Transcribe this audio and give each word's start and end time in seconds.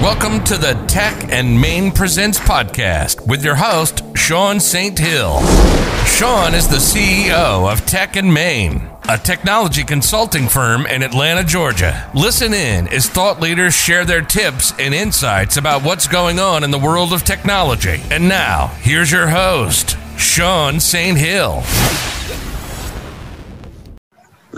Welcome 0.00 0.44
to 0.44 0.56
the 0.56 0.74
Tech 0.86 1.32
and 1.32 1.60
Main 1.60 1.90
Presents 1.90 2.38
podcast 2.38 3.26
with 3.26 3.44
your 3.44 3.56
host, 3.56 4.04
Sean 4.16 4.60
St. 4.60 4.96
Hill. 4.96 5.40
Sean 6.06 6.54
is 6.54 6.68
the 6.68 6.76
CEO 6.76 7.70
of 7.70 7.84
Tech 7.84 8.14
and 8.14 8.32
Main, 8.32 8.88
a 9.08 9.18
technology 9.18 9.82
consulting 9.82 10.46
firm 10.46 10.86
in 10.86 11.02
Atlanta, 11.02 11.42
Georgia. 11.42 12.08
Listen 12.14 12.54
in 12.54 12.86
as 12.88 13.08
thought 13.08 13.40
leaders 13.40 13.74
share 13.74 14.04
their 14.04 14.22
tips 14.22 14.72
and 14.78 14.94
insights 14.94 15.56
about 15.56 15.82
what's 15.82 16.06
going 16.06 16.38
on 16.38 16.62
in 16.62 16.70
the 16.70 16.78
world 16.78 17.12
of 17.12 17.24
technology. 17.24 18.00
And 18.12 18.28
now, 18.28 18.68
here's 18.80 19.10
your 19.10 19.26
host, 19.26 19.98
Sean 20.16 20.78
St. 20.78 21.18
Hill. 21.18 21.64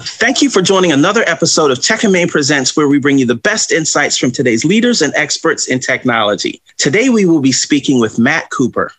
Thank 0.02 0.40
you 0.40 0.48
for 0.48 0.62
joining 0.62 0.92
another 0.92 1.22
episode 1.26 1.70
of 1.70 1.82
Tech 1.82 2.04
and 2.04 2.12
Main 2.12 2.28
Presents, 2.28 2.74
where 2.74 2.88
we 2.88 2.98
bring 2.98 3.18
you 3.18 3.26
the 3.26 3.34
best 3.34 3.70
insights 3.70 4.16
from 4.16 4.30
today's 4.30 4.64
leaders 4.64 5.02
and 5.02 5.12
experts 5.14 5.68
in 5.68 5.78
technology. 5.78 6.62
Today, 6.78 7.10
we 7.10 7.26
will 7.26 7.40
be 7.40 7.52
speaking 7.52 8.00
with 8.00 8.18
Matt 8.18 8.48
Cooper. 8.48 8.92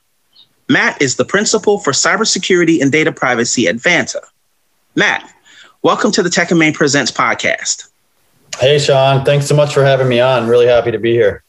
Matt 0.70 1.02
is 1.02 1.16
the 1.16 1.26
principal 1.26 1.80
for 1.80 1.91
cybersecurity 1.91 2.82
and 2.82 2.91
data 2.91 3.12
privacy 3.12 3.68
at 3.68 3.77
Vanta. 3.77 4.22
Matt, 4.96 5.27
welcome 5.82 6.12
to 6.12 6.22
the 6.22 6.30
Tech 6.30 6.52
and 6.52 6.60
Main 6.60 6.74
Presents 6.74 7.12
podcast. 7.12 7.90
Hey, 8.60 8.77
Sean. 8.77 9.26
Thanks 9.26 9.48
so 9.48 9.55
much 9.55 9.74
for 9.74 9.84
having 9.84 10.08
me 10.08 10.20
on. 10.20 10.48
Really 10.48 10.68
happy 10.68 10.91
to 10.91 10.99
be 10.99 11.13
here. 11.13 11.44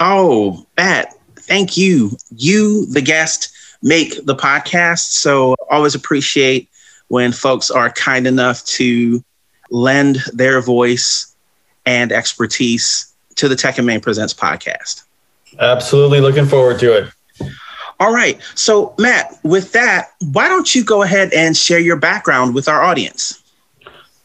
Oh, 0.00 0.66
Matt, 0.76 1.14
thank 1.36 1.76
you. 1.76 2.16
You, 2.34 2.86
the 2.86 3.02
guest, 3.02 3.52
make 3.82 4.24
the 4.26 4.34
podcast. 4.34 5.12
So 5.12 5.54
always 5.70 5.94
appreciate 5.94 6.68
when 7.08 7.32
folks 7.32 7.70
are 7.70 7.90
kind 7.90 8.26
enough 8.26 8.64
to 8.64 9.22
lend 9.70 10.18
their 10.32 10.60
voice 10.60 11.34
and 11.84 12.12
expertise 12.12 13.12
to 13.36 13.48
the 13.48 13.56
Tech 13.56 13.78
and 13.78 13.86
Main 13.86 14.00
Presents 14.00 14.34
podcast. 14.34 15.04
Absolutely 15.58 16.20
looking 16.20 16.46
forward 16.46 16.78
to 16.80 16.92
it. 16.96 17.12
All 17.98 18.12
right. 18.12 18.40
So, 18.54 18.94
Matt, 18.98 19.38
with 19.42 19.72
that, 19.72 20.08
why 20.32 20.48
don't 20.48 20.74
you 20.74 20.84
go 20.84 21.02
ahead 21.02 21.32
and 21.32 21.56
share 21.56 21.78
your 21.78 21.96
background 21.96 22.54
with 22.54 22.68
our 22.68 22.82
audience? 22.82 23.42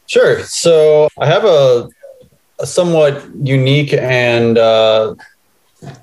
Sure. 0.06 0.40
So, 0.40 1.08
I 1.18 1.26
have 1.26 1.44
a, 1.44 1.88
a 2.58 2.66
somewhat 2.66 3.24
unique 3.34 3.94
and 3.94 4.58
uh, 4.58 5.14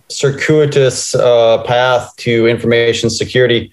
circuitous 0.07 1.13
uh, 1.13 1.61
path 1.63 2.15
to 2.17 2.47
information 2.47 3.11
security. 3.11 3.71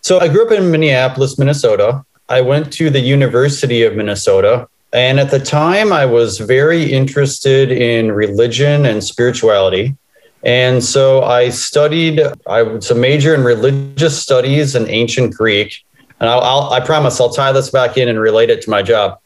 So, 0.00 0.18
I 0.18 0.26
grew 0.26 0.44
up 0.46 0.52
in 0.52 0.72
Minneapolis, 0.72 1.38
Minnesota. 1.38 2.04
I 2.28 2.40
went 2.40 2.72
to 2.74 2.90
the 2.90 3.00
University 3.00 3.82
of 3.82 3.96
Minnesota. 3.96 4.68
And 4.92 5.18
at 5.18 5.30
the 5.30 5.40
time, 5.40 5.92
I 5.92 6.06
was 6.06 6.38
very 6.38 6.92
interested 6.92 7.72
in 7.72 8.12
religion 8.12 8.86
and 8.86 9.02
spirituality. 9.02 9.96
And 10.44 10.84
so 10.84 11.24
I 11.24 11.48
studied, 11.48 12.20
I 12.46 12.62
was 12.62 12.90
a 12.90 12.94
major 12.94 13.34
in 13.34 13.42
religious 13.42 14.20
studies 14.22 14.74
and 14.74 14.88
ancient 14.88 15.34
Greek. 15.34 15.84
And 16.20 16.28
I'll, 16.28 16.40
I'll, 16.40 16.72
i 16.72 16.80
promise 16.80 17.20
I'll 17.20 17.32
tie 17.32 17.50
this 17.50 17.70
back 17.70 17.96
in 17.96 18.08
and 18.08 18.20
relate 18.20 18.50
it 18.50 18.62
to 18.62 18.70
my 18.70 18.82
job. 18.82 19.18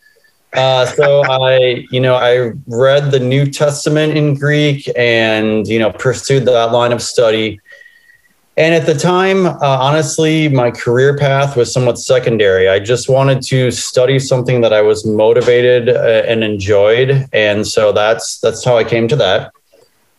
Uh, 0.55 0.87
so 0.87 1.23
I, 1.25 1.87
you 1.91 2.01
know, 2.01 2.15
I 2.15 2.53
read 2.67 3.11
the 3.11 3.21
New 3.21 3.51
Testament 3.51 4.17
in 4.17 4.35
Greek 4.35 4.89
and, 4.97 5.67
you 5.67 5.79
know, 5.79 5.93
pursued 5.93 6.47
that 6.47 6.73
line 6.73 6.93
of 6.93 7.03
study. 7.03 7.61
And 8.59 8.75
at 8.75 8.87
the 8.87 8.95
time, 8.95 9.47
uh, 9.47 9.57
honestly, 9.63 10.49
my 10.49 10.73
career 10.73 11.17
path 11.17 11.57
was 11.57 11.73
somewhat 11.73 11.97
secondary. 11.97 12.69
I 12.69 12.81
just 12.81 13.09
wanted 13.09 13.41
to 13.43 13.71
study 13.71 14.19
something 14.19 14.63
that 14.63 14.73
I 14.73 14.83
was 14.83 15.07
motivated 15.07 15.89
uh, 15.89 16.25
and 16.27 16.43
enjoyed, 16.43 17.29
and 17.33 17.65
so 17.65 17.93
that's 17.93 18.41
that's 18.41 18.65
how 18.65 18.77
I 18.77 18.83
came 18.83 19.07
to 19.09 19.17
that. 19.17 19.53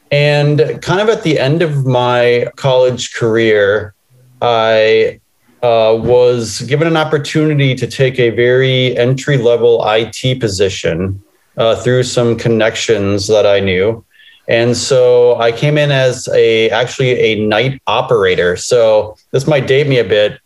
And 0.09 0.81
kind 0.81 1.01
of 1.01 1.09
at 1.09 1.23
the 1.23 1.37
end 1.37 1.61
of 1.61 1.85
my 1.85 2.47
college 2.55 3.13
career, 3.13 3.93
I 4.41 5.19
uh, 5.61 5.99
was 5.99 6.61
given 6.61 6.87
an 6.87 6.95
opportunity 6.95 7.75
to 7.75 7.87
take 7.87 8.17
a 8.19 8.29
very 8.29 8.97
entry 8.97 9.37
level 9.37 9.83
IT 9.85 10.39
position 10.39 11.21
uh, 11.57 11.75
through 11.75 12.03
some 12.03 12.37
connections 12.37 13.27
that 13.27 13.45
I 13.45 13.59
knew. 13.59 14.05
And 14.49 14.75
so 14.75 15.39
I 15.39 15.51
came 15.51 15.77
in 15.77 15.91
as 15.91 16.27
a 16.33 16.71
actually 16.71 17.11
a 17.11 17.45
night 17.45 17.79
operator. 17.85 18.57
So 18.57 19.15
this 19.31 19.45
might 19.45 19.67
date 19.67 19.87
me 19.87 19.99
a 19.99 20.03
bit, 20.03 20.39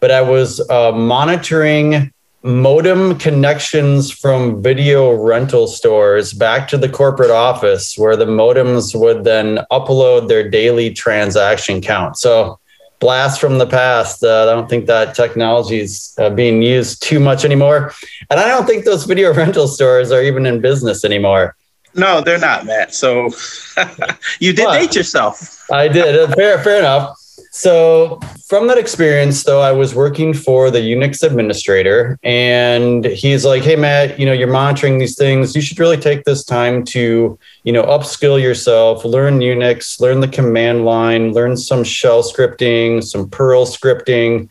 but 0.00 0.10
I 0.10 0.22
was 0.22 0.58
uh, 0.70 0.92
monitoring 0.92 2.10
modem 2.42 3.18
connections 3.18 4.10
from 4.10 4.62
video 4.62 5.12
rental 5.12 5.68
stores 5.68 6.32
back 6.32 6.66
to 6.68 6.78
the 6.78 6.88
corporate 6.88 7.30
office 7.30 7.96
where 7.96 8.16
the 8.16 8.24
modems 8.24 8.98
would 8.98 9.22
then 9.22 9.58
upload 9.70 10.28
their 10.28 10.48
daily 10.48 10.90
transaction 10.90 11.80
count. 11.80 12.16
So 12.16 12.58
blast 13.00 13.38
from 13.38 13.58
the 13.58 13.66
past. 13.66 14.24
Uh, 14.24 14.42
I 14.42 14.54
don't 14.54 14.68
think 14.68 14.86
that 14.86 15.14
technology 15.14 15.80
is 15.80 16.14
uh, 16.18 16.30
being 16.30 16.62
used 16.62 17.02
too 17.02 17.20
much 17.20 17.44
anymore. 17.44 17.92
And 18.30 18.40
I 18.40 18.48
don't 18.48 18.66
think 18.66 18.86
those 18.86 19.04
video 19.04 19.34
rental 19.42 19.68
stores 19.68 20.10
are 20.10 20.22
even 20.22 20.46
in 20.46 20.60
business 20.62 21.04
anymore. 21.04 21.54
No, 21.94 22.20
they're 22.20 22.38
not, 22.38 22.64
Matt. 22.66 22.94
So 22.94 23.24
you 24.40 24.52
did 24.52 24.64
well, 24.64 24.80
date 24.80 24.94
yourself. 24.94 25.70
I 25.70 25.88
did. 25.88 26.18
Uh, 26.18 26.34
fair, 26.34 26.58
fair 26.62 26.78
enough. 26.78 27.18
So 27.54 28.18
from 28.48 28.66
that 28.68 28.78
experience, 28.78 29.44
though, 29.44 29.60
I 29.60 29.72
was 29.72 29.94
working 29.94 30.32
for 30.32 30.70
the 30.70 30.78
Unix 30.78 31.22
administrator, 31.22 32.18
and 32.22 33.04
he's 33.04 33.44
like, 33.44 33.62
"Hey, 33.62 33.76
Matt, 33.76 34.18
you 34.18 34.24
know, 34.24 34.32
you're 34.32 34.48
monitoring 34.50 34.96
these 34.96 35.16
things. 35.16 35.54
You 35.54 35.60
should 35.60 35.78
really 35.78 35.98
take 35.98 36.24
this 36.24 36.44
time 36.44 36.82
to, 36.86 37.38
you 37.64 37.72
know, 37.72 37.82
upskill 37.82 38.40
yourself, 38.40 39.04
learn 39.04 39.40
Unix, 39.40 40.00
learn 40.00 40.20
the 40.20 40.28
command 40.28 40.86
line, 40.86 41.32
learn 41.32 41.56
some 41.58 41.84
shell 41.84 42.22
scripting, 42.22 43.04
some 43.04 43.28
Perl 43.28 43.66
scripting." 43.66 44.48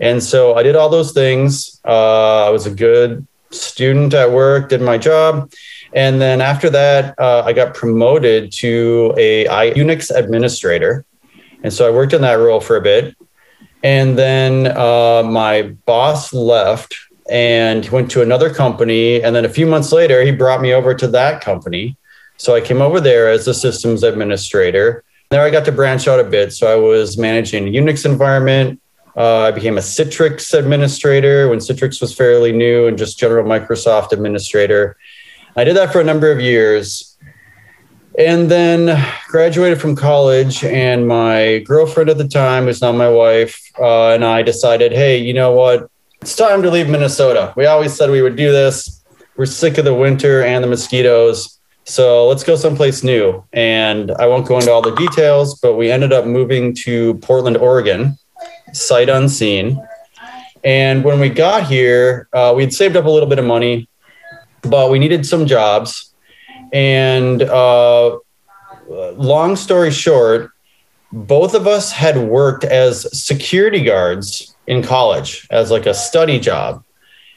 And 0.00 0.22
so 0.22 0.54
I 0.54 0.62
did 0.62 0.76
all 0.76 0.88
those 0.88 1.12
things. 1.12 1.80
Uh, 1.84 2.46
I 2.46 2.50
was 2.50 2.66
a 2.66 2.70
good 2.70 3.26
student 3.50 4.14
at 4.14 4.30
work, 4.30 4.68
did 4.68 4.80
my 4.80 4.98
job. 4.98 5.50
And 5.94 6.20
then 6.20 6.40
after 6.40 6.68
that, 6.70 7.14
uh, 7.18 7.42
I 7.46 7.52
got 7.52 7.74
promoted 7.74 8.52
to 8.54 9.14
a 9.16 9.46
Unix 9.74 10.10
administrator. 10.10 11.04
And 11.62 11.72
so 11.72 11.86
I 11.86 11.90
worked 11.90 12.12
in 12.12 12.22
that 12.22 12.34
role 12.34 12.60
for 12.60 12.76
a 12.76 12.80
bit. 12.80 13.16
And 13.84 14.18
then 14.18 14.76
uh, 14.76 15.22
my 15.22 15.62
boss 15.86 16.32
left 16.32 16.96
and 17.30 17.88
went 17.90 18.10
to 18.10 18.22
another 18.22 18.52
company. 18.52 19.22
And 19.22 19.36
then 19.36 19.44
a 19.44 19.48
few 19.48 19.66
months 19.66 19.92
later, 19.92 20.22
he 20.22 20.32
brought 20.32 20.60
me 20.60 20.72
over 20.72 20.94
to 20.94 21.06
that 21.08 21.40
company. 21.40 21.96
So 22.36 22.54
I 22.54 22.60
came 22.60 22.82
over 22.82 23.00
there 23.00 23.30
as 23.30 23.46
a 23.46 23.54
systems 23.54 24.02
administrator. 24.02 25.04
There 25.30 25.42
I 25.42 25.50
got 25.50 25.64
to 25.66 25.72
branch 25.72 26.08
out 26.08 26.18
a 26.18 26.24
bit. 26.24 26.52
So 26.52 26.72
I 26.72 26.76
was 26.76 27.16
managing 27.16 27.68
a 27.68 27.70
Unix 27.70 28.04
environment. 28.04 28.80
Uh, 29.16 29.42
I 29.42 29.50
became 29.52 29.78
a 29.78 29.80
Citrix 29.80 30.52
administrator 30.58 31.48
when 31.48 31.60
Citrix 31.60 32.00
was 32.00 32.12
fairly 32.12 32.52
new 32.52 32.88
and 32.88 32.98
just 32.98 33.18
general 33.18 33.44
Microsoft 33.44 34.12
administrator. 34.12 34.96
I 35.56 35.62
did 35.62 35.76
that 35.76 35.92
for 35.92 36.00
a 36.00 36.04
number 36.04 36.32
of 36.32 36.40
years 36.40 37.16
and 38.18 38.50
then 38.50 39.00
graduated 39.28 39.80
from 39.80 39.94
college. 39.94 40.64
And 40.64 41.06
my 41.06 41.58
girlfriend 41.60 42.10
at 42.10 42.18
the 42.18 42.26
time, 42.26 42.64
who's 42.64 42.82
now 42.82 42.92
my 42.92 43.08
wife, 43.08 43.60
uh, 43.78 44.10
and 44.10 44.24
I 44.24 44.42
decided, 44.42 44.92
hey, 44.92 45.18
you 45.18 45.32
know 45.32 45.52
what? 45.52 45.88
It's 46.20 46.34
time 46.34 46.62
to 46.62 46.70
leave 46.70 46.88
Minnesota. 46.88 47.52
We 47.56 47.66
always 47.66 47.94
said 47.94 48.10
we 48.10 48.22
would 48.22 48.36
do 48.36 48.50
this. 48.50 49.04
We're 49.36 49.46
sick 49.46 49.78
of 49.78 49.84
the 49.84 49.94
winter 49.94 50.42
and 50.42 50.62
the 50.62 50.68
mosquitoes. 50.68 51.60
So 51.84 52.26
let's 52.28 52.42
go 52.42 52.56
someplace 52.56 53.04
new. 53.04 53.44
And 53.52 54.10
I 54.12 54.26
won't 54.26 54.46
go 54.46 54.58
into 54.58 54.72
all 54.72 54.82
the 54.82 54.94
details, 54.94 55.58
but 55.60 55.74
we 55.74 55.90
ended 55.90 56.12
up 56.12 56.24
moving 56.24 56.74
to 56.76 57.14
Portland, 57.14 57.58
Oregon, 57.58 58.16
sight 58.72 59.08
unseen. 59.08 59.80
And 60.64 61.04
when 61.04 61.20
we 61.20 61.28
got 61.28 61.66
here, 61.66 62.28
uh, 62.32 62.54
we'd 62.56 62.72
saved 62.72 62.96
up 62.96 63.04
a 63.04 63.10
little 63.10 63.28
bit 63.28 63.38
of 63.38 63.44
money 63.44 63.88
but 64.64 64.90
we 64.90 64.98
needed 64.98 65.26
some 65.26 65.46
jobs. 65.46 66.12
And 66.72 67.42
uh, 67.42 68.18
long 68.88 69.56
story 69.56 69.90
short, 69.90 70.50
both 71.12 71.54
of 71.54 71.66
us 71.66 71.92
had 71.92 72.18
worked 72.18 72.64
as 72.64 73.06
security 73.18 73.82
guards 73.82 74.54
in 74.66 74.82
college 74.82 75.46
as 75.50 75.70
like 75.70 75.86
a 75.86 75.94
study 75.94 76.38
job. 76.38 76.82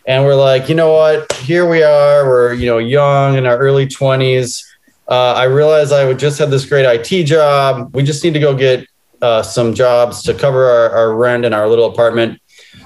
And 0.07 0.23
we're 0.23 0.35
like, 0.35 0.69
you 0.69 0.75
know 0.75 0.93
what? 0.93 1.31
Here 1.33 1.69
we 1.69 1.83
are. 1.83 2.25
We're, 2.25 2.53
you 2.53 2.65
know, 2.65 2.77
young 2.77 3.35
in 3.35 3.45
our 3.45 3.57
early 3.57 3.85
20s. 3.85 4.63
Uh, 5.07 5.33
I 5.33 5.43
realized 5.43 5.93
I 5.93 6.05
would 6.05 6.17
just 6.17 6.39
have 6.39 6.49
this 6.49 6.65
great 6.65 6.85
IT 6.85 7.25
job. 7.25 7.93
We 7.93 8.03
just 8.03 8.23
need 8.23 8.33
to 8.33 8.39
go 8.39 8.55
get 8.55 8.87
uh, 9.21 9.43
some 9.43 9.73
jobs 9.73 10.23
to 10.23 10.33
cover 10.33 10.65
our, 10.65 10.89
our 10.91 11.15
rent 11.15 11.45
in 11.45 11.53
our 11.53 11.67
little 11.67 11.85
apartment. 11.85 12.41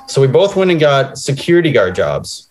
So 0.07 0.19
we 0.19 0.27
both 0.27 0.55
went 0.55 0.71
and 0.71 0.79
got 0.79 1.17
security 1.17 1.71
guard 1.71 1.95
jobs. 1.95 2.49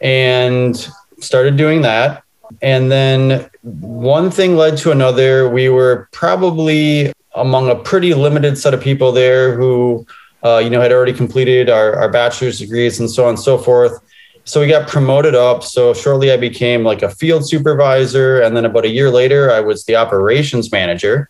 And 0.00 0.88
started 1.20 1.56
doing 1.56 1.82
that. 1.82 2.24
And 2.62 2.90
then 2.90 3.48
one 3.62 4.30
thing 4.30 4.56
led 4.56 4.76
to 4.78 4.90
another. 4.90 5.48
We 5.48 5.68
were 5.68 6.08
probably 6.12 7.12
among 7.34 7.70
a 7.70 7.76
pretty 7.76 8.12
limited 8.14 8.58
set 8.58 8.74
of 8.74 8.80
people 8.80 9.12
there 9.12 9.54
who, 9.54 10.06
uh, 10.44 10.58
you 10.58 10.70
know, 10.70 10.80
had 10.80 10.92
already 10.92 11.12
completed 11.12 11.70
our, 11.70 11.94
our 11.94 12.10
bachelor's 12.10 12.58
degrees 12.58 12.98
and 12.98 13.08
so 13.08 13.24
on 13.24 13.30
and 13.30 13.38
so 13.38 13.56
forth. 13.56 14.00
So 14.44 14.60
we 14.60 14.66
got 14.66 14.88
promoted 14.88 15.34
up. 15.34 15.62
So 15.62 15.94
shortly 15.94 16.32
I 16.32 16.36
became 16.36 16.82
like 16.82 17.02
a 17.02 17.10
field 17.10 17.48
supervisor. 17.48 18.40
And 18.40 18.56
then 18.56 18.64
about 18.64 18.84
a 18.84 18.88
year 18.88 19.10
later, 19.10 19.52
I 19.52 19.60
was 19.60 19.84
the 19.84 19.96
operations 19.96 20.72
manager. 20.72 21.28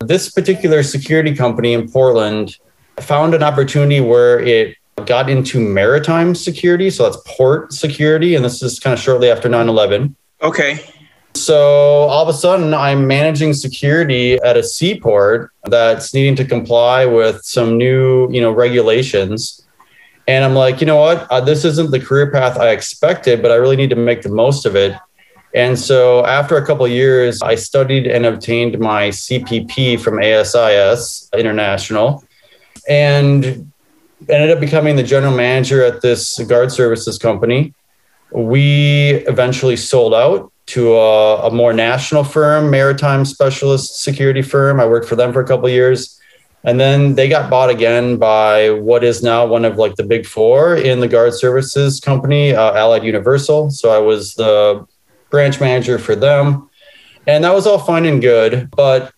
This 0.00 0.30
particular 0.30 0.82
security 0.82 1.34
company 1.34 1.72
in 1.72 1.90
Portland 1.90 2.56
found 3.00 3.34
an 3.34 3.42
opportunity 3.42 4.00
where 4.00 4.38
it 4.38 4.76
got 5.06 5.28
into 5.28 5.60
maritime 5.60 6.34
security. 6.34 6.90
So 6.90 7.04
that's 7.04 7.18
port 7.26 7.72
security. 7.72 8.34
And 8.34 8.44
this 8.44 8.62
is 8.62 8.78
kind 8.78 8.94
of 8.94 9.00
shortly 9.00 9.30
after 9.30 9.48
9 9.48 9.68
11. 9.68 10.16
Okay. 10.42 10.84
So 11.34 12.04
all 12.04 12.22
of 12.22 12.28
a 12.28 12.38
sudden, 12.38 12.72
I'm 12.74 13.06
managing 13.06 13.54
security 13.54 14.34
at 14.34 14.56
a 14.56 14.62
seaport 14.62 15.50
that's 15.64 16.14
needing 16.14 16.36
to 16.36 16.44
comply 16.44 17.06
with 17.06 17.44
some 17.44 17.76
new, 17.76 18.30
you 18.30 18.40
know, 18.40 18.52
regulations. 18.52 19.66
And 20.28 20.44
I'm 20.44 20.54
like, 20.54 20.80
you 20.80 20.86
know 20.86 21.00
what? 21.00 21.30
Uh, 21.30 21.40
this 21.40 21.64
isn't 21.64 21.90
the 21.90 21.98
career 21.98 22.30
path 22.30 22.56
I 22.56 22.70
expected, 22.70 23.42
but 23.42 23.50
I 23.50 23.56
really 23.56 23.76
need 23.76 23.90
to 23.90 23.96
make 23.96 24.22
the 24.22 24.28
most 24.28 24.64
of 24.64 24.76
it. 24.76 24.94
And 25.54 25.78
so 25.78 26.24
after 26.24 26.56
a 26.56 26.64
couple 26.64 26.86
years, 26.88 27.42
I 27.42 27.56
studied 27.56 28.06
and 28.06 28.26
obtained 28.26 28.78
my 28.78 29.08
CPP 29.08 30.00
from 30.00 30.18
ASIS 30.18 31.28
International 31.32 32.24
and 32.88 33.72
ended 34.28 34.50
up 34.50 34.60
becoming 34.60 34.96
the 34.96 35.02
general 35.02 35.34
manager 35.34 35.82
at 35.82 36.02
this 36.02 36.38
guard 36.44 36.72
services 36.72 37.18
company. 37.18 37.74
We 38.32 39.24
eventually 39.28 39.76
sold 39.76 40.14
out 40.14 40.52
to 40.66 40.94
a, 40.96 41.48
a, 41.48 41.50
more 41.50 41.72
national 41.72 42.24
firm, 42.24 42.70
maritime 42.70 43.24
specialist 43.24 44.02
security 44.02 44.42
firm. 44.42 44.80
I 44.80 44.86
worked 44.86 45.06
for 45.06 45.16
them 45.16 45.32
for 45.32 45.40
a 45.40 45.46
couple 45.46 45.68
years. 45.68 46.20
And 46.64 46.80
then 46.80 47.14
they 47.14 47.28
got 47.28 47.50
bought 47.50 47.68
again 47.68 48.16
by 48.16 48.70
what 48.70 49.04
is 49.04 49.22
now 49.22 49.44
one 49.44 49.66
of 49.66 49.76
like 49.76 49.96
the 49.96 50.02
big 50.02 50.24
four 50.24 50.74
in 50.74 51.00
the 51.00 51.08
guard 51.08 51.34
services 51.34 52.00
company, 52.00 52.54
uh, 52.54 52.72
Allied 52.72 53.04
Universal. 53.04 53.70
So 53.70 53.90
I 53.90 53.98
was 53.98 54.34
the 54.34 54.86
branch 55.28 55.60
manager 55.60 55.98
for 55.98 56.16
them. 56.16 56.70
And 57.26 57.44
that 57.44 57.52
was 57.52 57.66
all 57.66 57.78
fine 57.78 58.06
and 58.06 58.22
good. 58.22 58.70
But 58.70 59.12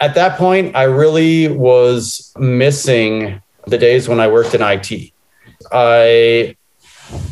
at 0.00 0.14
that 0.14 0.38
point, 0.38 0.76
I 0.76 0.84
really 0.84 1.48
was 1.48 2.32
missing 2.38 3.42
the 3.66 3.78
days 3.78 4.08
when 4.08 4.20
I 4.20 4.28
worked 4.28 4.54
in 4.54 4.62
IT. 4.62 5.12
I 5.72 6.56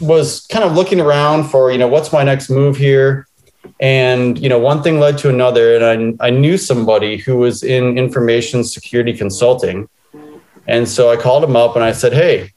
was 0.00 0.46
kind 0.46 0.64
of 0.64 0.74
looking 0.74 1.00
around 1.00 1.44
for, 1.44 1.70
you 1.70 1.78
know, 1.78 1.88
what's 1.88 2.12
my 2.12 2.22
next 2.22 2.50
move 2.50 2.76
here? 2.76 3.26
And, 3.80 4.38
you 4.38 4.48
know, 4.48 4.58
one 4.58 4.82
thing 4.82 4.98
led 4.98 5.18
to 5.18 5.28
another. 5.28 5.76
And 5.76 6.16
I, 6.20 6.26
I 6.28 6.30
knew 6.30 6.56
somebody 6.58 7.16
who 7.16 7.36
was 7.36 7.62
in 7.62 7.96
information 7.96 8.64
security 8.64 9.12
consulting. 9.12 9.88
And 10.66 10.88
so 10.88 11.10
I 11.10 11.16
called 11.16 11.44
him 11.44 11.56
up 11.56 11.76
and 11.76 11.84
I 11.84 11.92
said, 11.92 12.12
Hey, 12.12 12.52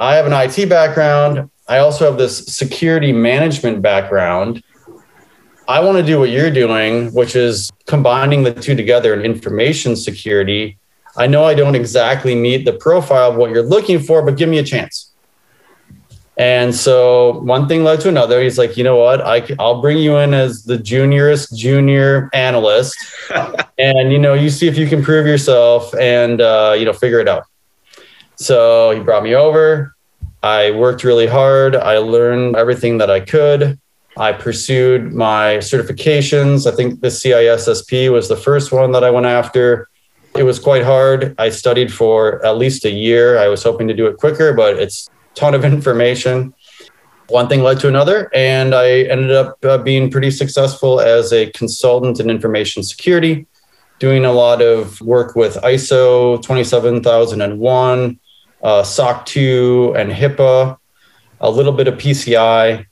I 0.00 0.16
have 0.16 0.26
an 0.26 0.32
IT 0.32 0.68
background. 0.68 1.50
I 1.68 1.78
also 1.78 2.04
have 2.06 2.18
this 2.18 2.44
security 2.46 3.12
management 3.12 3.82
background. 3.82 4.62
I 5.68 5.80
want 5.80 5.98
to 5.98 6.02
do 6.04 6.18
what 6.18 6.30
you're 6.30 6.50
doing, 6.50 7.12
which 7.14 7.36
is 7.36 7.70
combining 7.86 8.42
the 8.42 8.52
two 8.52 8.74
together 8.74 9.14
in 9.14 9.22
information 9.22 9.94
security. 9.94 10.76
I 11.16 11.26
know 11.26 11.44
I 11.44 11.54
don't 11.54 11.74
exactly 11.74 12.34
meet 12.34 12.64
the 12.64 12.72
profile 12.72 13.30
of 13.30 13.36
what 13.36 13.50
you're 13.50 13.62
looking 13.62 13.98
for, 13.98 14.22
but 14.22 14.36
give 14.36 14.48
me 14.48 14.58
a 14.58 14.62
chance. 14.62 15.12
And 16.38 16.74
so 16.74 17.40
one 17.40 17.68
thing 17.68 17.84
led 17.84 18.00
to 18.00 18.08
another. 18.08 18.42
He's 18.42 18.56
like, 18.56 18.76
you 18.78 18.84
know 18.84 18.96
what? 18.96 19.20
I, 19.20 19.46
I'll 19.58 19.82
bring 19.82 19.98
you 19.98 20.16
in 20.16 20.32
as 20.32 20.64
the 20.64 20.78
juniorest 20.78 21.54
junior 21.54 22.30
analyst, 22.32 22.96
and 23.78 24.10
you 24.10 24.18
know, 24.18 24.32
you 24.32 24.48
see 24.48 24.66
if 24.66 24.78
you 24.78 24.86
can 24.86 25.02
prove 25.02 25.26
yourself, 25.26 25.94
and 25.94 26.40
uh, 26.40 26.74
you 26.78 26.86
know, 26.86 26.94
figure 26.94 27.20
it 27.20 27.28
out. 27.28 27.44
So 28.36 28.92
he 28.92 29.00
brought 29.00 29.22
me 29.22 29.34
over. 29.34 29.94
I 30.42 30.70
worked 30.72 31.04
really 31.04 31.26
hard. 31.26 31.76
I 31.76 31.98
learned 31.98 32.56
everything 32.56 32.98
that 32.98 33.10
I 33.10 33.20
could. 33.20 33.78
I 34.16 34.32
pursued 34.32 35.12
my 35.12 35.58
certifications. 35.58 36.70
I 36.70 36.74
think 36.74 37.00
the 37.00 37.08
CISSP 37.08 38.10
was 38.10 38.28
the 38.28 38.36
first 38.36 38.72
one 38.72 38.92
that 38.92 39.04
I 39.04 39.10
went 39.10 39.26
after. 39.26 39.88
It 40.34 40.44
was 40.44 40.58
quite 40.58 40.82
hard. 40.82 41.34
I 41.38 41.50
studied 41.50 41.92
for 41.92 42.44
at 42.44 42.56
least 42.56 42.86
a 42.86 42.90
year. 42.90 43.38
I 43.38 43.48
was 43.48 43.62
hoping 43.62 43.86
to 43.88 43.94
do 43.94 44.06
it 44.06 44.16
quicker, 44.16 44.54
but 44.54 44.78
it's 44.78 45.08
a 45.08 45.34
ton 45.34 45.54
of 45.54 45.64
information. 45.72 46.54
One 47.28 47.48
thing 47.48 47.62
led 47.62 47.80
to 47.80 47.88
another, 47.88 48.30
and 48.34 48.74
I 48.74 49.02
ended 49.02 49.30
up 49.30 49.62
uh, 49.64 49.78
being 49.78 50.10
pretty 50.10 50.30
successful 50.30 51.00
as 51.00 51.32
a 51.32 51.50
consultant 51.52 52.18
in 52.18 52.28
information 52.28 52.82
security, 52.82 53.46
doing 53.98 54.24
a 54.24 54.32
lot 54.32 54.60
of 54.60 55.00
work 55.00 55.36
with 55.36 55.56
ISO 55.56 56.42
27001, 56.42 58.18
uh, 58.62 58.82
SOC 58.82 59.26
2, 59.26 59.94
and 59.96 60.10
HIPAA, 60.10 60.76
a 61.40 61.50
little 61.50 61.72
bit 61.72 61.88
of 61.88 61.94
PCI. 61.94 62.86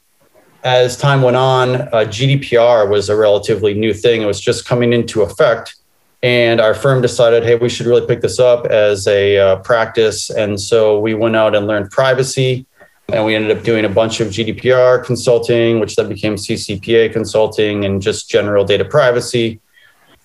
As 0.63 0.97
time 0.97 1.23
went 1.23 1.37
on, 1.37 1.75
uh, 1.75 2.07
GDPR 2.07 2.89
was 2.89 3.09
a 3.09 3.17
relatively 3.17 3.75
new 3.75 3.95
thing. 3.95 4.23
It 4.23 4.27
was 4.27 4.41
just 4.41 4.67
coming 4.67 4.93
into 4.93 5.23
effect. 5.23 5.80
And 6.23 6.61
our 6.61 6.75
firm 6.75 7.01
decided, 7.01 7.45
hey, 7.45 7.57
we 7.57 7.69
should 7.69 7.87
really 7.87 8.07
pick 8.07 8.21
this 8.21 8.39
up 8.39 8.67
as 8.67 9.07
a 9.07 9.39
uh, 9.39 9.57
practice. 9.57 10.29
And 10.29 10.61
so 10.61 11.01
we 11.01 11.15
went 11.15 11.35
out 11.35 11.55
and 11.55 11.67
learned 11.67 11.91
privacy. 11.91 12.67
And 13.09 13.25
we 13.25 13.35
ended 13.35 13.57
up 13.57 13.65
doing 13.65 13.85
a 13.85 13.89
bunch 13.89 14.21
of 14.21 14.29
GDPR 14.29 15.05
consulting, 15.05 15.81
which 15.81 15.97
then 15.97 16.09
became 16.09 16.37
CCPA 16.37 17.13
consulting 17.13 17.85
and 17.85 18.01
just 18.01 18.31
general 18.31 18.65
data 18.65 18.85
privacy. 18.85 19.61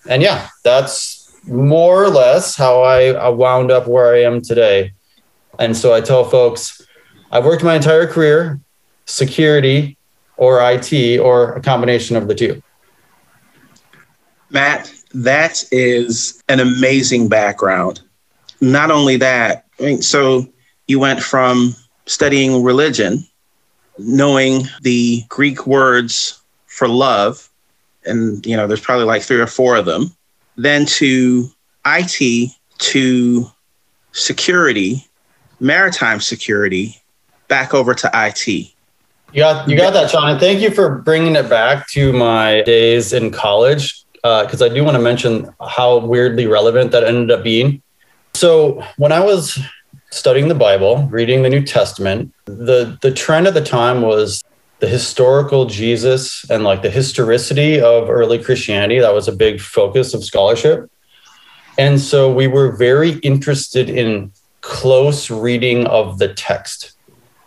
And 0.08 0.22
yeah, 0.22 0.48
that's 0.62 1.34
more 1.46 2.04
or 2.04 2.10
less 2.10 2.56
how 2.56 2.82
I, 2.82 3.28
wound 3.28 3.70
up 3.70 3.88
where 3.88 4.14
I 4.14 4.22
am 4.22 4.40
today. 4.40 4.92
And 5.58 5.76
so 5.76 5.94
I 5.94 6.00
tell 6.00 6.24
folks, 6.24 6.80
I've 7.32 7.44
worked 7.44 7.64
my 7.64 7.74
entire 7.74 8.06
career, 8.06 8.60
security 9.06 9.96
or 10.36 10.60
IT 10.60 11.18
or 11.18 11.54
a 11.54 11.60
combination 11.62 12.16
of 12.16 12.28
the 12.28 12.34
two. 12.34 12.62
Matt, 14.50 14.92
that 15.16 15.64
is 15.72 16.42
an 16.48 16.60
amazing 16.60 17.28
background. 17.28 18.02
Not 18.60 18.90
only 18.90 19.16
that, 19.16 19.64
I 19.80 19.82
mean, 19.82 20.02
so 20.02 20.46
you 20.86 21.00
went 21.00 21.22
from 21.22 21.74
studying 22.04 22.62
religion, 22.62 23.26
knowing 23.98 24.64
the 24.82 25.22
Greek 25.28 25.66
words 25.66 26.42
for 26.66 26.86
love, 26.86 27.50
and 28.04 28.44
you 28.44 28.56
know, 28.56 28.66
there's 28.66 28.80
probably 28.80 29.06
like 29.06 29.22
three 29.22 29.40
or 29.40 29.46
four 29.46 29.76
of 29.76 29.86
them, 29.86 30.14
then 30.56 30.84
to 30.86 31.48
IT, 31.86 32.50
to 32.78 33.50
security, 34.12 35.06
maritime 35.60 36.20
security, 36.20 37.00
back 37.48 37.72
over 37.72 37.94
to 37.94 38.10
IT. 38.12 38.46
You 38.46 39.42
got 39.42 39.68
you 39.68 39.76
got 39.76 39.94
that, 39.94 40.10
Sean, 40.10 40.30
and 40.30 40.40
thank 40.40 40.60
you 40.60 40.70
for 40.70 40.98
bringing 40.98 41.36
it 41.36 41.48
back 41.48 41.88
to 41.90 42.12
my 42.12 42.62
days 42.62 43.14
in 43.14 43.30
college 43.30 44.05
because 44.44 44.62
uh, 44.62 44.66
I 44.66 44.68
do 44.68 44.84
want 44.84 44.96
to 44.96 45.02
mention 45.02 45.48
how 45.60 45.98
weirdly 45.98 46.46
relevant 46.46 46.90
that 46.92 47.04
ended 47.04 47.30
up 47.30 47.44
being. 47.44 47.82
So 48.34 48.82
when 48.96 49.12
I 49.12 49.20
was 49.20 49.58
studying 50.10 50.48
the 50.48 50.54
Bible, 50.54 51.06
reading 51.10 51.42
the 51.42 51.50
New 51.50 51.62
Testament, 51.62 52.32
the 52.46 52.98
the 53.02 53.12
trend 53.12 53.46
at 53.46 53.54
the 53.54 53.64
time 53.64 54.02
was 54.02 54.42
the 54.80 54.88
historical 54.88 55.66
Jesus 55.66 56.44
and 56.50 56.64
like 56.64 56.82
the 56.82 56.90
historicity 56.90 57.80
of 57.80 58.10
early 58.10 58.42
Christianity. 58.42 58.98
That 58.98 59.14
was 59.14 59.28
a 59.28 59.32
big 59.32 59.60
focus 59.60 60.14
of 60.14 60.24
scholarship. 60.24 60.90
And 61.78 62.00
so 62.00 62.32
we 62.32 62.46
were 62.46 62.72
very 62.76 63.12
interested 63.18 63.88
in 63.90 64.32
close 64.60 65.30
reading 65.30 65.86
of 65.86 66.18
the 66.18 66.32
text 66.34 66.95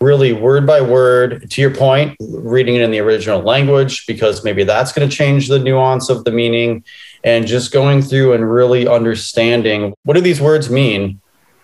really 0.00 0.32
word 0.32 0.66
by 0.66 0.80
word 0.80 1.50
to 1.50 1.60
your 1.60 1.74
point 1.74 2.16
reading 2.20 2.74
it 2.74 2.80
in 2.80 2.90
the 2.90 2.98
original 2.98 3.42
language 3.42 4.06
because 4.06 4.42
maybe 4.42 4.64
that's 4.64 4.92
going 4.92 5.06
to 5.06 5.14
change 5.14 5.48
the 5.48 5.58
nuance 5.58 6.08
of 6.08 6.24
the 6.24 6.30
meaning 6.30 6.82
and 7.22 7.46
just 7.46 7.70
going 7.70 8.00
through 8.00 8.32
and 8.32 8.50
really 8.50 8.88
understanding 8.88 9.92
what 10.04 10.14
do 10.14 10.22
these 10.22 10.40
words 10.40 10.70
mean? 10.70 11.20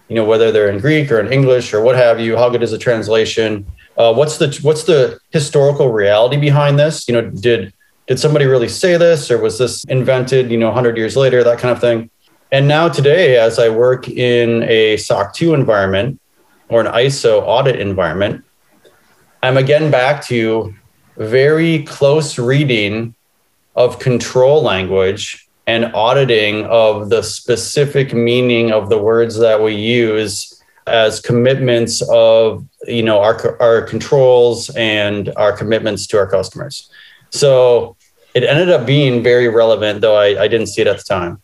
You 0.08 0.16
know 0.16 0.24
whether 0.26 0.52
they're 0.52 0.68
in 0.68 0.80
greek 0.80 1.10
or 1.10 1.18
in 1.18 1.32
english 1.32 1.72
or 1.72 1.80
what 1.80 1.96
have 1.96 2.20
you 2.20 2.36
how 2.36 2.50
good 2.50 2.62
is 2.62 2.72
the 2.72 2.78
translation? 2.78 3.66
Uh, 3.96 4.12
what's 4.12 4.36
the 4.36 4.56
what's 4.60 4.84
the 4.84 5.18
historical 5.30 5.90
reality 5.90 6.36
behind 6.36 6.78
this? 6.78 7.08
You 7.08 7.14
know 7.14 7.30
did 7.30 7.72
did 8.06 8.20
somebody 8.20 8.44
really 8.44 8.68
say 8.68 8.98
this 8.98 9.30
or 9.30 9.38
was 9.38 9.56
this 9.58 9.82
invented 9.84 10.50
you 10.50 10.58
know 10.58 10.66
100 10.66 10.98
years 10.98 11.16
later 11.16 11.42
that 11.42 11.58
kind 11.58 11.72
of 11.72 11.80
thing? 11.80 12.10
And 12.52 12.68
now 12.68 12.88
today 12.90 13.38
as 13.38 13.58
i 13.58 13.70
work 13.70 14.08
in 14.08 14.62
a 14.64 14.98
soc 14.98 15.32
2 15.32 15.54
environment 15.54 16.20
or 16.68 16.80
an 16.80 16.86
ISO 16.86 17.42
audit 17.42 17.80
environment, 17.80 18.44
I'm 19.42 19.56
again 19.56 19.90
back 19.90 20.24
to 20.26 20.74
very 21.16 21.82
close 21.84 22.38
reading 22.38 23.14
of 23.74 23.98
control 23.98 24.62
language 24.62 25.46
and 25.66 25.86
auditing 25.94 26.64
of 26.66 27.10
the 27.10 27.22
specific 27.22 28.14
meaning 28.14 28.72
of 28.72 28.88
the 28.88 28.98
words 28.98 29.38
that 29.38 29.60
we 29.62 29.74
use 29.74 30.62
as 30.86 31.20
commitments 31.20 32.02
of 32.10 32.64
you 32.86 33.02
know 33.02 33.20
our, 33.20 33.60
our 33.60 33.82
controls 33.82 34.70
and 34.76 35.32
our 35.36 35.52
commitments 35.52 36.06
to 36.06 36.18
our 36.18 36.26
customers. 36.26 36.90
So 37.30 37.96
it 38.34 38.44
ended 38.44 38.70
up 38.70 38.86
being 38.86 39.22
very 39.22 39.48
relevant 39.48 40.00
though 40.00 40.16
i, 40.16 40.42
I 40.42 40.48
didn't 40.48 40.68
see 40.68 40.82
it 40.82 40.86
at 40.86 40.98
the 40.98 41.04
time. 41.04 41.42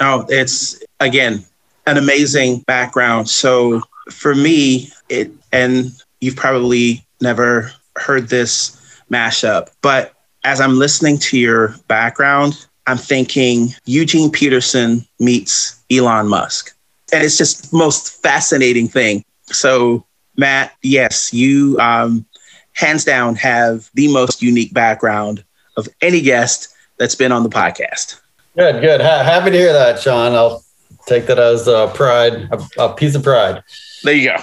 Oh 0.00 0.26
it's 0.28 0.82
again 0.98 1.44
an 1.86 1.96
amazing 1.96 2.60
background. 2.60 3.28
So 3.28 3.82
for 4.10 4.34
me, 4.34 4.90
it 5.08 5.30
and 5.52 5.90
you've 6.20 6.36
probably 6.36 7.04
never 7.20 7.72
heard 7.96 8.28
this 8.28 8.76
mashup, 9.10 9.70
but 9.82 10.14
as 10.44 10.60
I'm 10.60 10.78
listening 10.78 11.18
to 11.18 11.38
your 11.38 11.74
background, 11.88 12.66
I'm 12.86 12.96
thinking 12.96 13.68
Eugene 13.84 14.30
Peterson 14.30 15.04
meets 15.18 15.80
Elon 15.90 16.28
Musk. 16.28 16.74
And 17.12 17.22
it's 17.24 17.36
just 17.36 17.72
most 17.72 18.22
fascinating 18.22 18.88
thing. 18.88 19.24
So, 19.46 20.04
Matt, 20.36 20.72
yes, 20.82 21.32
you 21.34 21.78
um, 21.80 22.24
hands 22.72 23.04
down 23.04 23.34
have 23.36 23.90
the 23.94 24.12
most 24.12 24.42
unique 24.42 24.72
background 24.72 25.44
of 25.76 25.88
any 26.00 26.20
guest 26.20 26.74
that's 26.98 27.14
been 27.14 27.32
on 27.32 27.42
the 27.42 27.48
podcast. 27.48 28.20
Good, 28.56 28.80
good. 28.80 29.00
Ha- 29.00 29.24
happy 29.24 29.50
to 29.50 29.56
hear 29.56 29.72
that, 29.72 30.00
Sean. 30.00 30.34
I'll 30.34 30.64
take 31.10 31.26
that 31.26 31.38
as 31.38 31.66
a 31.66 31.90
pride, 31.94 32.48
a, 32.52 32.84
a 32.84 32.94
piece 32.94 33.14
of 33.14 33.22
pride. 33.22 33.62
There 34.04 34.14
you 34.14 34.30
go. 34.30 34.36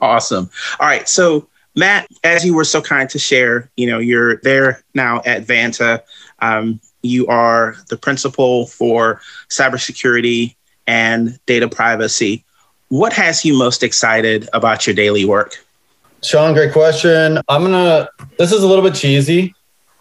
Awesome. 0.00 0.50
All 0.80 0.86
right. 0.86 1.08
So, 1.08 1.48
Matt, 1.74 2.08
as 2.24 2.44
you 2.44 2.54
were 2.54 2.64
so 2.64 2.80
kind 2.80 3.08
to 3.10 3.18
share, 3.18 3.70
you 3.76 3.86
know, 3.86 3.98
you're 3.98 4.38
there 4.38 4.82
now 4.94 5.20
at 5.26 5.46
Vanta. 5.46 6.00
Um, 6.40 6.80
you 7.02 7.26
are 7.26 7.76
the 7.88 7.96
principal 7.96 8.66
for 8.66 9.20
cybersecurity 9.50 10.56
and 10.86 11.38
data 11.46 11.68
privacy. 11.68 12.44
What 12.88 13.12
has 13.12 13.44
you 13.44 13.56
most 13.56 13.82
excited 13.82 14.48
about 14.52 14.86
your 14.86 14.96
daily 14.96 15.24
work? 15.24 15.62
Sean, 16.22 16.54
great 16.54 16.72
question. 16.72 17.38
I'm 17.48 17.62
gonna. 17.62 18.08
This 18.38 18.52
is 18.52 18.62
a 18.62 18.66
little 18.66 18.82
bit 18.82 18.94
cheesy, 18.94 19.54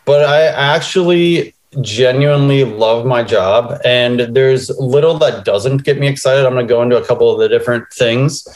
but 0.05 0.23
I 0.23 0.45
actually 0.45 1.54
genuinely 1.81 2.63
love 2.63 3.05
my 3.05 3.23
job, 3.23 3.79
and 3.83 4.19
there's 4.19 4.69
little 4.79 5.17
that 5.19 5.45
doesn't 5.45 5.83
get 5.83 5.99
me 5.99 6.07
excited. 6.07 6.45
I'm 6.45 6.53
gonna 6.53 6.67
go 6.67 6.81
into 6.81 6.97
a 6.97 7.05
couple 7.05 7.31
of 7.31 7.39
the 7.39 7.49
different 7.49 7.91
things. 7.93 8.47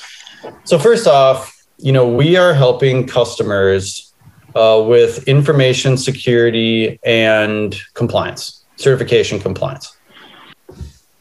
So 0.64 0.80
first 0.80 1.08
off, 1.08 1.56
you 1.78 1.92
know, 1.92 2.08
we 2.08 2.36
are 2.36 2.54
helping 2.54 3.08
customers 3.08 4.14
uh, 4.56 4.84
with 4.86 5.28
information 5.28 5.98
security 5.98 7.00
and 7.04 7.76
compliance, 7.94 8.64
certification 8.76 9.40
compliance. 9.40 9.96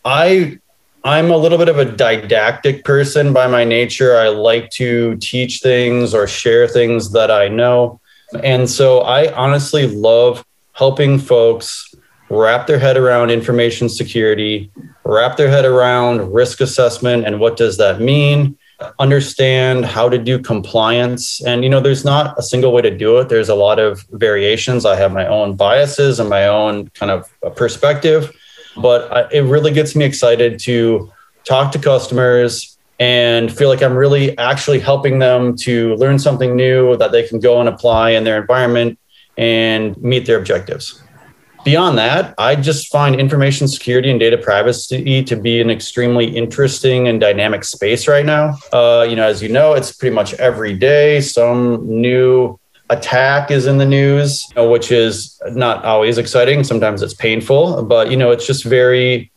I 0.04 0.58
I'm 1.04 1.30
a 1.30 1.36
little 1.36 1.58
bit 1.58 1.68
of 1.68 1.78
a 1.78 1.84
didactic 1.84 2.84
person 2.84 3.32
by 3.32 3.46
my 3.46 3.64
nature. 3.64 4.16
I 4.16 4.28
like 4.28 4.70
to 4.70 5.16
teach 5.16 5.60
things 5.60 6.12
or 6.12 6.26
share 6.26 6.66
things 6.66 7.12
that 7.12 7.30
I 7.30 7.48
know. 7.48 8.00
And 8.42 8.68
so 8.68 9.00
I 9.00 9.32
honestly 9.32 9.86
love 9.86 10.44
helping 10.72 11.18
folks 11.18 11.87
wrap 12.30 12.66
their 12.66 12.78
head 12.78 12.96
around 12.96 13.30
information 13.30 13.88
security, 13.88 14.70
wrap 15.04 15.36
their 15.36 15.48
head 15.48 15.64
around 15.64 16.32
risk 16.32 16.60
assessment 16.60 17.26
and 17.26 17.40
what 17.40 17.56
does 17.56 17.76
that 17.78 18.00
mean? 18.00 18.56
understand 18.98 19.84
how 19.84 20.08
to 20.08 20.18
do 20.18 20.38
compliance. 20.38 21.44
And, 21.44 21.64
you 21.64 21.70
know, 21.70 21.80
there's 21.80 22.04
not 22.04 22.38
a 22.38 22.42
single 22.42 22.72
way 22.72 22.82
to 22.82 22.96
do 22.96 23.18
it. 23.18 23.28
There's 23.28 23.48
a 23.48 23.54
lot 23.54 23.78
of 23.78 24.04
variations. 24.10 24.86
I 24.86 24.96
have 24.96 25.12
my 25.12 25.26
own 25.26 25.56
biases 25.56 26.20
and 26.20 26.28
my 26.28 26.46
own 26.46 26.88
kind 26.90 27.10
of 27.10 27.28
perspective, 27.56 28.32
but 28.76 29.10
I, 29.12 29.28
it 29.32 29.40
really 29.40 29.72
gets 29.72 29.96
me 29.96 30.04
excited 30.04 30.60
to 30.60 31.12
talk 31.44 31.72
to 31.72 31.78
customers 31.78 32.78
and 33.00 33.56
feel 33.56 33.68
like 33.68 33.82
I'm 33.82 33.96
really 33.96 34.36
actually 34.38 34.80
helping 34.80 35.18
them 35.18 35.56
to 35.58 35.94
learn 35.96 36.18
something 36.18 36.54
new 36.54 36.96
that 36.96 37.12
they 37.12 37.26
can 37.26 37.40
go 37.40 37.60
and 37.60 37.68
apply 37.68 38.10
in 38.10 38.24
their 38.24 38.40
environment 38.40 38.98
and 39.36 39.96
meet 40.02 40.26
their 40.26 40.38
objectives. 40.38 41.02
Beyond 41.64 41.98
that, 41.98 42.34
I 42.38 42.54
just 42.54 42.90
find 42.90 43.18
information 43.18 43.68
security 43.68 44.10
and 44.10 44.18
data 44.18 44.38
privacy 44.38 45.22
to 45.24 45.36
be 45.36 45.60
an 45.60 45.70
extremely 45.70 46.24
interesting 46.24 47.08
and 47.08 47.20
dynamic 47.20 47.64
space 47.64 48.08
right 48.08 48.24
now. 48.24 48.56
Uh, 48.72 49.06
you 49.08 49.16
know, 49.16 49.26
as 49.26 49.42
you 49.42 49.48
know, 49.48 49.74
it's 49.74 49.92
pretty 49.92 50.14
much 50.14 50.34
every 50.34 50.72
day 50.72 51.20
some 51.20 51.86
new 51.86 52.58
attack 52.90 53.50
is 53.50 53.66
in 53.66 53.78
the 53.78 53.84
news, 53.84 54.46
you 54.50 54.54
know, 54.56 54.70
which 54.70 54.90
is 54.90 55.40
not 55.50 55.84
always 55.84 56.16
exciting. 56.16 56.64
Sometimes 56.64 57.02
it's 57.02 57.14
painful, 57.14 57.82
but 57.82 58.10
you 58.10 58.16
know, 58.16 58.30
it's 58.30 58.46
just 58.46 58.64
very 58.64 59.30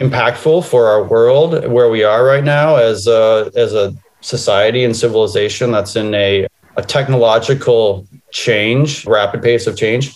impactful 0.00 0.66
for 0.66 0.88
our 0.88 1.04
world 1.04 1.66
where 1.66 1.88
we 1.88 2.02
are 2.04 2.24
right 2.24 2.44
now 2.44 2.76
as 2.76 3.06
a, 3.06 3.50
as 3.54 3.72
a 3.74 3.94
society 4.20 4.84
and 4.84 4.96
civilization 4.96 5.70
that's 5.70 5.96
in 5.96 6.14
a, 6.14 6.46
a 6.76 6.82
technological 6.82 8.06
change, 8.32 9.06
rapid 9.06 9.42
pace 9.42 9.66
of 9.66 9.76
change. 9.76 10.14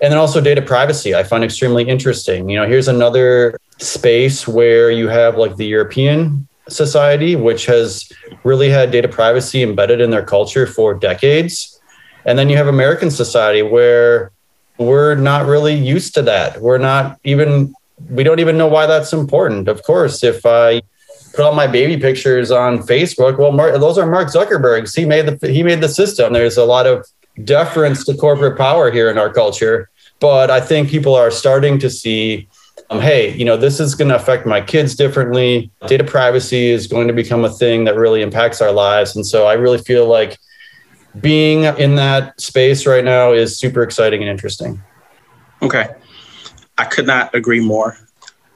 And 0.00 0.12
then 0.12 0.18
also 0.18 0.40
data 0.40 0.62
privacy, 0.62 1.14
I 1.14 1.22
find 1.22 1.42
extremely 1.42 1.84
interesting. 1.84 2.48
You 2.48 2.60
know, 2.60 2.66
here's 2.66 2.88
another 2.88 3.58
space 3.78 4.46
where 4.46 4.90
you 4.90 5.08
have 5.08 5.36
like 5.36 5.56
the 5.56 5.66
European 5.66 6.46
society, 6.68 7.36
which 7.36 7.66
has 7.66 8.10
really 8.44 8.68
had 8.68 8.90
data 8.90 9.08
privacy 9.08 9.62
embedded 9.62 10.00
in 10.00 10.10
their 10.10 10.24
culture 10.24 10.66
for 10.66 10.94
decades. 10.94 11.80
And 12.24 12.38
then 12.38 12.48
you 12.48 12.56
have 12.56 12.66
American 12.66 13.10
society 13.10 13.62
where 13.62 14.32
we're 14.78 15.14
not 15.14 15.46
really 15.46 15.74
used 15.74 16.14
to 16.14 16.22
that. 16.22 16.60
We're 16.60 16.78
not 16.78 17.18
even, 17.24 17.74
we 18.10 18.24
don't 18.24 18.40
even 18.40 18.58
know 18.58 18.66
why 18.66 18.86
that's 18.86 19.12
important. 19.12 19.68
Of 19.68 19.82
course, 19.84 20.22
if 20.22 20.44
I 20.44 20.82
put 21.32 21.44
all 21.44 21.54
my 21.54 21.66
baby 21.66 22.00
pictures 22.00 22.50
on 22.50 22.78
Facebook, 22.78 23.38
well, 23.38 23.52
Mark, 23.52 23.74
those 23.74 23.96
are 23.96 24.06
Mark 24.10 24.28
Zuckerberg's. 24.28 24.94
He 24.94 25.04
made 25.04 25.26
the 25.26 25.52
he 25.52 25.62
made 25.62 25.80
the 25.80 25.88
system. 25.88 26.32
There's 26.32 26.56
a 26.56 26.64
lot 26.64 26.86
of 26.86 27.06
deference 27.44 28.04
to 28.04 28.14
corporate 28.14 28.56
power 28.56 28.90
here 28.90 29.10
in 29.10 29.18
our 29.18 29.32
culture. 29.32 29.90
But 30.20 30.50
I 30.50 30.60
think 30.60 30.88
people 30.88 31.14
are 31.14 31.30
starting 31.30 31.78
to 31.80 31.90
see, 31.90 32.48
um, 32.90 33.00
hey, 33.00 33.36
you 33.36 33.44
know, 33.44 33.56
this 33.56 33.80
is 33.80 33.94
going 33.94 34.08
to 34.08 34.16
affect 34.16 34.46
my 34.46 34.60
kids 34.60 34.94
differently. 34.94 35.70
Data 35.86 36.04
privacy 36.04 36.70
is 36.70 36.86
going 36.86 37.06
to 37.08 37.12
become 37.12 37.44
a 37.44 37.50
thing 37.50 37.84
that 37.84 37.96
really 37.96 38.22
impacts 38.22 38.62
our 38.62 38.72
lives. 38.72 39.14
And 39.14 39.26
so 39.26 39.46
I 39.46 39.54
really 39.54 39.78
feel 39.78 40.06
like 40.06 40.38
being 41.20 41.64
in 41.64 41.96
that 41.96 42.40
space 42.40 42.86
right 42.86 43.04
now 43.04 43.32
is 43.32 43.58
super 43.58 43.82
exciting 43.82 44.22
and 44.22 44.30
interesting. 44.30 44.82
Okay. 45.62 45.88
I 46.78 46.84
could 46.84 47.06
not 47.06 47.34
agree 47.34 47.60
more. 47.60 47.96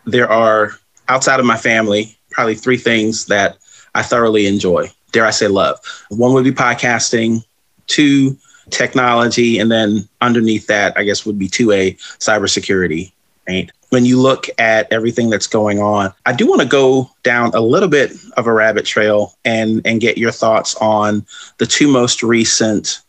There 0.04 0.30
are, 0.30 0.72
outside 1.08 1.40
of 1.40 1.46
my 1.46 1.56
family, 1.56 2.18
probably 2.30 2.54
three 2.54 2.76
things 2.76 3.26
that 3.26 3.58
I 3.94 4.02
thoroughly 4.02 4.46
enjoy. 4.46 4.90
Dare 5.12 5.26
I 5.26 5.30
say 5.30 5.48
love? 5.48 5.78
One 6.10 6.32
would 6.34 6.44
be 6.44 6.52
podcasting. 6.52 7.44
Two, 7.86 8.38
technology, 8.70 9.58
and 9.58 9.70
then 9.70 10.08
underneath 10.20 10.66
that, 10.66 10.96
I 10.96 11.04
guess 11.04 11.26
would 11.26 11.38
be 11.38 11.48
2A 11.48 11.96
cybersecurity. 12.18 13.12
Right. 13.48 13.70
When 13.88 14.04
you 14.04 14.20
look 14.20 14.46
at 14.58 14.92
everything 14.92 15.30
that's 15.30 15.48
going 15.48 15.80
on, 15.80 16.12
I 16.24 16.32
do 16.32 16.46
want 16.46 16.60
to 16.60 16.68
go 16.68 17.10
down 17.24 17.50
a 17.54 17.60
little 17.60 17.88
bit 17.88 18.12
of 18.36 18.46
a 18.46 18.52
rabbit 18.52 18.86
trail 18.86 19.34
and 19.44 19.80
and 19.84 20.00
get 20.00 20.18
your 20.18 20.30
thoughts 20.30 20.76
on 20.76 21.26
the 21.58 21.66
two 21.66 21.88
most 21.88 22.22
recent 22.22 23.00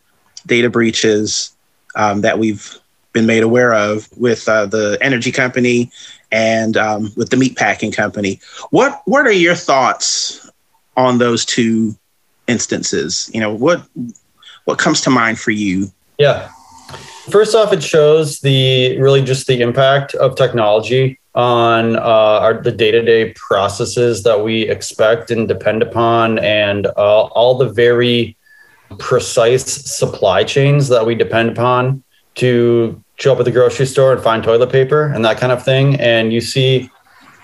data 0.47 0.69
breaches 0.69 1.55
um, 1.95 2.21
that 2.21 2.39
we've 2.39 2.79
been 3.13 3.25
made 3.25 3.43
aware 3.43 3.73
of 3.73 4.07
with 4.17 4.47
uh, 4.47 4.65
the 4.65 4.97
energy 5.01 5.31
company 5.31 5.91
and 6.31 6.77
um, 6.77 7.11
with 7.15 7.29
the 7.29 7.37
meat 7.37 7.57
packing 7.57 7.91
company. 7.91 8.39
What 8.69 9.01
what 9.05 9.27
are 9.27 9.31
your 9.31 9.55
thoughts 9.55 10.49
on 10.95 11.17
those 11.17 11.45
two 11.45 11.95
instances? 12.47 13.29
You 13.33 13.41
know, 13.41 13.53
what 13.53 13.85
what 14.65 14.77
comes 14.77 15.01
to 15.01 15.09
mind 15.09 15.39
for 15.39 15.51
you? 15.51 15.91
Yeah. 16.17 16.49
First 17.29 17.55
off, 17.55 17.71
it 17.71 17.83
shows 17.83 18.39
the 18.39 18.99
really 18.99 19.23
just 19.23 19.47
the 19.47 19.61
impact 19.61 20.15
of 20.15 20.35
technology 20.35 21.19
on 21.33 21.95
uh, 21.95 21.99
our, 21.99 22.61
the 22.61 22.71
day-to-day 22.71 23.33
processes 23.35 24.23
that 24.23 24.43
we 24.43 24.63
expect 24.67 25.31
and 25.31 25.47
depend 25.47 25.81
upon, 25.81 26.39
and 26.39 26.87
uh, 26.87 27.21
all 27.23 27.57
the 27.57 27.69
very 27.69 28.35
precise 28.99 29.63
supply 29.65 30.43
chains 30.43 30.89
that 30.89 31.05
we 31.05 31.15
depend 31.15 31.49
upon 31.49 32.03
to 32.35 33.01
show 33.15 33.31
up 33.33 33.39
at 33.39 33.45
the 33.45 33.51
grocery 33.51 33.85
store 33.85 34.11
and 34.11 34.21
find 34.21 34.43
toilet 34.43 34.71
paper 34.71 35.05
and 35.13 35.23
that 35.23 35.37
kind 35.37 35.51
of 35.51 35.63
thing. 35.63 35.95
And 35.99 36.33
you 36.33 36.41
see, 36.41 36.89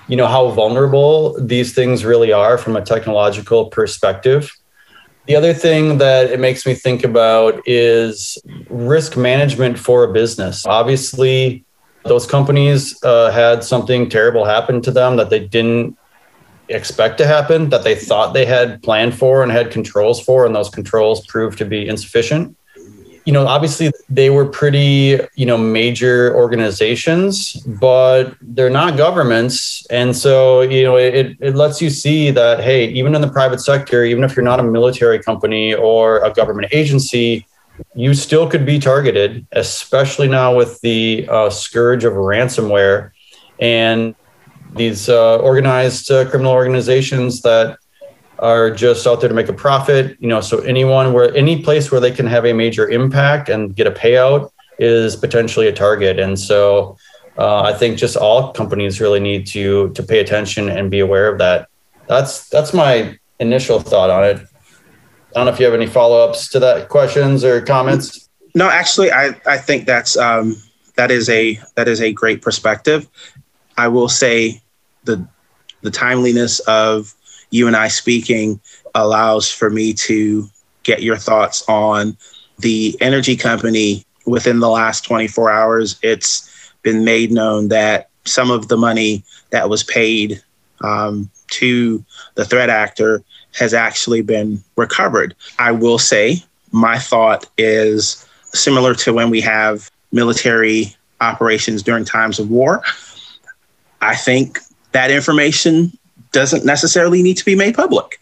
you 0.07 0.17
know, 0.17 0.27
how 0.27 0.49
vulnerable 0.49 1.39
these 1.39 1.73
things 1.73 2.03
really 2.03 2.33
are 2.33 2.57
from 2.57 2.75
a 2.75 2.81
technological 2.81 3.67
perspective. 3.67 4.51
The 5.27 5.35
other 5.35 5.53
thing 5.53 5.97
that 5.97 6.31
it 6.31 6.39
makes 6.39 6.65
me 6.65 6.73
think 6.73 7.03
about 7.03 7.61
is 7.65 8.37
risk 8.69 9.17
management 9.17 9.77
for 9.77 10.05
a 10.05 10.13
business. 10.13 10.65
Obviously, 10.65 11.65
those 12.05 12.25
companies 12.25 12.97
uh, 13.03 13.29
had 13.31 13.63
something 13.63 14.09
terrible 14.09 14.45
happen 14.45 14.81
to 14.83 14.91
them 14.91 15.17
that 15.17 15.29
they 15.29 15.45
didn't 15.45 15.97
expect 16.69 17.17
to 17.17 17.27
happen, 17.27 17.69
that 17.69 17.83
they 17.83 17.95
thought 17.95 18.33
they 18.33 18.45
had 18.45 18.81
planned 18.83 19.17
for 19.17 19.43
and 19.43 19.51
had 19.51 19.69
controls 19.69 20.21
for, 20.21 20.45
and 20.45 20.55
those 20.55 20.69
controls 20.69 21.25
proved 21.25 21.57
to 21.57 21.65
be 21.65 21.87
insufficient 21.87 22.55
you 23.27 23.33
know, 23.33 23.45
obviously 23.45 23.91
they 24.07 24.29
were 24.29 24.45
pretty, 24.45 25.19
you 25.35 25.45
know, 25.45 25.57
major 25.57 26.33
organizations, 26.33 27.51
but 27.81 28.33
they're 28.39 28.69
not 28.69 28.95
governments. 28.95 29.85
And 29.87 30.15
so, 30.15 30.61
you 30.61 30.85
know, 30.85 30.95
it, 30.95 31.35
it 31.41 31.53
lets 31.53 31.81
you 31.81 31.89
see 31.89 32.31
that, 32.31 32.61
hey, 32.61 32.87
even 32.87 33.13
in 33.15 33.19
the 33.19 33.27
private 33.27 33.59
sector, 33.59 34.05
even 34.05 34.23
if 34.23 34.33
you're 34.33 34.45
not 34.45 34.61
a 34.61 34.63
military 34.63 35.19
company 35.21 35.73
or 35.73 36.23
a 36.23 36.31
government 36.31 36.69
agency, 36.71 37.45
you 37.95 38.13
still 38.13 38.49
could 38.49 38.65
be 38.65 38.79
targeted, 38.79 39.45
especially 39.51 40.29
now 40.29 40.55
with 40.55 40.79
the 40.79 41.27
uh, 41.29 41.49
scourge 41.49 42.05
of 42.05 42.13
ransomware 42.13 43.11
and 43.59 44.15
these 44.73 45.09
uh, 45.09 45.37
organized 45.39 46.09
uh, 46.09 46.23
criminal 46.29 46.53
organizations 46.53 47.41
that 47.41 47.77
are 48.39 48.69
just 48.69 49.07
out 49.07 49.19
there 49.19 49.29
to 49.29 49.35
make 49.35 49.49
a 49.49 49.53
profit. 49.53 50.17
You 50.19 50.27
know, 50.27 50.41
so 50.41 50.59
anyone 50.59 51.13
where 51.13 51.35
any 51.35 51.63
place 51.63 51.91
where 51.91 52.01
they 52.01 52.11
can 52.11 52.27
have 52.27 52.45
a 52.45 52.53
major 52.53 52.89
impact 52.89 53.49
and 53.49 53.75
get 53.75 53.87
a 53.87 53.91
payout 53.91 54.51
is 54.79 55.15
potentially 55.15 55.67
a 55.67 55.73
target. 55.73 56.19
And 56.19 56.39
so 56.39 56.97
uh, 57.37 57.61
I 57.61 57.73
think 57.73 57.97
just 57.97 58.15
all 58.15 58.51
companies 58.53 58.99
really 58.99 59.19
need 59.19 59.47
to 59.47 59.89
to 59.93 60.03
pay 60.03 60.19
attention 60.19 60.69
and 60.69 60.89
be 60.89 60.99
aware 60.99 61.31
of 61.31 61.37
that. 61.39 61.69
That's 62.07 62.47
that's 62.49 62.73
my 62.73 63.17
initial 63.39 63.79
thought 63.79 64.09
on 64.09 64.23
it. 64.23 64.37
I 64.37 65.39
don't 65.39 65.45
know 65.45 65.51
if 65.51 65.59
you 65.59 65.65
have 65.65 65.75
any 65.75 65.87
follow 65.87 66.27
ups 66.27 66.49
to 66.49 66.59
that 66.59 66.89
questions 66.89 67.43
or 67.43 67.61
comments. 67.61 68.29
No, 68.55 68.69
actually, 68.69 69.11
I 69.11 69.35
I 69.45 69.57
think 69.57 69.85
that's 69.85 70.17
um, 70.17 70.55
that 70.95 71.11
is 71.11 71.29
a 71.29 71.59
that 71.75 71.87
is 71.87 72.01
a 72.01 72.11
great 72.11 72.41
perspective. 72.41 73.07
I 73.77 73.87
will 73.87 74.09
say 74.09 74.61
the 75.03 75.27
the 75.81 75.91
timeliness 75.91 76.59
of 76.61 77.13
you 77.49 77.67
and 77.67 77.75
I 77.75 77.87
speaking 77.87 78.59
allows 78.95 79.51
for 79.51 79.69
me 79.69 79.93
to 79.93 80.49
get 80.83 81.03
your 81.03 81.17
thoughts 81.17 81.63
on 81.67 82.17
the 82.59 82.97
energy 83.01 83.35
company 83.35 84.05
within 84.25 84.59
the 84.59 84.69
last 84.69 85.05
24 85.05 85.51
hours. 85.51 85.97
It's 86.01 86.73
been 86.81 87.03
made 87.03 87.31
known 87.31 87.69
that 87.69 88.09
some 88.25 88.51
of 88.51 88.67
the 88.67 88.77
money 88.77 89.23
that 89.51 89.69
was 89.69 89.83
paid 89.83 90.41
um, 90.81 91.29
to 91.51 92.03
the 92.35 92.45
threat 92.45 92.69
actor 92.69 93.23
has 93.53 93.73
actually 93.73 94.21
been 94.21 94.61
recovered. 94.75 95.35
I 95.59 95.71
will 95.71 95.97
say 95.97 96.43
my 96.71 96.99
thought 96.99 97.47
is 97.57 98.27
similar 98.53 98.93
to 98.95 99.13
when 99.13 99.29
we 99.29 99.41
have 99.41 99.89
military 100.11 100.95
operations 101.21 101.81
during 101.81 102.05
times 102.05 102.39
of 102.39 102.49
war. 102.49 102.81
I 104.01 104.15
think 104.15 104.59
that 104.91 105.09
information 105.09 105.97
doesn't 106.31 106.65
necessarily 106.65 107.21
need 107.23 107.37
to 107.37 107.45
be 107.45 107.55
made 107.55 107.75
public. 107.75 108.19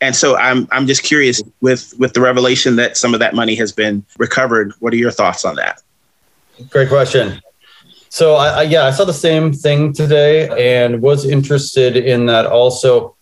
And 0.00 0.14
so 0.14 0.36
I'm 0.36 0.68
I'm 0.70 0.86
just 0.86 1.02
curious 1.02 1.42
with 1.60 1.92
with 1.98 2.12
the 2.12 2.20
revelation 2.20 2.76
that 2.76 2.96
some 2.96 3.14
of 3.14 3.20
that 3.20 3.34
money 3.34 3.56
has 3.56 3.72
been 3.72 4.04
recovered. 4.16 4.72
What 4.78 4.92
are 4.92 4.96
your 4.96 5.10
thoughts 5.10 5.44
on 5.44 5.56
that? 5.56 5.82
Great 6.70 6.88
question. 6.88 7.40
So 8.08 8.34
I, 8.34 8.48
I 8.48 8.62
yeah, 8.62 8.84
I 8.84 8.90
saw 8.90 9.04
the 9.04 9.12
same 9.12 9.52
thing 9.52 9.92
today 9.92 10.48
and 10.78 11.02
was 11.02 11.24
interested 11.26 11.96
in 11.96 12.26
that 12.26 12.46
also. 12.46 13.16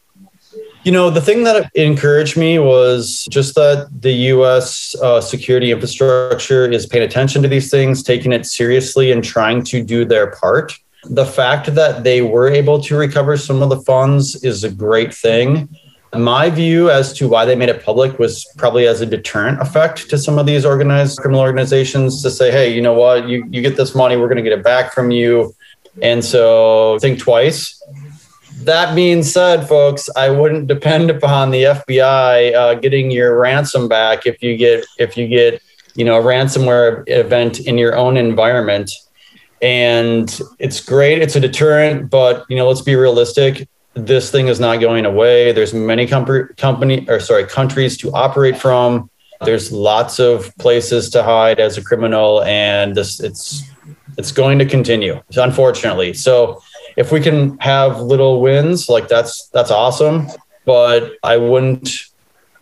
You 0.84 0.92
know, 0.92 1.10
the 1.10 1.20
thing 1.20 1.42
that 1.42 1.68
encouraged 1.74 2.36
me 2.36 2.60
was 2.60 3.26
just 3.28 3.56
that 3.56 3.88
the 4.02 4.12
US 4.34 4.94
uh, 5.02 5.20
security 5.20 5.72
infrastructure 5.72 6.70
is 6.70 6.86
paying 6.86 7.02
attention 7.02 7.42
to 7.42 7.48
these 7.48 7.70
things, 7.70 8.04
taking 8.04 8.32
it 8.32 8.46
seriously, 8.46 9.10
and 9.10 9.24
trying 9.24 9.64
to 9.64 9.82
do 9.82 10.04
their 10.04 10.30
part 10.30 10.78
the 11.10 11.24
fact 11.24 11.74
that 11.74 12.04
they 12.04 12.22
were 12.22 12.48
able 12.48 12.80
to 12.82 12.96
recover 12.96 13.36
some 13.36 13.62
of 13.62 13.70
the 13.70 13.80
funds 13.80 14.42
is 14.44 14.64
a 14.64 14.70
great 14.70 15.14
thing. 15.14 15.68
My 16.14 16.50
view 16.50 16.90
as 16.90 17.12
to 17.14 17.28
why 17.28 17.44
they 17.44 17.54
made 17.54 17.68
it 17.68 17.84
public 17.84 18.18
was 18.18 18.46
probably 18.56 18.86
as 18.86 19.00
a 19.00 19.06
deterrent 19.06 19.60
effect 19.60 20.08
to 20.10 20.18
some 20.18 20.38
of 20.38 20.46
these 20.46 20.64
organized 20.64 21.18
criminal 21.18 21.40
organizations 21.40 22.22
to 22.22 22.30
say, 22.30 22.50
hey, 22.50 22.72
you 22.72 22.80
know 22.80 22.94
what, 22.94 23.28
you, 23.28 23.46
you 23.50 23.60
get 23.60 23.76
this 23.76 23.94
money, 23.94 24.16
we're 24.16 24.28
going 24.28 24.36
to 24.36 24.42
get 24.42 24.52
it 24.52 24.64
back 24.64 24.92
from 24.92 25.10
you. 25.10 25.54
And 26.00 26.24
so 26.24 26.98
think 27.00 27.18
twice. 27.18 27.82
That 28.62 28.94
being 28.94 29.22
said, 29.22 29.68
folks, 29.68 30.08
I 30.16 30.30
wouldn't 30.30 30.66
depend 30.66 31.10
upon 31.10 31.50
the 31.50 31.64
FBI 31.64 32.54
uh, 32.54 32.74
getting 32.74 33.10
your 33.10 33.38
ransom 33.38 33.88
back 33.88 34.26
if 34.26 34.42
you 34.42 34.56
get 34.56 34.86
if 34.98 35.16
you 35.16 35.28
get 35.28 35.62
you 35.94 36.04
know 36.04 36.18
a 36.18 36.22
ransomware 36.22 37.04
event 37.06 37.60
in 37.60 37.76
your 37.76 37.96
own 37.96 38.16
environment 38.16 38.90
and 39.62 40.40
it's 40.58 40.80
great. 40.80 41.22
It's 41.22 41.36
a 41.36 41.40
deterrent, 41.40 42.10
but 42.10 42.44
you 42.48 42.56
know, 42.56 42.68
let's 42.68 42.82
be 42.82 42.94
realistic. 42.94 43.68
This 43.94 44.30
thing 44.30 44.48
is 44.48 44.60
not 44.60 44.80
going 44.80 45.06
away. 45.06 45.52
There's 45.52 45.72
many 45.72 46.06
com- 46.06 46.48
company 46.56 47.06
or 47.08 47.20
sorry 47.20 47.46
countries 47.46 47.96
to 47.98 48.12
operate 48.12 48.58
from. 48.58 49.10
There's 49.42 49.72
lots 49.72 50.18
of 50.18 50.54
places 50.58 51.10
to 51.10 51.22
hide 51.22 51.60
as 51.60 51.78
a 51.78 51.82
criminal, 51.82 52.42
and 52.44 52.94
this 52.94 53.20
it's 53.20 53.62
it's 54.18 54.32
going 54.32 54.58
to 54.58 54.66
continue, 54.66 55.20
unfortunately. 55.36 56.14
So 56.14 56.62
if 56.96 57.12
we 57.12 57.20
can 57.20 57.58
have 57.58 58.00
little 58.00 58.40
wins, 58.40 58.88
like 58.88 59.08
that's 59.08 59.48
that's 59.48 59.70
awesome. 59.70 60.28
But 60.64 61.12
I 61.22 61.36
wouldn't. 61.36 61.90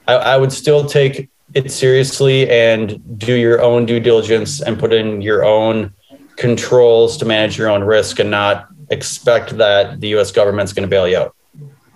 I, 0.06 0.14
I 0.14 0.36
would 0.36 0.52
still 0.52 0.84
take 0.84 1.30
it 1.54 1.70
seriously 1.70 2.50
and 2.50 3.18
do 3.18 3.34
your 3.34 3.62
own 3.62 3.86
due 3.86 4.00
diligence 4.00 4.60
and 4.60 4.78
put 4.78 4.92
in 4.92 5.22
your 5.22 5.44
own 5.44 5.92
controls 6.36 7.16
to 7.18 7.24
manage 7.24 7.56
your 7.58 7.68
own 7.68 7.84
risk 7.84 8.18
and 8.18 8.30
not 8.30 8.68
expect 8.90 9.56
that 9.58 10.00
the 10.00 10.08
U.S. 10.08 10.30
government's 10.30 10.72
going 10.72 10.82
to 10.82 10.88
bail 10.88 11.08
you 11.08 11.18
out. 11.18 11.34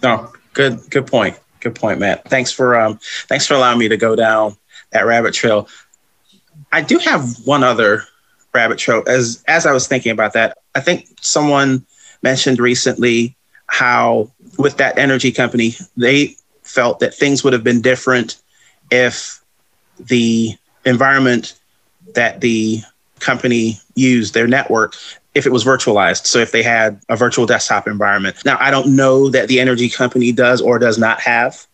No, 0.03 0.33
good, 0.53 0.81
good 0.91 1.07
point. 1.07 1.39
Good 1.61 1.75
point, 1.75 1.99
Matt. 1.99 2.29
Thanks 2.29 2.53
for 2.53 2.79
um, 2.79 3.01
thanks 3.27 3.47
for 3.47 3.55
allowing 3.55 3.79
me 3.79 3.89
to 3.89 3.97
go 3.97 4.15
down 4.15 4.57
that 4.91 5.07
rabbit 5.07 5.35
trail. 5.35 5.69
I 6.73 6.83
do 6.83 6.99
have 6.99 7.35
one 7.45 7.65
other 7.65 8.05
rabbit 8.55 8.79
trail. 8.79 9.03
As 9.07 9.43
as 9.49 9.67
I 9.67 9.73
was 9.73 9.89
thinking 9.89 10.13
about 10.13 10.35
that, 10.35 10.59
I 10.75 10.81
think 10.81 11.09
someone 11.21 11.85
mentioned 12.23 12.61
recently 12.61 13.37
how 13.67 14.31
with 14.57 14.77
that 14.77 14.99
energy 14.99 15.33
company 15.33 15.73
they 15.97 16.37
felt 16.63 17.01
that 17.01 17.15
things 17.15 17.43
would 17.43 17.53
have 17.53 17.65
been 17.65 17.81
different 17.81 18.41
if 18.91 19.43
the 19.99 20.55
environment 20.85 21.59
that 22.15 22.41
the 22.41 22.83
company 23.21 23.81
used 23.95 24.35
their 24.35 24.47
network 24.47 24.95
if 25.35 25.47
it 25.47 25.53
was 25.53 25.65
virtualized. 25.65 26.27
So 26.27 26.39
if 26.39 26.53
they 26.53 26.63
had 26.63 27.01
a 27.09 27.17
virtual 27.17 27.47
desktop 27.47 27.87
environment. 27.87 28.45
Now, 28.45 28.57
I 28.61 28.71
don't 28.71 28.97
know 28.97 29.31
that 29.31 29.49
the 29.49 29.61
energy 29.61 29.89
company 29.89 30.33
does 30.33 30.61
or 30.61 30.79
does 30.79 30.99
not 30.99 31.21
have 31.21 31.67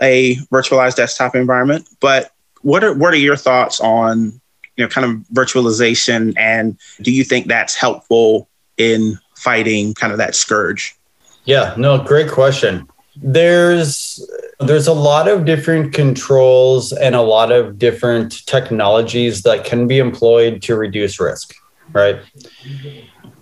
a 0.00 0.36
virtualized 0.52 0.96
desktop 0.96 1.34
environment, 1.34 1.88
but 2.00 2.32
what 2.62 2.82
are 2.84 2.94
what 2.94 3.14
are 3.14 3.18
your 3.18 3.36
thoughts 3.36 3.80
on 3.80 4.40
you 4.76 4.84
know 4.84 4.88
kind 4.88 5.04
of 5.04 5.22
virtualization 5.32 6.34
and 6.36 6.78
do 7.00 7.12
you 7.12 7.24
think 7.24 7.46
that's 7.46 7.74
helpful 7.74 8.48
in 8.76 9.18
fighting 9.36 9.94
kind 9.94 10.12
of 10.12 10.18
that 10.18 10.34
scourge? 10.34 10.96
Yeah, 11.44 11.74
no, 11.78 11.98
great 11.98 12.30
question. 12.30 12.88
There's 13.22 14.20
there's 14.60 14.86
a 14.86 14.92
lot 14.92 15.28
of 15.28 15.44
different 15.44 15.92
controls 15.92 16.92
and 16.92 17.14
a 17.14 17.20
lot 17.20 17.52
of 17.52 17.78
different 17.78 18.46
technologies 18.46 19.42
that 19.42 19.64
can 19.64 19.86
be 19.86 19.98
employed 19.98 20.62
to 20.62 20.76
reduce 20.76 21.20
risk, 21.20 21.54
right? 21.92 22.20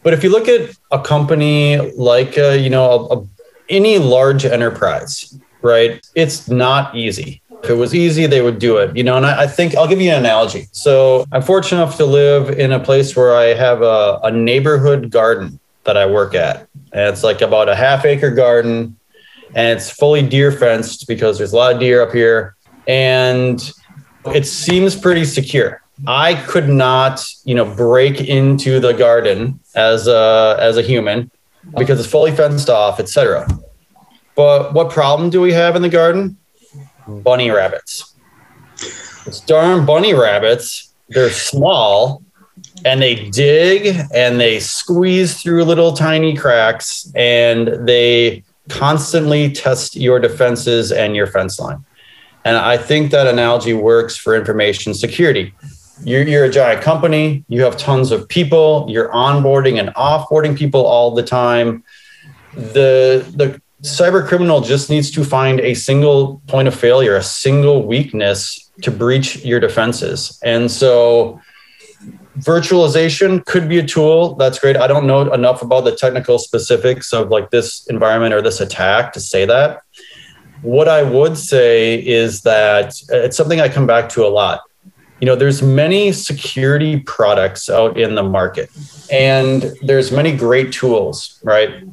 But 0.03 0.13
if 0.13 0.23
you 0.23 0.31
look 0.31 0.49
at 0.49 0.77
a 0.91 1.01
company 1.01 1.79
like 1.93 2.37
uh, 2.39 2.51
you 2.51 2.71
know 2.71 3.09
a, 3.11 3.19
a, 3.19 3.27
any 3.69 3.99
large 3.99 4.45
enterprise, 4.45 5.39
right? 5.63 6.05
It's 6.15 6.49
not 6.49 6.95
easy. 6.95 7.41
If 7.63 7.71
it 7.71 7.75
was 7.75 7.95
easy, 7.95 8.27
they 8.27 8.43
would 8.43 8.59
do 8.59 8.77
it, 8.77 8.95
you 8.95 9.03
know. 9.03 9.17
And 9.17 9.25
I, 9.25 9.45
I, 9.45 9.47
think 9.47 9.75
I'll 9.75 9.89
give 9.89 10.01
you 10.01 10.11
an 10.11 10.19
analogy. 10.19 10.67
So 10.73 11.25
I'm 11.33 11.41
fortunate 11.41 11.81
enough 11.81 11.97
to 11.97 12.05
live 12.05 12.51
in 12.51 12.73
a 12.73 12.79
place 12.79 13.17
where 13.17 13.35
I 13.35 13.55
have 13.55 13.81
a, 13.81 14.21
a 14.23 14.31
neighborhood 14.31 15.11
garden 15.11 15.59
that 15.85 15.97
I 15.97 16.05
work 16.05 16.35
at, 16.35 16.69
and 16.93 17.09
it's 17.09 17.25
like 17.25 17.41
about 17.41 17.71
a 17.71 17.75
half 17.75 18.05
acre 18.05 18.31
garden 18.31 18.99
and 19.55 19.77
it's 19.77 19.90
fully 19.90 20.23
deer 20.23 20.53
fenced 20.53 21.07
because 21.07 21.38
there's 21.38 21.53
a 21.53 21.57
lot 21.57 21.73
of 21.73 21.81
deer 21.81 22.03
up 22.03 22.12
here. 22.12 22.57
And 22.87 23.62
it 24.27 24.47
seems 24.47 24.97
pretty 24.97 25.25
secure. 25.25 25.81
I 26.07 26.35
could 26.35 26.69
not 26.69 27.25
you 27.45 27.55
know 27.55 27.64
break 27.64 28.21
into 28.21 28.81
the 28.81 28.93
garden 28.93 29.61
as 29.75 30.09
a 30.09 30.57
as 30.61 30.77
a 30.77 30.83
human 30.83 31.31
because 31.79 32.01
it's 32.01 32.09
fully 32.09 32.33
fenced 32.33 32.69
off 32.69 32.99
etc 32.99 33.47
but 34.35 34.75
what 34.75 34.90
problem 34.90 35.31
do 35.31 35.40
we 35.40 35.53
have 35.53 35.77
in 35.77 35.83
the 35.83 35.88
garden? 35.88 36.37
Bunny 37.07 37.51
rabbits. 37.51 38.14
It's 39.27 39.40
darn 39.40 39.87
bunny 39.87 40.12
rabbits 40.12 40.95
they're 41.09 41.31
small 41.31 42.23
and 42.85 43.01
they 43.01 43.29
dig 43.31 43.97
and 44.12 44.40
they 44.40 44.61
squeeze 44.61 45.40
through 45.40 45.64
little 45.64 45.93
tiny 45.93 46.37
cracks 46.37 47.11
and 47.14 47.87
they 47.87 48.43
constantly 48.68 49.53
test 49.53 49.96
your 49.96 50.18
defenses 50.18 50.92
and 50.92 51.14
your 51.14 51.27
fence 51.27 51.59
line. 51.59 51.85
And 52.44 52.57
I 52.57 52.77
think 52.77 53.11
that 53.11 53.27
analogy 53.27 53.72
works 53.72 54.16
for 54.16 54.35
information 54.35 54.94
security. 54.94 55.55
You're, 56.03 56.22
you're, 56.22 56.44
a 56.44 56.50
giant 56.50 56.83
company, 56.83 57.44
you 57.48 57.62
have 57.62 57.77
tons 57.77 58.11
of 58.11 58.29
people, 58.29 58.87
you're 58.88 59.09
onboarding 59.11 59.79
and 59.79 59.90
offboarding 59.94 60.59
people 60.59 60.85
all 60.85 61.14
the 61.14 61.22
time. 61.22 61.85
The, 62.55 63.24
the 63.35 63.61
cyber 63.83 64.27
criminal 64.27 64.61
just 64.61 64.90
needs 64.90 65.11
to 65.12 65.24
find 65.24 65.61
a 65.61 65.74
single 65.74 66.42
point 66.48 66.68
of 66.68 66.74
failure, 66.74 67.16
a 67.16 67.22
single 67.22 67.87
weakness 67.87 68.70
to 68.83 68.90
breach 68.90 69.44
your 69.44 69.61
defenses. 69.61 70.38
And 70.42 70.70
so 70.70 71.40
virtualization 72.38 73.44
could 73.44 73.68
be 73.68 73.79
a 73.79 73.87
tool. 73.87 74.35
That's 74.35 74.59
great. 74.59 74.77
I 74.77 74.87
don't 74.87 75.07
know 75.07 75.33
enough 75.33 75.62
about 75.62 75.85
the 75.85 75.94
technical 75.94 76.38
specifics 76.38 77.12
of 77.12 77.29
like 77.29 77.51
this 77.51 77.87
environment 77.87 78.35
or 78.35 78.42
this 78.42 78.61
attack 78.61 79.12
to 79.12 79.20
say 79.20 79.44
that. 79.47 79.83
What 80.62 80.88
i 80.88 81.03
would 81.03 81.37
say 81.37 82.05
is 82.05 82.40
that 82.42 82.94
uh, 83.12 83.18
it's 83.18 83.37
something 83.37 83.61
i 83.61 83.68
come 83.68 83.87
back 83.87 84.09
to 84.11 84.25
a 84.25 84.29
lot. 84.29 84.62
You 85.20 85.27
know 85.27 85.37
there's 85.37 85.62
many 85.62 86.12
security 86.12 87.01
products 87.01 87.70
out 87.70 87.99
in 87.99 88.14
the 88.14 88.23
market 88.23 88.70
and 89.12 89.73
there's 89.83 90.11
many 90.11 90.37
great 90.37 90.73
tools 90.73 91.38
right? 91.44 91.85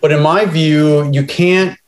But 0.00 0.12
in 0.12 0.20
my 0.20 0.44
view 0.44 1.10
you 1.12 1.24
can't 1.24 1.78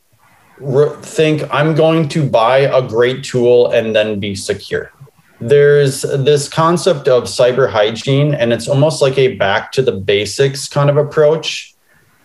re- 0.58 0.96
think 1.02 1.42
I'm 1.52 1.74
going 1.74 2.08
to 2.10 2.28
buy 2.28 2.58
a 2.58 2.80
great 2.86 3.24
tool 3.24 3.70
and 3.70 3.94
then 3.94 4.20
be 4.20 4.34
secure. 4.34 4.92
There's 5.40 6.02
this 6.02 6.48
concept 6.48 7.08
of 7.08 7.24
cyber 7.24 7.70
hygiene, 7.70 8.34
and 8.34 8.52
it's 8.52 8.68
almost 8.68 9.00
like 9.00 9.16
a 9.16 9.36
back 9.36 9.72
to 9.72 9.82
the 9.82 9.92
basics 9.92 10.68
kind 10.68 10.90
of 10.90 10.96
approach. 10.98 11.74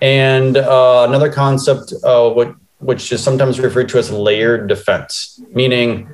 And 0.02 0.58
uh, 0.58 1.06
another 1.08 1.32
concept, 1.32 1.94
uh, 2.04 2.30
what, 2.30 2.56
which 2.80 3.12
is 3.14 3.24
sometimes 3.24 3.60
referred 3.60 3.88
to 3.90 3.98
as 3.98 4.12
layered 4.12 4.68
defense, 4.68 5.42
meaning 5.54 6.10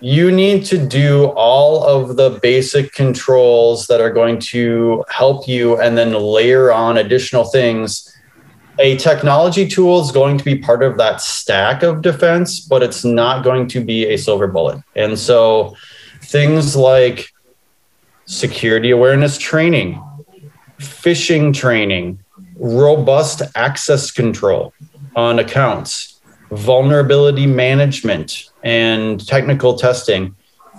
you 0.00 0.32
need 0.32 0.64
to 0.64 0.78
do 0.78 1.26
all 1.36 1.84
of 1.84 2.16
the 2.16 2.38
basic 2.42 2.92
controls 2.92 3.86
that 3.88 4.00
are 4.00 4.10
going 4.10 4.38
to 4.38 5.04
help 5.10 5.46
you 5.46 5.78
and 5.78 5.98
then 5.98 6.14
layer 6.14 6.72
on 6.72 6.96
additional 6.96 7.44
things 7.44 8.16
a 8.80 8.96
technology 8.96 9.68
tool 9.68 10.00
is 10.00 10.10
going 10.10 10.38
to 10.38 10.44
be 10.44 10.56
part 10.56 10.82
of 10.82 10.96
that 10.96 11.20
stack 11.20 11.82
of 11.82 12.02
defense 12.02 12.60
but 12.60 12.82
it's 12.82 13.04
not 13.04 13.44
going 13.44 13.68
to 13.68 13.84
be 13.84 14.06
a 14.06 14.16
silver 14.16 14.46
bullet. 14.46 14.82
And 14.96 15.18
so 15.18 15.76
things 16.22 16.76
like 16.76 17.30
security 18.26 18.90
awareness 18.90 19.38
training 19.38 20.02
phishing 20.78 21.54
training 21.54 22.18
robust 22.56 23.42
access 23.54 24.10
control 24.10 24.72
on 25.14 25.38
accounts 25.38 26.10
vulnerability 26.50 27.46
management 27.46 28.50
and 28.62 29.26
technical 29.26 29.74
testing, 29.74 30.34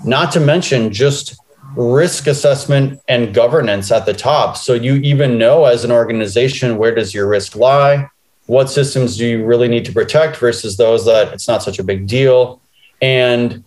not 0.06 0.32
to 0.34 0.40
mention 0.40 0.92
just 0.92 1.40
risk 1.76 2.28
assessment 2.28 3.00
and 3.08 3.34
governance 3.34 3.92
at 3.92 4.06
the 4.06 4.14
top. 4.14 4.58
So 4.58 4.74
you 4.74 4.96
even 4.96 5.38
know 5.38 5.66
as 5.66 5.84
an 5.84 5.92
organization 5.92 6.78
where 6.78 6.94
does 6.94 7.14
your 7.14 7.28
risk 7.28 7.56
lie? 7.56 8.10
What 8.48 8.70
systems 8.70 9.18
do 9.18 9.26
you 9.26 9.46
really 9.46 9.68
need 9.68 9.86
to 9.86 9.94
protect 9.94 10.38
versus 10.38 10.78
those 10.78 11.06
that 11.06 11.34
it's 11.34 11.48
not 11.48 11.64
such 11.64 11.80
a 11.80 11.84
big 11.84 12.08
deal? 12.08 12.62
And 13.02 13.64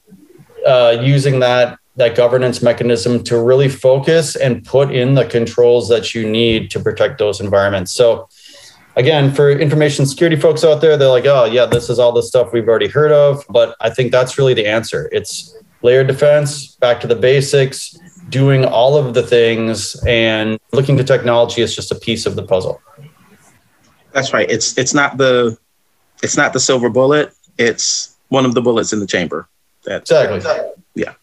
uh, 0.66 0.98
using 1.00 1.40
that 1.40 1.78
that 1.96 2.16
governance 2.16 2.60
mechanism 2.60 3.22
to 3.22 3.40
really 3.40 3.68
focus 3.68 4.34
and 4.34 4.64
put 4.64 4.92
in 4.92 5.14
the 5.14 5.24
controls 5.24 5.88
that 5.88 6.12
you 6.12 6.28
need 6.28 6.70
to 6.70 6.80
protect 6.80 7.18
those 7.18 7.40
environments. 7.40 7.92
So 7.92 8.28
again, 8.96 9.32
for 9.32 9.50
information 9.50 10.04
security 10.04 10.36
folks 10.36 10.64
out 10.64 10.80
there, 10.80 10.96
they're 10.96 11.08
like, 11.08 11.26
oh, 11.26 11.44
yeah, 11.44 11.66
this 11.66 11.88
is 11.88 12.00
all 12.00 12.12
the 12.12 12.22
stuff 12.22 12.52
we've 12.52 12.68
already 12.68 12.88
heard 12.88 13.12
of. 13.12 13.44
But 13.48 13.76
I 13.80 13.90
think 13.90 14.10
that's 14.10 14.38
really 14.38 14.54
the 14.54 14.66
answer. 14.66 15.08
It's 15.12 15.56
layered 15.84 16.08
defense, 16.08 16.74
back 16.76 16.98
to 17.00 17.06
the 17.06 17.14
basics, 17.14 17.96
doing 18.30 18.64
all 18.64 18.96
of 18.96 19.14
the 19.14 19.22
things, 19.22 19.94
and 20.06 20.58
looking 20.72 20.96
to 20.96 21.04
technology 21.04 21.62
is 21.62 21.76
just 21.76 21.92
a 21.92 21.94
piece 21.94 22.26
of 22.26 22.34
the 22.34 22.42
puzzle. 22.42 22.80
That's 24.12 24.32
right. 24.32 24.50
It's 24.50 24.76
it's 24.78 24.94
not 24.94 25.18
the 25.18 25.56
it's 26.22 26.36
not 26.36 26.52
the 26.52 26.60
silver 26.60 26.88
bullet. 26.88 27.32
It's 27.58 28.16
one 28.28 28.44
of 28.44 28.54
the 28.54 28.62
bullets 28.62 28.92
in 28.92 28.98
the 28.98 29.06
chamber. 29.06 29.48
That, 29.84 30.02
exactly. 30.02 30.40
Yeah. 30.94 31.14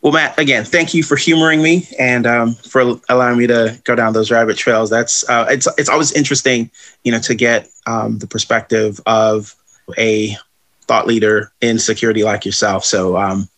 Well, 0.00 0.12
Matt, 0.12 0.38
again, 0.38 0.64
thank 0.64 0.94
you 0.94 1.02
for 1.02 1.16
humoring 1.16 1.62
me 1.62 1.88
and 1.98 2.26
um, 2.26 2.54
for 2.54 3.00
allowing 3.08 3.38
me 3.38 3.48
to 3.48 3.80
go 3.82 3.96
down 3.96 4.12
those 4.12 4.30
rabbit 4.30 4.56
trails. 4.56 4.88
That's 4.88 5.28
uh, 5.28 5.46
it's 5.50 5.66
it's 5.76 5.88
always 5.88 6.12
interesting, 6.12 6.70
you 7.02 7.10
know, 7.10 7.18
to 7.20 7.34
get 7.34 7.68
um, 7.86 8.18
the 8.18 8.28
perspective 8.28 9.00
of 9.06 9.56
a 9.98 10.36
thought 10.82 11.06
leader 11.06 11.50
in 11.60 11.78
security 11.78 12.22
like 12.22 12.44
yourself. 12.44 12.84
So, 12.84 13.16
um, 13.16 13.48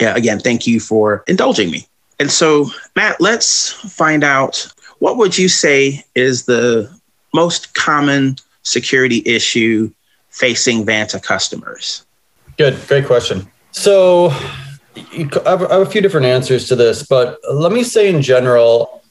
yeah, 0.00 0.14
again, 0.14 0.38
thank 0.38 0.66
you 0.66 0.80
for 0.80 1.24
indulging 1.26 1.70
me. 1.70 1.86
And 2.18 2.30
so, 2.30 2.66
Matt, 2.96 3.20
let's 3.20 3.72
find 3.72 4.24
out 4.24 4.66
what 4.98 5.16
would 5.16 5.38
you 5.38 5.48
say 5.48 6.04
is 6.14 6.44
the 6.44 6.92
most 7.32 7.74
common 7.74 8.36
security 8.62 9.22
issue 9.24 9.90
facing 10.30 10.84
Vanta 10.84 11.22
customers? 11.22 12.04
Good, 12.56 12.76
great 12.88 13.06
question. 13.06 13.48
So 13.70 14.30
I 14.30 15.28
have 15.46 15.62
a 15.62 15.86
few 15.86 16.00
different 16.00 16.26
answers 16.26 16.66
to 16.68 16.76
this, 16.76 17.06
but 17.06 17.38
let 17.52 17.72
me 17.72 17.84
say 17.84 18.08
in 18.08 18.20
general, 18.22 19.02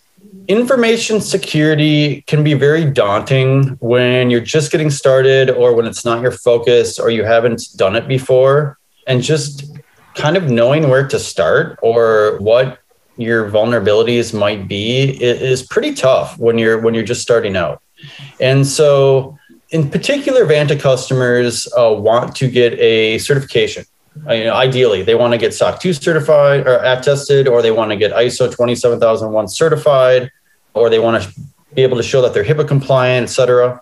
information 0.47 1.21
security 1.21 2.23
can 2.27 2.43
be 2.43 2.53
very 2.53 2.85
daunting 2.85 3.77
when 3.79 4.29
you're 4.29 4.41
just 4.41 4.71
getting 4.71 4.89
started 4.89 5.49
or 5.49 5.73
when 5.73 5.85
it's 5.85 6.03
not 6.03 6.21
your 6.21 6.31
focus 6.31 6.99
or 6.99 7.09
you 7.09 7.23
haven't 7.23 7.63
done 7.75 7.95
it 7.95 8.07
before. 8.07 8.77
And 9.05 9.21
just 9.21 9.76
kind 10.17 10.35
of 10.35 10.49
knowing 10.49 10.89
where 10.89 11.07
to 11.07 11.19
start 11.19 11.79
or 11.81 12.37
what 12.39 12.79
your 13.17 13.49
vulnerabilities 13.49 14.37
might 14.37 14.67
be 14.67 15.21
is 15.23 15.63
pretty 15.63 15.93
tough 15.93 16.37
when 16.37 16.57
you're 16.57 16.79
when 16.79 16.93
you're 16.93 17.03
just 17.03 17.21
starting 17.21 17.55
out. 17.55 17.81
And 18.39 18.67
so 18.67 19.37
in 19.69 19.89
particular, 19.89 20.45
Vanta 20.45 20.79
customers 20.79 21.67
uh, 21.77 21.93
want 21.93 22.35
to 22.35 22.49
get 22.49 22.73
a 22.73 23.17
certification 23.19 23.85
uh, 24.27 24.33
you 24.33 24.43
know, 24.45 24.53
ideally 24.53 25.03
they 25.03 25.15
want 25.15 25.33
to 25.33 25.37
get 25.37 25.53
SOC 25.53 25.79
2 25.79 25.93
certified 25.93 26.65
or 26.67 26.79
attested, 26.83 27.47
or 27.47 27.61
they 27.61 27.71
want 27.71 27.91
to 27.91 27.97
get 27.97 28.11
ISO 28.13 28.53
27001 28.53 29.47
certified, 29.47 30.31
or 30.73 30.89
they 30.89 30.99
want 30.99 31.21
to 31.21 31.39
be 31.73 31.83
able 31.83 31.97
to 31.97 32.03
show 32.03 32.21
that 32.21 32.33
they're 32.33 32.43
HIPAA 32.43 32.67
compliant, 32.67 33.29
et 33.29 33.31
cetera. 33.31 33.81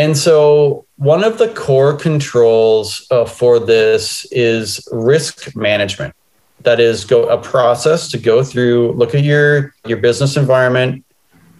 And 0.00 0.16
so, 0.16 0.86
one 0.96 1.22
of 1.22 1.36
the 1.36 1.48
core 1.48 1.94
controls 1.94 3.06
uh, 3.10 3.26
for 3.26 3.58
this 3.58 4.24
is 4.32 4.88
risk 4.90 5.54
management. 5.54 6.14
That 6.62 6.80
is, 6.80 7.04
go 7.04 7.28
a 7.28 7.36
process 7.36 8.10
to 8.12 8.18
go 8.18 8.42
through, 8.42 8.92
look 8.92 9.14
at 9.14 9.24
your 9.24 9.74
your 9.84 9.98
business 9.98 10.38
environment, 10.38 11.04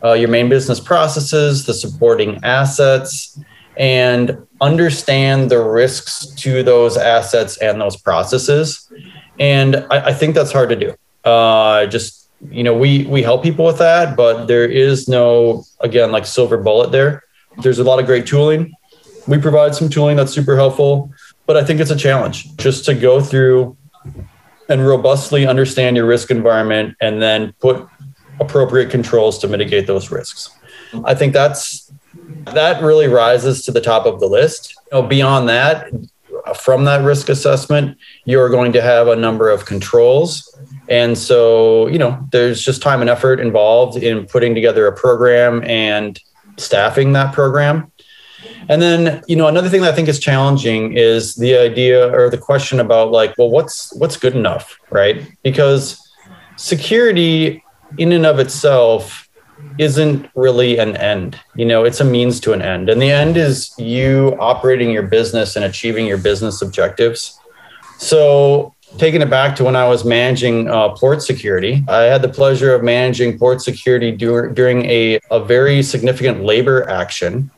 uh, 0.03 0.15
your 0.15 0.31
main 0.31 0.49
business 0.49 0.81
processes, 0.81 1.67
the 1.67 1.75
supporting 1.75 2.41
assets, 2.43 3.39
and 3.77 4.39
understand 4.63 5.51
the 5.51 5.63
risks 5.63 6.25
to 6.37 6.63
those 6.63 6.97
assets 6.97 7.59
and 7.59 7.79
those 7.79 7.97
processes. 7.99 8.91
And 9.39 9.77
I, 9.91 9.97
I 10.07 10.13
think 10.15 10.35
that's 10.35 10.51
hard 10.51 10.71
to 10.71 10.77
do. 10.77 10.95
Uh, 11.31 11.85
just 11.89 12.31
you 12.51 12.63
know, 12.63 12.73
we 12.75 13.05
we 13.05 13.23
help 13.23 13.43
people 13.43 13.67
with 13.67 13.81
that, 13.81 14.17
but 14.17 14.47
there 14.47 14.65
is 14.65 15.09
no 15.09 15.65
again 15.81 16.11
like 16.11 16.25
silver 16.25 16.57
bullet 16.57 16.91
there. 16.91 17.23
There's 17.59 17.79
a 17.79 17.85
lot 17.85 17.99
of 17.99 18.07
great 18.07 18.27
tooling. 18.27 18.73
We 19.27 19.39
provide 19.39 19.75
some 19.75 19.89
tooling 19.89 20.17
that's 20.17 20.33
super 20.33 20.57
helpful, 20.57 21.13
but 21.47 21.57
I 21.57 21.65
think 21.65 21.81
it's 21.81 21.91
a 21.91 21.97
challenge 21.97 22.57
just 22.57 22.85
to 22.87 22.95
go 22.95 23.21
through 23.21 23.77
and 24.69 24.87
robustly 24.87 25.47
understand 25.47 25.97
your 25.97 26.07
risk 26.07 26.31
environment 26.31 26.97
and 27.01 27.21
then 27.21 27.53
put 27.61 27.87
appropriate 28.39 28.91
controls 28.91 29.39
to 29.39 29.49
mitigate 29.49 29.87
those 29.87 30.11
risks. 30.11 30.51
I 31.05 31.15
think 31.15 31.33
that's 31.33 31.93
that 32.47 32.83
really 32.83 33.07
rises 33.07 33.65
to 33.65 33.73
the 33.73 33.81
top 33.81 34.07
of 34.07 34.21
the 34.21 34.27
list. 34.27 34.75
You 34.93 35.01
know, 35.01 35.07
beyond 35.07 35.49
that, 35.49 35.91
from 36.57 36.85
that 36.85 37.05
risk 37.05 37.29
assessment, 37.29 37.99
you're 38.25 38.49
going 38.49 38.73
to 38.73 38.83
have 38.83 39.09
a 39.09 39.17
number 39.17 39.51
of 39.51 39.67
controls. 39.67 40.59
And 40.89 41.17
so, 41.17 41.87
you 41.89 41.99
know, 41.99 42.27
there's 42.33 42.63
just 42.63 42.83
time 42.83 43.01
and 43.01 43.11
effort 43.11 43.41
involved 43.41 44.03
in 44.03 44.27
putting 44.27 44.55
together 44.55 44.87
a 44.87 44.93
program 44.93 45.63
and 45.65 46.19
staffing 46.61 47.13
that 47.15 47.35
program. 47.35 47.91
And 48.69 48.81
then, 48.81 49.23
you 49.27 49.37
know, 49.37 49.49
another 49.49 49.69
thing 49.69 49.83
that 49.83 49.93
I 49.93 49.97
think 49.97 50.09
is 50.09 50.19
challenging 50.19 50.97
is 50.97 51.35
the 51.35 51.57
idea 51.57 52.13
or 52.13 52.31
the 52.31 52.39
question 52.39 52.81
about 52.81 53.11
like, 53.11 53.37
well, 53.37 53.51
what's 53.51 53.93
what's 53.97 54.17
good 54.17 54.35
enough, 54.35 54.79
right? 54.91 55.27
Because 55.43 55.99
security 56.57 57.65
in 57.99 58.13
and 58.13 58.25
of 58.25 58.39
itself 58.39 59.29
isn't 59.79 60.29
really 60.35 60.79
an 60.79 60.97
end. 60.97 61.39
You 61.55 61.65
know, 61.65 61.85
it's 61.85 62.01
a 62.01 62.05
means 62.05 62.41
to 62.41 62.53
an 62.53 62.63
end. 62.63 62.89
And 62.89 63.01
the 63.01 63.11
end 63.11 63.37
is 63.37 63.73
you 63.79 64.37
operating 64.39 64.91
your 64.91 65.03
business 65.03 65.57
and 65.57 65.65
achieving 65.65 66.07
your 66.07 66.19
business 66.19 66.63
objectives. 66.63 67.39
So, 67.99 68.75
taking 68.99 69.23
it 69.23 69.31
back 69.31 69.57
to 69.57 69.65
when 69.65 69.77
I 69.77 69.87
was 69.89 70.05
managing 70.05 70.69
uh, 70.69 70.91
port 70.91 71.23
security, 71.23 71.85
I 71.89 72.03
had 72.03 72.23
the 72.23 72.29
pleasure 72.29 72.75
of 72.75 72.83
managing 72.83 73.39
port 73.39 73.63
security 73.63 74.11
dur- 74.13 74.51
during 74.51 74.85
a, 74.87 75.21
a 75.31 75.43
very 75.43 75.83
significant 75.83 76.45
labor 76.45 76.89
action. 76.89 77.51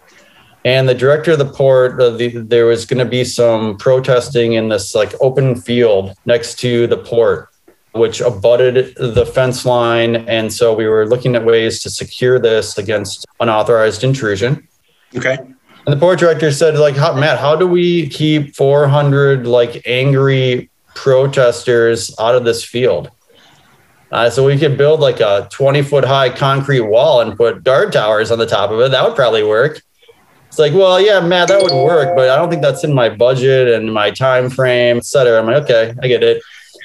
And 0.65 0.89
the 0.89 0.95
director 0.95 1.33
of 1.33 1.39
the 1.39 1.47
port, 1.47 2.01
uh, 2.01 2.11
the, 2.11 2.29
there 2.29 2.67
was 2.67 2.87
going 2.87 2.99
to 2.99 3.05
be 3.05 3.25
some 3.25 3.77
protesting 3.79 4.53
in 4.53 4.69
this 4.69 4.95
like 4.95 5.13
open 5.21 5.57
field 5.57 6.15
next 6.25 6.59
to 6.61 6.87
the 6.87 6.99
port 6.99 7.49
which 7.93 8.21
abutted 8.21 8.95
the 8.97 9.27
fence 9.27 9.65
line. 9.65 10.17
And 10.29 10.53
so 10.53 10.75
we 10.75 10.87
were 10.87 11.07
looking 11.07 11.35
at 11.35 11.45
ways 11.45 11.83
to 11.83 11.91
secure 11.91 12.39
this 12.39 12.79
against 12.79 13.27
unauthorized 13.41 14.03
intrusion. 14.03 14.67
Okay. 15.15 15.37
And 15.37 15.93
the 15.93 15.97
port 15.97 16.19
director 16.19 16.51
said, 16.53 16.79
like, 16.79 16.97
Matt, 16.97 17.39
how 17.39 17.57
do 17.57 17.67
we 17.67 18.09
keep 18.09 18.55
400 18.55 19.47
like 19.47 19.83
angry 19.85 20.71
protesters 20.95 22.15
out 22.19 22.35
of 22.35 22.45
this 22.45 22.65
field? 22.65 23.11
Uh, 24.11 24.29
so 24.29 24.45
we 24.45 24.59
could 24.59 24.77
build 24.77 25.01
like 25.01 25.21
a 25.21 25.49
20 25.51 25.83
foot 25.83 26.05
high 26.05 26.29
concrete 26.29 26.83
wall 26.83 27.21
and 27.23 27.37
put 27.37 27.65
guard 27.65 27.93
towers 27.93 28.31
on 28.31 28.39
the 28.39 28.47
top 28.47 28.71
of 28.71 28.79
it. 28.81 28.91
That 28.91 29.05
would 29.05 29.17
probably 29.17 29.43
work. 29.43 29.83
It's 30.49 30.59
like, 30.59 30.75
well, 30.75 31.01
yeah, 31.01 31.19
Matt, 31.21 31.49
that 31.49 31.63
would 31.63 31.73
work, 31.73 32.15
but 32.15 32.29
I 32.29 32.37
don't 32.37 32.51
think 32.51 32.61
that's 32.61 32.85
in 32.85 32.93
my 32.93 33.09
budget 33.09 33.69
and 33.69 33.93
my 33.93 34.11
time 34.11 34.51
frame, 34.51 34.99
et 34.99 35.07
cetera. 35.07 35.39
I'm 35.39 35.47
like, 35.47 35.63
okay, 35.63 35.95
I 36.03 36.09
get 36.09 36.23
it. 36.23 36.43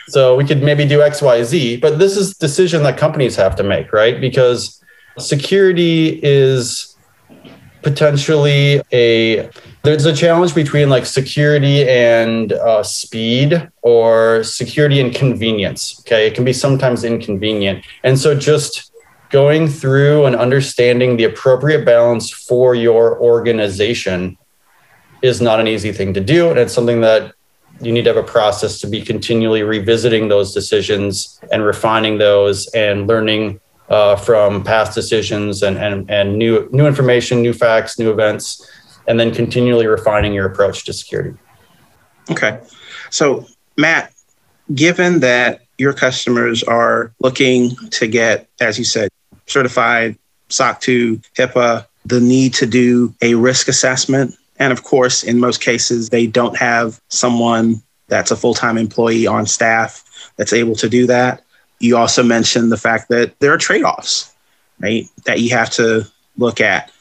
So 0.07 0.37
we 0.37 0.45
could 0.45 0.63
maybe 0.63 0.85
do 0.85 1.01
X, 1.01 1.21
Y, 1.21 1.43
Z, 1.43 1.77
but 1.77 1.99
this 1.99 2.15
is 2.15 2.37
decision 2.37 2.81
that 2.83 2.97
companies 2.97 3.35
have 3.35 3.57
to 3.57 3.63
make, 3.63 3.91
right? 3.91 4.21
Because 4.21 4.81
security 5.17 6.21
is 6.23 6.95
potentially 7.81 8.81
a 8.93 9.49
there's 9.91 10.05
a 10.05 10.13
challenge 10.13 10.53
between 10.53 10.89
like 10.89 11.05
security 11.05 11.87
and 11.87 12.51
uh, 12.51 12.83
speed 12.83 13.69
or 13.83 14.43
security 14.43 14.99
and 14.99 15.15
convenience. 15.15 16.01
Okay. 16.01 16.27
It 16.27 16.35
can 16.35 16.43
be 16.43 16.51
sometimes 16.51 17.03
inconvenient. 17.05 17.85
And 18.03 18.19
so 18.19 18.37
just 18.37 18.91
going 19.29 19.67
through 19.67 20.25
and 20.25 20.35
understanding 20.35 21.15
the 21.15 21.23
appropriate 21.23 21.85
balance 21.85 22.29
for 22.29 22.75
your 22.75 23.19
organization 23.19 24.37
is 25.21 25.41
not 25.41 25.59
an 25.59 25.67
easy 25.67 25.93
thing 25.93 26.13
to 26.13 26.21
do. 26.21 26.49
And 26.49 26.59
it's 26.59 26.73
something 26.73 27.01
that 27.01 27.33
you 27.79 27.93
need 27.93 28.03
to 28.03 28.13
have 28.13 28.17
a 28.17 28.27
process 28.27 28.81
to 28.81 28.87
be 28.87 29.01
continually 29.01 29.63
revisiting 29.63 30.27
those 30.27 30.53
decisions 30.53 31.39
and 31.51 31.63
refining 31.63 32.17
those 32.17 32.67
and 32.69 33.07
learning 33.07 33.59
uh, 33.89 34.15
from 34.17 34.63
past 34.63 34.93
decisions 34.93 35.63
and, 35.63 35.77
and, 35.77 36.09
and 36.11 36.37
new, 36.37 36.67
new 36.71 36.87
information, 36.87 37.41
new 37.41 37.53
facts, 37.53 37.97
new 37.97 38.11
events, 38.11 38.69
and 39.07 39.19
then 39.19 39.33
continually 39.33 39.87
refining 39.87 40.33
your 40.33 40.45
approach 40.45 40.85
to 40.85 40.93
security. 40.93 41.37
Okay. 42.29 42.59
So, 43.09 43.45
Matt, 43.77 44.13
given 44.73 45.19
that 45.21 45.61
your 45.77 45.93
customers 45.93 46.63
are 46.63 47.13
looking 47.19 47.75
to 47.91 48.07
get, 48.07 48.49
as 48.59 48.77
you 48.77 48.83
said, 48.83 49.09
certified 49.45 50.17
SOC 50.49 50.81
2, 50.81 51.21
HIPAA, 51.37 51.85
the 52.05 52.19
need 52.19 52.53
to 52.55 52.65
do 52.65 53.13
a 53.21 53.35
risk 53.35 53.67
assessment. 53.67 54.35
And 54.59 54.73
of 54.73 54.83
course, 54.83 55.23
in 55.23 55.39
most 55.39 55.61
cases, 55.61 56.09
they 56.09 56.25
don't 56.25 56.57
have 56.57 56.99
someone 57.09 57.81
that's 58.07 58.31
a 58.31 58.35
full 58.35 58.53
time 58.53 58.77
employee 58.77 59.27
on 59.27 59.45
staff 59.45 60.03
that's 60.37 60.53
able 60.53 60.75
to 60.75 60.89
do 60.89 61.05
that. 61.07 61.43
You 61.79 61.97
also 61.97 62.23
mentioned 62.23 62.71
the 62.71 62.77
fact 62.77 63.09
that 63.09 63.39
there 63.39 63.53
are 63.53 63.57
trade 63.57 63.83
offs, 63.83 64.33
right, 64.79 65.05
that 65.25 65.41
you 65.41 65.51
have 65.51 65.69
to 65.71 66.07
look 66.37 66.59
at. 66.59 66.91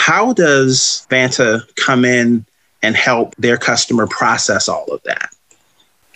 How 0.00 0.32
does 0.32 1.06
Vanta 1.10 1.60
come 1.76 2.06
in 2.06 2.46
and 2.82 2.96
help 2.96 3.36
their 3.36 3.58
customer 3.58 4.06
process 4.06 4.66
all 4.66 4.86
of 4.86 5.02
that? 5.02 5.28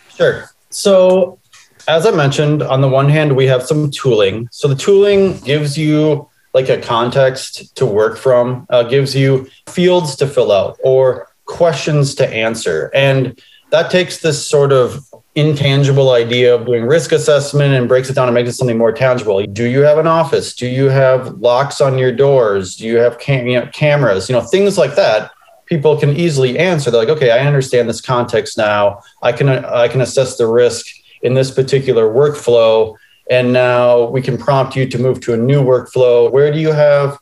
Sure. 0.08 0.48
So 0.70 1.38
as 1.86 2.06
I 2.06 2.10
mentioned, 2.10 2.62
on 2.62 2.80
the 2.80 2.88
one 2.88 3.10
hand, 3.10 3.36
we 3.36 3.44
have 3.44 3.62
some 3.62 3.90
tooling. 3.90 4.48
So 4.50 4.68
the 4.68 4.74
tooling 4.74 5.36
gives 5.40 5.76
you 5.76 6.26
like 6.54 6.70
a 6.70 6.80
context 6.80 7.76
to 7.76 7.84
work 7.84 8.16
from, 8.16 8.66
uh, 8.70 8.84
gives 8.84 9.14
you 9.14 9.46
fields 9.68 10.16
to 10.16 10.26
fill 10.26 10.50
out 10.50 10.78
or 10.82 11.28
questions 11.44 12.14
to 12.14 12.26
answer. 12.26 12.90
And 12.94 13.38
that 13.68 13.90
takes 13.90 14.20
this 14.20 14.48
sort 14.48 14.72
of 14.72 15.04
intangible 15.34 16.10
idea 16.10 16.54
of 16.54 16.64
doing 16.64 16.84
risk 16.84 17.10
assessment 17.10 17.74
and 17.74 17.88
breaks 17.88 18.08
it 18.08 18.14
down 18.14 18.28
and 18.28 18.34
makes 18.34 18.48
it 18.48 18.52
something 18.52 18.78
more 18.78 18.92
tangible. 18.92 19.44
Do 19.46 19.64
you 19.64 19.80
have 19.80 19.98
an 19.98 20.06
office? 20.06 20.54
Do 20.54 20.66
you 20.66 20.88
have 20.88 21.38
locks 21.38 21.80
on 21.80 21.98
your 21.98 22.12
doors? 22.12 22.76
Do 22.76 22.86
you 22.86 22.98
have 22.98 23.18
cam- 23.18 23.46
you 23.46 23.60
know, 23.60 23.66
cameras? 23.72 24.28
You 24.28 24.34
know, 24.34 24.42
things 24.42 24.78
like 24.78 24.94
that. 24.94 25.32
People 25.66 25.98
can 25.98 26.10
easily 26.10 26.58
answer. 26.58 26.90
They're 26.90 27.00
like, 27.00 27.16
okay, 27.16 27.30
I 27.32 27.46
understand 27.46 27.88
this 27.88 28.00
context 28.00 28.56
now. 28.56 29.00
I 29.22 29.32
can 29.32 29.48
I 29.48 29.88
can 29.88 30.00
assess 30.00 30.36
the 30.36 30.46
risk 30.46 30.86
in 31.22 31.34
this 31.34 31.50
particular 31.50 32.04
workflow. 32.04 32.96
And 33.30 33.52
now 33.52 34.04
we 34.04 34.20
can 34.20 34.36
prompt 34.36 34.76
you 34.76 34.86
to 34.86 34.98
move 34.98 35.20
to 35.22 35.32
a 35.32 35.36
new 35.36 35.64
workflow. 35.64 36.30
Where 36.30 36.52
do 36.52 36.58
you 36.60 36.72
have 36.72 37.18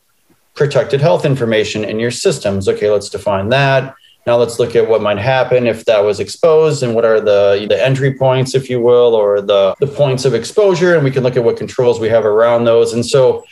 protected 0.53 1.01
health 1.01 1.25
information 1.25 1.85
in 1.85 1.99
your 1.99 2.11
systems? 2.11 2.67
Okay, 2.67 2.91
let's 2.91 3.09
define 3.09 3.49
that. 3.49 3.95
Now 4.25 4.37
let's 4.37 4.57
look 4.57 4.75
at 4.75 4.87
what 4.87 5.01
might 5.01 5.17
happen 5.17 5.67
if 5.67 5.85
that 5.85 5.99
was 5.99 6.19
exposed 6.19 6.81
and 6.81 6.95
what 6.95 7.03
are 7.03 7.19
the, 7.19 7.65
the 7.67 7.83
entry 7.83 8.13
points, 8.13 8.55
if 8.55 8.69
you 8.69 8.81
will, 8.81 9.15
or 9.15 9.41
the, 9.41 9.75
the 9.79 9.87
points 9.87 10.23
of 10.23 10.33
exposure. 10.33 10.95
And 10.95 11.03
we 11.03 11.11
can 11.11 11.23
look 11.23 11.35
at 11.35 11.43
what 11.43 11.57
controls 11.57 11.99
we 11.99 12.09
have 12.09 12.25
around 12.25 12.63
those. 12.63 12.93
And 12.93 13.05
so, 13.05 13.43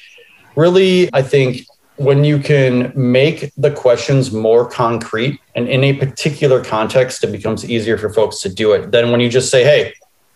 really, 0.55 1.09
I 1.13 1.21
think 1.21 1.67
when 1.97 2.23
you 2.23 2.39
can 2.39 2.91
make 2.95 3.51
the 3.57 3.71
questions 3.71 4.31
more 4.31 4.67
concrete 4.67 5.39
and 5.55 5.67
in 5.67 5.83
a 5.83 5.93
particular 5.93 6.63
context, 6.63 7.23
it 7.23 7.31
becomes 7.31 7.69
easier 7.69 7.97
for 7.97 8.11
folks 8.11 8.39
to 8.41 8.49
do 8.49 8.71
it 8.73 8.91
than 8.91 9.11
when 9.11 9.19
you 9.19 9.29
just 9.29 9.51
say, 9.51 9.63
hey, 9.63 9.93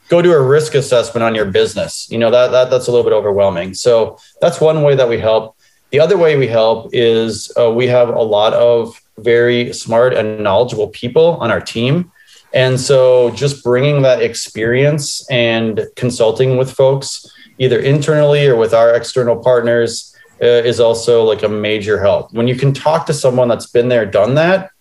go 0.10 0.22
do 0.22 0.34
a 0.34 0.42
risk 0.42 0.76
assessment 0.76 1.24
on 1.24 1.34
your 1.34 1.46
business. 1.46 2.10
You 2.12 2.18
know, 2.18 2.30
that, 2.30 2.52
that 2.52 2.70
that's 2.70 2.88
a 2.88 2.92
little 2.92 3.04
bit 3.04 3.16
overwhelming. 3.16 3.74
So 3.74 4.20
that's 4.42 4.62
one 4.62 4.84
way 4.84 4.96
that 4.96 5.10
we 5.10 5.18
help. 5.18 5.58
The 5.92 6.00
other 6.00 6.18
way 6.18 6.38
we 6.38 6.48
help 6.48 6.90
is 6.94 7.52
uh, 7.58 7.72
we 7.72 7.88
have 7.88 8.10
a 8.10 8.22
lot 8.22 8.54
of 8.54 9.00
very 9.20 9.74
smart 9.74 10.14
and 10.14 10.44
knowledgeable 10.44 10.90
people 10.90 11.38
on 11.40 11.52
our 11.52 11.62
team. 11.62 12.12
And 12.54 12.80
so 12.80 13.32
just 13.32 13.64
bringing 13.64 14.02
that 14.04 14.22
experience 14.22 15.30
and 15.30 15.88
consulting 15.96 16.58
with 16.58 16.72
folks, 16.72 17.26
either 17.58 17.80
internally 17.80 18.48
or 18.48 18.56
with 18.56 18.74
our 18.74 18.96
external 18.96 19.36
partners, 19.36 20.16
uh, 20.42 20.46
is 20.46 20.80
also 20.80 21.24
like 21.24 21.44
a 21.44 21.50
major 21.50 22.00
help. 22.00 22.34
When 22.34 22.48
you 22.48 22.56
can 22.56 22.74
talk 22.74 23.06
to 23.08 23.14
someone 23.14 23.48
that's 23.48 23.68
been 23.68 23.90
there, 23.90 24.06
done 24.06 24.36
that, 24.36 24.72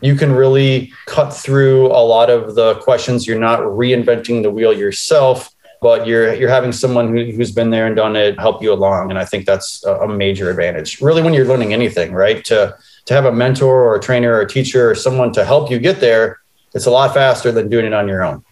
you 0.00 0.14
can 0.14 0.32
really 0.32 0.92
cut 1.06 1.30
through 1.30 1.86
a 1.86 2.02
lot 2.04 2.28
of 2.28 2.54
the 2.54 2.74
questions. 2.76 3.26
You're 3.26 3.38
not 3.38 3.60
reinventing 3.60 4.42
the 4.42 4.50
wheel 4.50 4.72
yourself, 4.72 5.50
but 5.80 6.06
you're 6.06 6.34
you're 6.34 6.50
having 6.50 6.72
someone 6.72 7.14
who, 7.14 7.32
who's 7.32 7.52
been 7.52 7.70
there 7.70 7.86
and 7.86 7.96
done 7.96 8.16
it 8.16 8.38
help 8.38 8.62
you 8.62 8.72
along. 8.72 9.10
And 9.10 9.18
I 9.18 9.24
think 9.24 9.46
that's 9.46 9.84
a 9.84 10.08
major 10.08 10.50
advantage. 10.50 11.00
Really, 11.00 11.22
when 11.22 11.34
you're 11.34 11.46
learning 11.46 11.72
anything, 11.72 12.12
right? 12.12 12.44
To 12.46 12.76
to 13.06 13.14
have 13.14 13.24
a 13.24 13.32
mentor 13.32 13.82
or 13.82 13.96
a 13.96 14.00
trainer 14.00 14.34
or 14.34 14.40
a 14.40 14.48
teacher 14.48 14.90
or 14.90 14.94
someone 14.94 15.32
to 15.32 15.44
help 15.44 15.70
you 15.70 15.78
get 15.78 16.00
there, 16.00 16.40
it's 16.74 16.86
a 16.86 16.90
lot 16.90 17.12
faster 17.14 17.52
than 17.52 17.68
doing 17.68 17.86
it 17.86 17.92
on 17.92 18.08
your 18.08 18.22
own. 18.22 18.44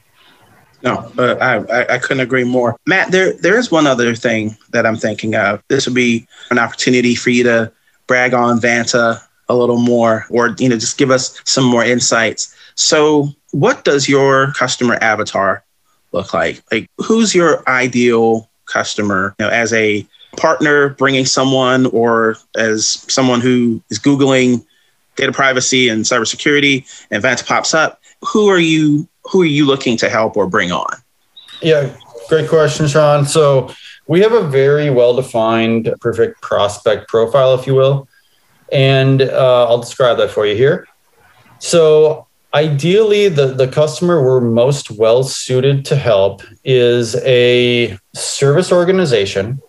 No, 0.82 1.12
uh, 1.18 1.36
I, 1.40 1.94
I 1.94 1.98
couldn't 1.98 2.20
agree 2.20 2.44
more. 2.44 2.76
Matt, 2.86 3.12
there 3.12 3.34
there 3.34 3.58
is 3.58 3.70
one 3.70 3.86
other 3.86 4.14
thing 4.14 4.56
that 4.70 4.86
I'm 4.86 4.96
thinking 4.96 5.34
of. 5.34 5.62
This 5.68 5.86
would 5.86 5.94
be 5.94 6.26
an 6.50 6.58
opportunity 6.58 7.14
for 7.14 7.28
you 7.28 7.44
to 7.44 7.70
brag 8.06 8.32
on 8.32 8.58
Vanta 8.58 9.20
a 9.50 9.54
little 9.54 9.78
more 9.78 10.26
or 10.30 10.54
you 10.58 10.68
know 10.68 10.78
just 10.78 10.96
give 10.96 11.10
us 11.10 11.40
some 11.44 11.64
more 11.64 11.84
insights 11.84 12.54
so 12.76 13.28
what 13.50 13.84
does 13.84 14.08
your 14.08 14.52
customer 14.52 14.96
avatar 15.00 15.64
look 16.12 16.32
like 16.32 16.62
like 16.70 16.88
who's 16.98 17.34
your 17.34 17.68
ideal 17.68 18.48
customer 18.66 19.34
you 19.38 19.44
know 19.44 19.50
as 19.50 19.72
a 19.72 20.06
partner 20.36 20.90
bringing 20.90 21.24
someone 21.24 21.86
or 21.86 22.36
as 22.56 22.86
someone 23.12 23.40
who 23.40 23.82
is 23.90 23.98
googling 23.98 24.64
data 25.16 25.32
privacy 25.32 25.88
and 25.88 26.04
cybersecurity 26.04 26.86
and 27.10 27.22
Vanta 27.22 27.46
pops 27.46 27.74
up 27.74 28.00
who 28.22 28.48
are 28.48 28.58
you 28.58 29.08
who 29.24 29.42
are 29.42 29.46
you 29.46 29.66
looking 29.66 29.96
to 29.96 30.08
help 30.08 30.36
or 30.36 30.46
bring 30.46 30.72
on 30.72 30.94
yeah 31.62 31.94
great 32.28 32.48
question 32.48 32.86
sean 32.86 33.26
so 33.26 33.72
we 34.06 34.20
have 34.20 34.32
a 34.32 34.42
very 34.42 34.88
well 34.88 35.14
defined 35.14 35.92
perfect 36.00 36.40
prospect 36.42 37.08
profile 37.08 37.54
if 37.54 37.66
you 37.66 37.74
will 37.74 38.08
and 38.72 39.22
uh, 39.22 39.66
I'll 39.68 39.80
describe 39.80 40.18
that 40.18 40.30
for 40.30 40.46
you 40.46 40.54
here. 40.54 40.86
So, 41.58 42.26
ideally, 42.54 43.28
the, 43.28 43.48
the 43.48 43.68
customer 43.68 44.22
we're 44.22 44.40
most 44.40 44.90
well 44.90 45.22
suited 45.22 45.84
to 45.86 45.96
help 45.96 46.42
is 46.64 47.16
a 47.16 47.98
service 48.14 48.72
organization 48.72 49.60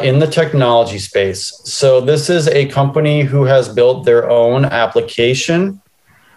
in 0.00 0.18
the 0.18 0.26
technology 0.26 0.98
space. 0.98 1.60
So, 1.64 2.00
this 2.00 2.28
is 2.28 2.48
a 2.48 2.66
company 2.66 3.22
who 3.22 3.44
has 3.44 3.68
built 3.68 4.04
their 4.04 4.28
own 4.28 4.64
application, 4.64 5.80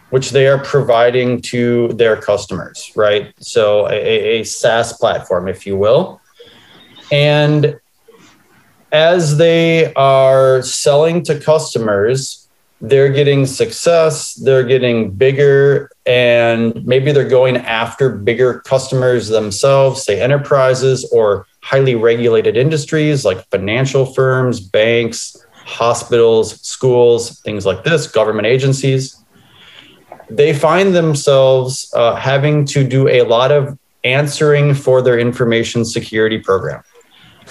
which 0.09 0.31
they 0.31 0.47
are 0.47 0.59
providing 0.59 1.41
to 1.41 1.89
their 1.89 2.15
customers, 2.15 2.91
right? 2.95 3.33
So, 3.39 3.87
a, 3.89 4.39
a 4.39 4.43
SaaS 4.43 4.93
platform, 4.93 5.47
if 5.47 5.65
you 5.65 5.75
will. 5.75 6.21
And 7.11 7.79
as 8.91 9.37
they 9.37 9.93
are 9.93 10.61
selling 10.61 11.23
to 11.23 11.39
customers, 11.39 12.47
they're 12.81 13.11
getting 13.11 13.45
success, 13.45 14.35
they're 14.35 14.63
getting 14.63 15.11
bigger, 15.11 15.91
and 16.05 16.85
maybe 16.85 17.11
they're 17.11 17.27
going 17.27 17.57
after 17.57 18.09
bigger 18.09 18.61
customers 18.61 19.27
themselves, 19.27 20.03
say 20.03 20.21
enterprises 20.21 21.07
or 21.11 21.45
highly 21.69 21.93
regulated 21.93 22.57
industries 22.57 23.23
like 23.23 23.47
financial 23.51 24.03
firms, 24.03 24.59
banks, 24.59 25.37
hospitals, 25.51 26.59
schools, 26.61 27.39
things 27.41 27.63
like 27.63 27.83
this, 27.83 28.07
government 28.07 28.47
agencies. 28.47 29.23
They 30.31 30.51
find 30.51 30.95
themselves 30.95 31.91
uh, 31.95 32.15
having 32.15 32.65
to 32.73 32.83
do 32.83 33.07
a 33.07 33.21
lot 33.21 33.51
of 33.51 33.77
answering 34.03 34.73
for 34.73 35.03
their 35.03 35.19
information 35.19 35.85
security 35.85 36.39
program 36.39 36.81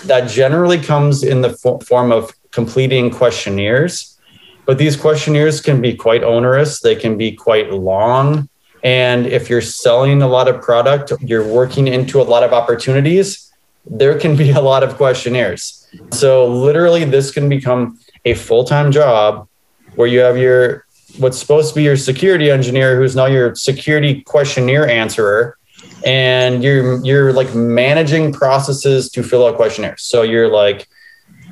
that 0.07 0.28
generally 0.28 0.81
comes 0.81 1.22
in 1.22 1.40
the 1.40 1.50
fo- 1.50 1.78
form 1.78 2.11
of 2.11 2.33
completing 2.50 3.11
questionnaires. 3.11 4.18
But 4.66 4.78
these 4.78 4.96
questionnaires 4.96 5.61
can 5.61 5.81
be 5.81 5.94
quite 5.94 6.24
onerous, 6.24 6.81
they 6.81 6.96
can 6.96 7.16
be 7.16 7.33
quite 7.33 7.72
long. 7.72 8.48
And 8.83 9.26
if 9.26 9.48
you're 9.48 9.61
selling 9.61 10.22
a 10.22 10.28
lot 10.28 10.48
of 10.48 10.61
product, 10.61 11.12
you're 11.20 11.46
working 11.46 11.87
into 11.88 12.20
a 12.20 12.26
lot 12.35 12.42
of 12.42 12.52
opportunities, 12.52 13.47
there 13.90 14.18
can 14.18 14.37
be 14.37 14.51
a 14.51 14.61
lot 14.61 14.83
of 14.83 14.96
questionnaires. 14.96 15.87
So, 16.12 16.46
literally, 16.46 17.05
this 17.05 17.31
can 17.31 17.48
become 17.48 17.98
a 18.24 18.35
full 18.35 18.64
time 18.64 18.92
job 18.92 19.48
where 19.94 20.09
you 20.09 20.20
have 20.20 20.37
your 20.37 20.87
what's 21.18 21.38
supposed 21.38 21.70
to 21.70 21.74
be 21.74 21.83
your 21.83 21.96
security 21.96 22.51
engineer 22.51 22.96
who's 22.96 23.16
now 23.16 23.27
your 23.27 23.55
security 23.55 24.20
questionnaire 24.22 24.88
answerer 24.88 25.57
and 26.07 26.62
you're 26.62 27.05
you're 27.05 27.33
like 27.33 27.55
managing 27.55 28.33
processes 28.33 29.11
to 29.11 29.22
fill 29.22 29.46
out 29.46 29.57
questionnaires. 29.57 30.03
So 30.03 30.22
you're 30.22 30.48
like 30.48 30.87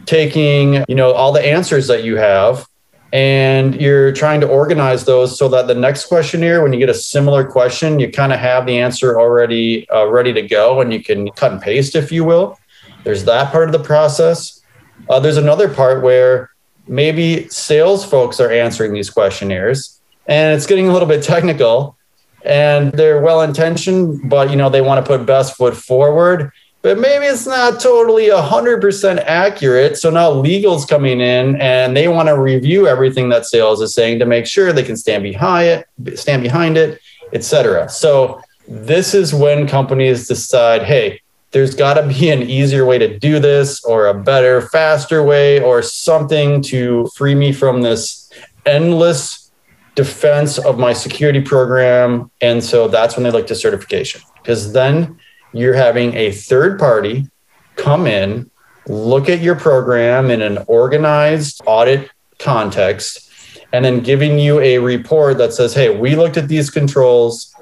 taking, 0.04 0.84
you 0.88 0.94
know, 0.94 1.12
all 1.12 1.32
the 1.32 1.44
answers 1.44 1.86
that 1.88 2.04
you 2.04 2.16
have 2.16 2.66
and 3.12 3.80
you're 3.80 4.12
trying 4.12 4.40
to 4.40 4.48
organize 4.48 5.04
those 5.04 5.38
so 5.38 5.48
that 5.48 5.66
the 5.66 5.74
next 5.74 6.06
questionnaire, 6.06 6.62
when 6.62 6.72
you 6.72 6.78
get 6.78 6.88
a 6.88 6.94
similar 6.94 7.44
question, 7.44 8.00
you 8.00 8.10
kind 8.10 8.32
of 8.32 8.40
have 8.40 8.66
the 8.66 8.78
answer 8.78 9.18
already 9.18 9.88
uh, 9.90 10.06
ready 10.06 10.32
to 10.32 10.42
go 10.42 10.80
and 10.80 10.92
you 10.92 11.02
can 11.02 11.30
cut 11.32 11.52
and 11.52 11.62
paste, 11.62 11.94
if 11.94 12.10
you 12.10 12.24
will. 12.24 12.58
There's 13.04 13.24
that 13.24 13.52
part 13.52 13.68
of 13.68 13.72
the 13.72 13.82
process. 13.82 14.60
Uh, 15.08 15.20
there's 15.20 15.36
another 15.36 15.72
part 15.72 16.02
where 16.02 16.50
maybe 16.88 17.48
sales 17.48 18.04
folks 18.04 18.40
are 18.40 18.50
answering 18.50 18.92
these 18.92 19.10
questionnaires 19.10 20.00
and 20.26 20.56
it's 20.56 20.66
getting 20.66 20.88
a 20.88 20.92
little 20.92 21.08
bit 21.08 21.22
technical 21.34 21.96
and 22.44 22.92
they're 22.92 23.20
well 23.20 23.42
intentioned, 23.42 24.28
but 24.28 24.50
you 24.50 24.56
know, 24.56 24.68
they 24.68 24.80
want 24.80 25.04
to 25.04 25.08
put 25.08 25.26
best 25.26 25.56
foot 25.56 25.76
forward 25.76 26.52
but 26.82 26.98
maybe 26.98 27.24
it's 27.26 27.46
not 27.46 27.80
totally 27.80 28.28
100% 28.28 29.18
accurate. 29.24 29.96
So 29.98 30.10
now 30.10 30.30
legal's 30.30 30.84
coming 30.84 31.20
in 31.20 31.60
and 31.60 31.96
they 31.96 32.06
want 32.08 32.28
to 32.28 32.38
review 32.38 32.86
everything 32.86 33.28
that 33.30 33.44
sales 33.44 33.80
is 33.80 33.94
saying 33.94 34.20
to 34.20 34.26
make 34.26 34.46
sure 34.46 34.72
they 34.72 34.84
can 34.84 34.96
stand 34.96 35.22
behind 35.22 35.84
it, 36.04 36.18
stand 36.18 36.42
behind 36.42 36.76
it, 36.76 37.00
etc. 37.32 37.88
So 37.88 38.40
this 38.68 39.14
is 39.14 39.34
when 39.34 39.66
companies 39.66 40.28
decide, 40.28 40.82
hey, 40.82 41.20
there's 41.50 41.74
got 41.74 41.94
to 41.94 42.06
be 42.06 42.30
an 42.30 42.42
easier 42.42 42.84
way 42.84 42.98
to 42.98 43.18
do 43.18 43.38
this 43.38 43.84
or 43.84 44.06
a 44.06 44.14
better, 44.14 44.60
faster 44.60 45.22
way 45.22 45.60
or 45.60 45.82
something 45.82 46.60
to 46.62 47.08
free 47.16 47.34
me 47.34 47.52
from 47.52 47.82
this 47.82 48.30
endless 48.66 49.50
defense 49.94 50.58
of 50.58 50.78
my 50.78 50.92
security 50.92 51.40
program. 51.40 52.30
And 52.40 52.62
so 52.62 52.86
that's 52.88 53.16
when 53.16 53.24
they 53.24 53.30
look 53.30 53.46
to 53.46 53.54
certification 53.54 54.20
because 54.42 54.72
then 54.72 55.18
you're 55.52 55.74
having 55.74 56.14
a 56.14 56.32
third 56.32 56.78
party 56.78 57.28
come 57.76 58.06
in, 58.06 58.50
look 58.86 59.28
at 59.28 59.40
your 59.40 59.56
program 59.56 60.30
in 60.30 60.42
an 60.42 60.58
organized 60.66 61.60
audit 61.66 62.10
context, 62.38 63.30
and 63.72 63.84
then 63.84 64.00
giving 64.00 64.38
you 64.38 64.60
a 64.60 64.78
report 64.78 65.38
that 65.38 65.52
says, 65.52 65.74
hey, 65.74 65.96
we 65.96 66.16
looked 66.16 66.36
at 66.36 66.48
these 66.48 66.70
controls. 66.70 67.54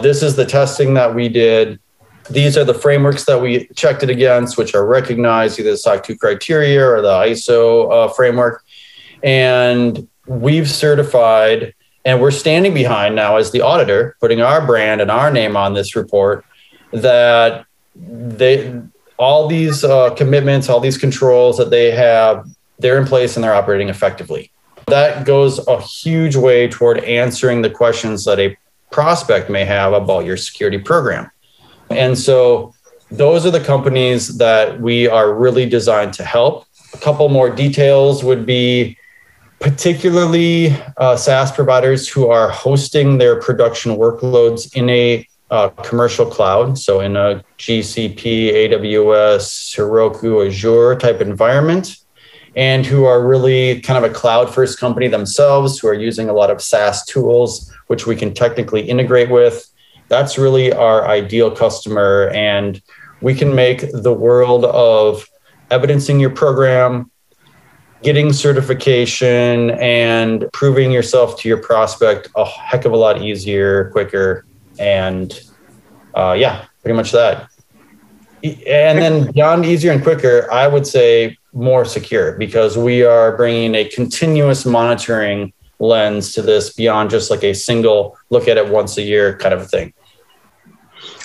This 0.00 0.22
is 0.22 0.36
the 0.36 0.44
testing 0.44 0.94
that 0.94 1.14
we 1.14 1.28
did. 1.28 1.80
These 2.30 2.56
are 2.56 2.64
the 2.64 2.74
frameworks 2.74 3.24
that 3.24 3.40
we 3.40 3.68
checked 3.68 4.02
it 4.02 4.10
against, 4.10 4.58
which 4.58 4.74
are 4.74 4.84
recognized, 4.84 5.58
either 5.58 5.70
the 5.70 5.76
SOC 5.76 6.04
2 6.04 6.16
criteria 6.16 6.84
or 6.86 7.00
the 7.00 7.08
ISO 7.08 7.90
uh, 7.90 8.08
framework. 8.08 8.64
And 9.22 10.08
we've 10.26 10.68
certified, 10.68 11.74
and 12.04 12.20
we're 12.20 12.32
standing 12.32 12.74
behind 12.74 13.14
now 13.14 13.36
as 13.36 13.52
the 13.52 13.60
auditor, 13.60 14.16
putting 14.20 14.40
our 14.40 14.64
brand 14.64 15.00
and 15.00 15.10
our 15.10 15.30
name 15.30 15.56
on 15.56 15.74
this 15.74 15.94
report 15.94 16.44
that 17.02 17.66
they 17.94 18.80
all 19.18 19.48
these 19.48 19.82
uh, 19.82 20.10
commitments, 20.14 20.68
all 20.68 20.80
these 20.80 20.98
controls 20.98 21.56
that 21.56 21.70
they 21.70 21.90
have, 21.90 22.46
they're 22.78 22.98
in 22.98 23.06
place 23.06 23.36
and 23.36 23.44
they're 23.44 23.54
operating 23.54 23.88
effectively. 23.88 24.50
That 24.88 25.24
goes 25.24 25.66
a 25.66 25.80
huge 25.80 26.36
way 26.36 26.68
toward 26.68 26.98
answering 27.04 27.62
the 27.62 27.70
questions 27.70 28.24
that 28.26 28.38
a 28.38 28.56
prospect 28.90 29.50
may 29.50 29.64
have 29.64 29.92
about 29.92 30.24
your 30.24 30.36
security 30.36 30.78
program. 30.78 31.30
And 31.90 32.16
so 32.16 32.74
those 33.10 33.46
are 33.46 33.50
the 33.50 33.60
companies 33.60 34.36
that 34.38 34.80
we 34.80 35.08
are 35.08 35.32
really 35.34 35.66
designed 35.68 36.12
to 36.14 36.24
help. 36.24 36.66
A 36.94 36.98
couple 36.98 37.28
more 37.28 37.50
details 37.50 38.22
would 38.22 38.46
be 38.46 38.98
particularly 39.60 40.76
uh, 40.98 41.16
SaaS 41.16 41.50
providers 41.50 42.08
who 42.08 42.28
are 42.28 42.50
hosting 42.50 43.18
their 43.18 43.40
production 43.40 43.96
workloads 43.96 44.74
in 44.76 44.90
a 44.90 45.26
uh, 45.50 45.68
commercial 45.68 46.26
cloud, 46.26 46.78
so 46.78 47.00
in 47.00 47.16
a 47.16 47.44
GCP, 47.58 48.52
AWS, 48.52 49.74
Heroku, 49.76 50.46
Azure 50.46 50.96
type 50.96 51.20
environment, 51.20 51.96
and 52.56 52.84
who 52.84 53.04
are 53.04 53.24
really 53.24 53.80
kind 53.80 54.02
of 54.02 54.10
a 54.10 54.12
cloud 54.12 54.52
first 54.52 54.80
company 54.80 55.08
themselves, 55.08 55.78
who 55.78 55.88
are 55.88 55.94
using 55.94 56.28
a 56.28 56.32
lot 56.32 56.50
of 56.50 56.60
SaaS 56.60 57.04
tools, 57.06 57.72
which 57.86 58.06
we 58.06 58.16
can 58.16 58.34
technically 58.34 58.82
integrate 58.82 59.30
with. 59.30 59.66
That's 60.08 60.38
really 60.38 60.72
our 60.72 61.06
ideal 61.06 61.50
customer. 61.50 62.30
And 62.34 62.80
we 63.20 63.34
can 63.34 63.54
make 63.54 63.84
the 63.92 64.12
world 64.12 64.64
of 64.64 65.28
evidencing 65.70 66.18
your 66.18 66.30
program, 66.30 67.10
getting 68.02 68.32
certification, 68.32 69.70
and 69.72 70.46
proving 70.52 70.90
yourself 70.90 71.38
to 71.40 71.48
your 71.48 71.58
prospect 71.58 72.28
a 72.36 72.44
heck 72.44 72.84
of 72.84 72.92
a 72.92 72.96
lot 72.96 73.20
easier, 73.22 73.90
quicker, 73.90 74.46
and 74.78 75.40
uh, 76.14 76.34
yeah, 76.36 76.66
pretty 76.82 76.96
much 76.96 77.12
that. 77.12 77.48
And 78.42 78.98
then 78.98 79.32
beyond 79.32 79.64
easier 79.64 79.92
and 79.92 80.02
quicker, 80.02 80.50
I 80.52 80.68
would 80.68 80.86
say 80.86 81.36
more 81.52 81.84
secure 81.84 82.36
because 82.38 82.76
we 82.76 83.02
are 83.02 83.36
bringing 83.36 83.74
a 83.74 83.84
continuous 83.88 84.64
monitoring 84.66 85.52
lens 85.78 86.32
to 86.34 86.42
this 86.42 86.72
beyond 86.72 87.10
just 87.10 87.30
like 87.30 87.42
a 87.42 87.54
single 87.54 88.16
look 88.30 88.48
at 88.48 88.56
it 88.56 88.68
once 88.68 88.96
a 88.98 89.02
year 89.02 89.36
kind 89.38 89.54
of 89.54 89.62
a 89.62 89.64
thing. 89.64 89.92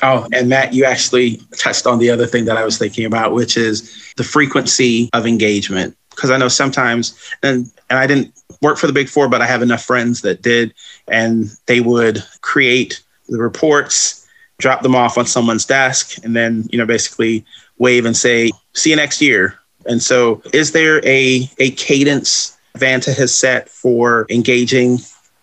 Oh, 0.04 0.28
and 0.34 0.50
Matt, 0.50 0.74
you 0.74 0.84
actually 0.84 1.42
touched 1.58 1.86
on 1.86 2.00
the 2.00 2.10
other 2.10 2.26
thing 2.26 2.46
that 2.46 2.58
I 2.58 2.66
was 2.66 2.78
thinking 2.78 3.06
about, 3.06 3.34
which 3.34 3.56
is 3.56 4.14
the 4.18 4.24
frequency 4.24 5.10
of 5.14 5.28
engagement. 5.28 5.96
Because 6.10 6.32
I 6.32 6.38
know 6.38 6.48
sometimes, 6.48 7.18
and, 7.44 7.72
and 7.90 8.00
I 8.00 8.08
didn't 8.08 8.34
work 8.62 8.78
for 8.78 8.88
the 8.88 8.94
big 8.94 9.10
four, 9.10 9.30
but 9.30 9.42
I 9.42 9.46
have 9.46 9.62
enough 9.62 9.84
friends 9.84 10.22
that 10.22 10.42
did, 10.42 10.74
and 11.08 11.52
they 11.68 11.82
would 11.82 12.24
create 12.42 13.02
the 13.32 13.42
reports, 13.42 14.28
drop 14.60 14.82
them 14.84 14.96
off 14.96 15.18
on 15.18 15.26
someone's 15.26 15.66
desk, 15.66 16.24
and 16.24 16.36
then, 16.36 16.68
you 16.72 16.78
know, 16.78 16.86
basically 16.86 17.44
wave 17.80 18.06
and 18.06 18.16
say, 18.16 18.52
see 18.74 18.92
you 18.92 18.96
next 18.96 19.22
year. 19.22 19.58
And 19.88 20.02
so 20.02 20.42
is 20.54 20.74
there 20.74 21.04
a, 21.06 21.50
a 21.58 21.72
cadence 21.72 22.58
Vanta 22.78 23.18
has 23.18 23.34
set 23.34 23.68
for 23.70 24.28
engaging 24.30 25.00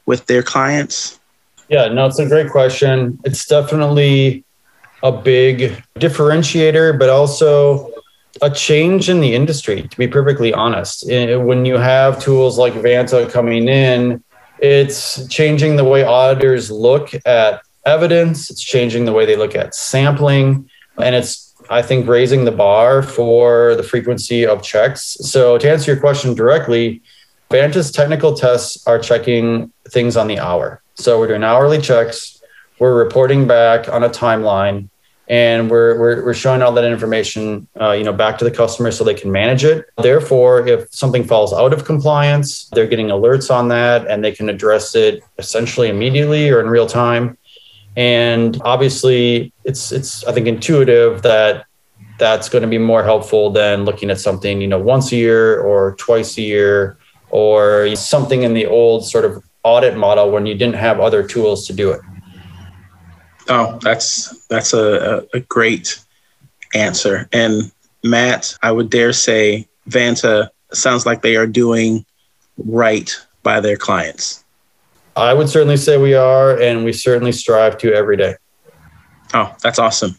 with 0.07 0.27
their 0.27 0.43
clients? 0.43 1.19
Yeah, 1.69 1.89
no, 1.89 2.07
it's 2.07 2.19
a 2.19 2.27
great 2.27 2.51
question. 2.51 3.19
It's 3.25 3.47
definitely 3.47 4.45
a 5.03 5.13
big 5.13 5.83
differentiator, 5.97 6.99
but 6.99 7.09
also 7.11 7.91
a 8.41 8.51
change 8.51 9.09
in 9.09 9.21
the 9.21 9.35
industry, 9.35 9.83
to 9.83 9.97
be 9.99 10.07
perfectly 10.07 10.55
honest. 10.55 11.05
When 11.09 11.65
you 11.65 11.77
have 11.77 12.23
tools 12.23 12.57
like 12.57 12.73
Vanta 12.75 13.31
coming 13.31 13.69
in, 13.69 14.23
it's 14.61 15.27
changing 15.29 15.77
the 15.77 15.85
way 15.85 16.05
auditors 16.05 16.71
look 16.71 17.11
at 17.27 17.63
evidence, 17.89 18.51
it's 18.51 18.63
changing 18.63 19.05
the 19.05 19.13
way 19.13 19.27
they 19.27 19.37
look 19.37 19.55
at 19.57 19.75
sampling, 19.75 20.69
and 20.99 21.15
it's, 21.15 21.55
I 21.71 21.83
think, 21.83 22.07
raising 22.07 22.45
the 22.45 22.53
bar 22.53 23.03
for 23.03 23.75
the 23.75 23.83
frequency 23.83 24.47
of 24.47 24.63
checks. 24.63 25.17
So, 25.21 25.59
to 25.59 25.71
answer 25.71 25.93
your 25.93 26.01
question 26.01 26.35
directly, 26.35 27.03
Vanta's 27.51 27.91
technical 27.91 28.35
tests 28.35 28.87
are 28.87 28.99
checking 28.99 29.73
things 29.89 30.17
on 30.17 30.29
the 30.29 30.39
hour. 30.39 30.83
So, 30.95 31.19
we're 31.19 31.29
doing 31.29 31.45
hourly 31.45 31.81
checks, 31.81 32.43
we're 32.79 32.97
reporting 32.97 33.47
back 33.47 33.89
on 33.89 34.05
a 34.05 34.11
timeline. 34.11 34.89
And 35.31 35.71
we're, 35.71 35.99
we're, 35.99 36.25
we're 36.25 36.35
showing 36.35 36.63
all 36.63 36.73
that 36.73 36.85
information, 36.85 37.69
uh, 37.79 37.91
you 37.93 38.03
know, 38.03 38.15
back 38.15 38.39
to 38.39 38.45
the 38.45 38.51
customer 38.51 38.91
so 38.91 39.05
they 39.05 39.13
can 39.13 39.31
manage 39.31 39.63
it. 39.63 39.85
Therefore, 40.03 40.67
if 40.67 40.91
something 40.91 41.23
falls 41.23 41.53
out 41.53 41.75
of 41.75 41.85
compliance, 41.85 42.65
they're 42.73 42.87
getting 42.87 43.09
alerts 43.09 43.55
on 43.55 43.69
that, 43.69 44.07
and 44.07 44.25
they 44.25 44.33
can 44.33 44.49
address 44.49 44.95
it 44.95 45.23
essentially 45.39 45.89
immediately 45.89 46.49
or 46.49 46.61
in 46.61 46.69
real 46.69 46.87
time. 46.87 47.37
And 47.99 48.63
obviously, 48.65 49.53
it's 49.65 49.91
it's 49.91 50.25
I 50.25 50.33
think 50.33 50.47
intuitive 50.47 51.23
that 51.23 51.67
that's 52.21 52.49
going 52.49 52.63
to 52.63 52.69
be 52.69 52.79
more 52.79 53.03
helpful 53.03 53.51
than 53.51 53.85
looking 53.85 54.09
at 54.09 54.21
something 54.21 54.61
you 54.61 54.69
know 54.69 54.79
once 54.79 55.11
a 55.11 55.17
year 55.17 55.61
or 55.61 55.97
twice 55.97 56.39
a 56.39 56.43
year 56.43 56.97
or 57.31 57.95
something 57.97 58.45
in 58.45 58.55
the 58.55 58.67
old 58.67 59.05
sort 59.05 59.25
of 59.25 59.43
audit 59.65 59.97
model 59.97 60.31
when 60.31 60.47
you 60.47 60.55
didn't 60.55 60.77
have 60.77 61.01
other 61.01 61.27
tools 61.27 61.67
to 61.67 61.73
do 61.73 61.91
it. 61.91 62.01
Oh, 63.49 63.81
that's 63.83 64.47
that's 64.47 64.73
a, 64.73 65.27
a 65.35 65.41
great 65.41 65.99
answer. 66.77 67.29
And 67.33 67.73
Matt, 68.05 68.57
I 68.63 68.71
would 68.71 68.91
dare 68.91 69.13
say 69.13 69.67
Vanta 69.89 70.51
sounds 70.73 71.05
like 71.05 71.23
they 71.23 71.35
are 71.35 71.49
doing 71.49 72.07
right 72.59 73.11
by 73.43 73.59
their 73.59 73.77
clients. 73.77 74.45
I 75.19 75.35
would 75.35 75.49
certainly 75.49 75.77
say 75.77 75.99
we 75.99 76.15
are, 76.15 76.61
and 76.61 76.85
we 76.85 76.93
certainly 76.93 77.33
strive 77.33 77.79
to 77.79 77.93
every 77.93 78.17
day. 78.17 78.35
Oh, 79.35 79.55
that's 79.63 79.79
awesome. 79.79 80.17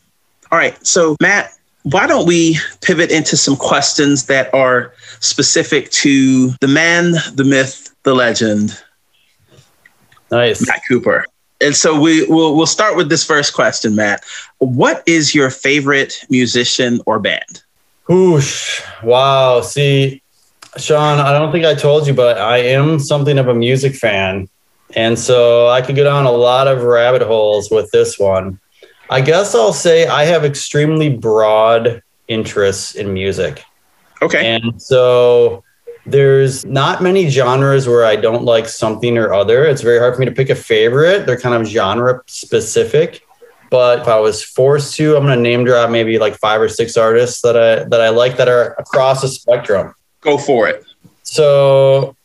All 0.52 0.58
right. 0.58 0.86
So, 0.86 1.16
Matt, 1.22 1.54
why 1.84 2.08
don't 2.08 2.28
we 2.28 2.58
pivot 2.82 3.12
into 3.12 3.38
some 3.38 3.56
questions 3.56 4.26
that 4.26 4.54
are 4.54 4.94
specific 5.20 5.90
to 5.92 6.52
the 6.62 6.68
man, 6.68 7.14
the 7.36 7.44
myth, 7.44 7.96
the 8.04 8.14
legend? 8.14 8.82
Nice. 10.32 10.66
Matt 10.68 10.82
Cooper. 10.88 11.26
And 11.62 11.76
so 11.76 12.00
we 12.00 12.26
will 12.26 12.56
we'll 12.56 12.66
start 12.66 12.96
with 12.96 13.10
this 13.10 13.26
first 13.26 13.54
question, 13.54 13.96
Matt. 13.96 14.24
What 14.60 15.04
is 15.06 15.36
your 15.36 15.50
favorite 15.50 16.26
musician 16.30 17.02
or 17.06 17.20
band? 17.20 17.64
Whoosh. 18.08 18.82
Wow. 19.04 19.62
See, 19.62 20.22
Sean, 20.78 21.20
I 21.20 21.32
don't 21.32 21.52
think 21.52 21.66
I 21.66 21.76
told 21.76 22.08
you, 22.08 22.14
but 22.14 22.38
I 22.38 22.58
am 22.58 23.00
something 23.00 23.38
of 23.38 23.48
a 23.48 23.54
music 23.54 23.96
fan. 23.96 24.48
And 24.96 25.18
so 25.18 25.68
I 25.68 25.82
could 25.82 25.96
go 25.96 26.04
down 26.04 26.26
a 26.26 26.32
lot 26.32 26.68
of 26.68 26.84
rabbit 26.84 27.22
holes 27.22 27.70
with 27.70 27.92
this 27.92 28.18
one. 28.18 28.60
I 29.10 29.22
guess 29.22 29.56
I'll 29.56 29.74
say 29.74 30.08
I 30.08 30.26
have 30.26 30.46
extremely 30.46 31.16
broad 31.16 32.02
interests 32.28 32.96
in 32.96 33.14
music. 33.14 33.64
Okay. 34.22 34.56
And 34.56 34.82
so 34.82 35.64
there's 36.06 36.66
not 36.66 37.02
many 37.02 37.30
genres 37.30 37.88
where 37.88 38.06
I 38.06 38.16
don't 38.16 38.44
like 38.44 38.68
something 38.68 39.18
or 39.18 39.34
other. 39.34 39.64
It's 39.64 39.82
very 39.82 40.00
hard 40.00 40.16
for 40.16 40.20
me 40.20 40.26
to 40.26 40.32
pick 40.32 40.50
a 40.50 40.56
favorite. 40.56 41.26
They're 41.26 41.40
kind 41.40 41.56
of 41.56 41.68
genre 41.68 42.22
specific. 42.28 43.22
But 43.70 44.00
if 44.00 44.08
I 44.08 44.20
was 44.20 44.44
forced 44.44 44.96
to, 44.96 45.16
I'm 45.16 45.24
going 45.24 45.38
to 45.38 45.42
name 45.42 45.64
drop 45.64 45.92
maybe 45.92 46.18
like 46.18 46.36
five 46.38 46.60
or 46.60 46.70
six 46.70 46.98
artists 46.98 47.42
that 47.42 47.56
I 47.56 47.84
that 47.90 48.02
I 48.02 48.10
like 48.10 48.38
that 48.38 48.48
are 48.48 48.74
across 48.80 49.22
the 49.22 49.28
spectrum. 49.28 49.94
Go 50.22 50.38
for 50.40 50.68
it. 50.68 50.84
So 51.22 52.16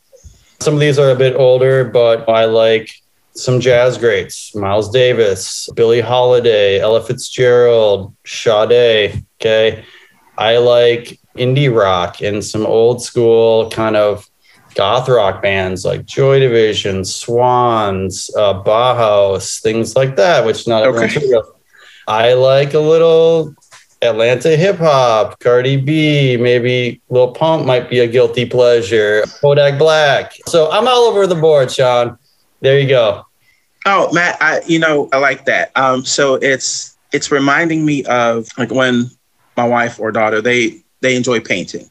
some 0.65 0.73
of 0.73 0.79
these 0.79 0.97
are 0.97 1.11
a 1.11 1.15
bit 1.15 1.35
older, 1.35 1.85
but 1.85 2.27
I 2.27 2.45
like 2.45 2.89
some 3.35 3.59
jazz 3.59 3.99
greats: 3.99 4.55
Miles 4.55 4.89
Davis, 4.89 5.69
Billie 5.75 6.01
Holiday, 6.01 6.79
Ella 6.79 7.03
Fitzgerald, 7.03 8.15
Sade. 8.25 9.23
Okay, 9.39 9.85
I 10.37 10.57
like 10.57 11.19
indie 11.37 11.73
rock 11.73 12.21
and 12.21 12.43
some 12.43 12.65
old 12.65 13.03
school 13.03 13.69
kind 13.69 13.95
of 13.95 14.27
goth 14.73 15.07
rock 15.07 15.43
bands 15.43 15.85
like 15.85 16.05
Joy 16.05 16.39
Division, 16.39 17.05
Swans, 17.05 18.31
uh, 18.35 18.61
Bauhaus, 18.63 19.61
things 19.61 19.95
like 19.95 20.15
that, 20.15 20.45
which 20.45 20.67
not 20.67 20.87
Okay. 20.87 21.33
I 22.07 22.33
like 22.33 22.73
a 22.73 22.79
little 22.79 23.55
Atlanta 24.01 24.55
hip 24.55 24.77
hop, 24.77 25.39
Cardi 25.39 25.77
B, 25.77 26.37
maybe 26.37 27.01
Lil 27.09 27.31
Pump 27.31 27.65
might 27.65 27.89
be 27.89 27.99
a 27.99 28.07
guilty 28.07 28.45
pleasure, 28.45 29.23
Kodak 29.41 29.79
Black. 29.79 30.33
So 30.47 30.69
I'm 30.71 30.87
all 30.87 31.05
over 31.05 31.25
the 31.27 31.35
board, 31.35 31.71
Sean. 31.71 32.17
There 32.61 32.79
you 32.79 32.87
go. 32.87 33.25
Oh, 33.85 34.11
Matt, 34.13 34.37
I 34.41 34.61
you 34.67 34.79
know 34.79 35.09
I 35.13 35.17
like 35.17 35.45
that. 35.45 35.71
Um, 35.75 36.05
so 36.05 36.35
it's 36.35 36.97
it's 37.11 37.31
reminding 37.31 37.85
me 37.85 38.03
of 38.05 38.47
like 38.57 38.71
when 38.71 39.09
my 39.55 39.67
wife 39.67 39.99
or 39.99 40.11
daughter 40.11 40.41
they 40.41 40.81
they 41.01 41.15
enjoy 41.15 41.39
painting, 41.39 41.89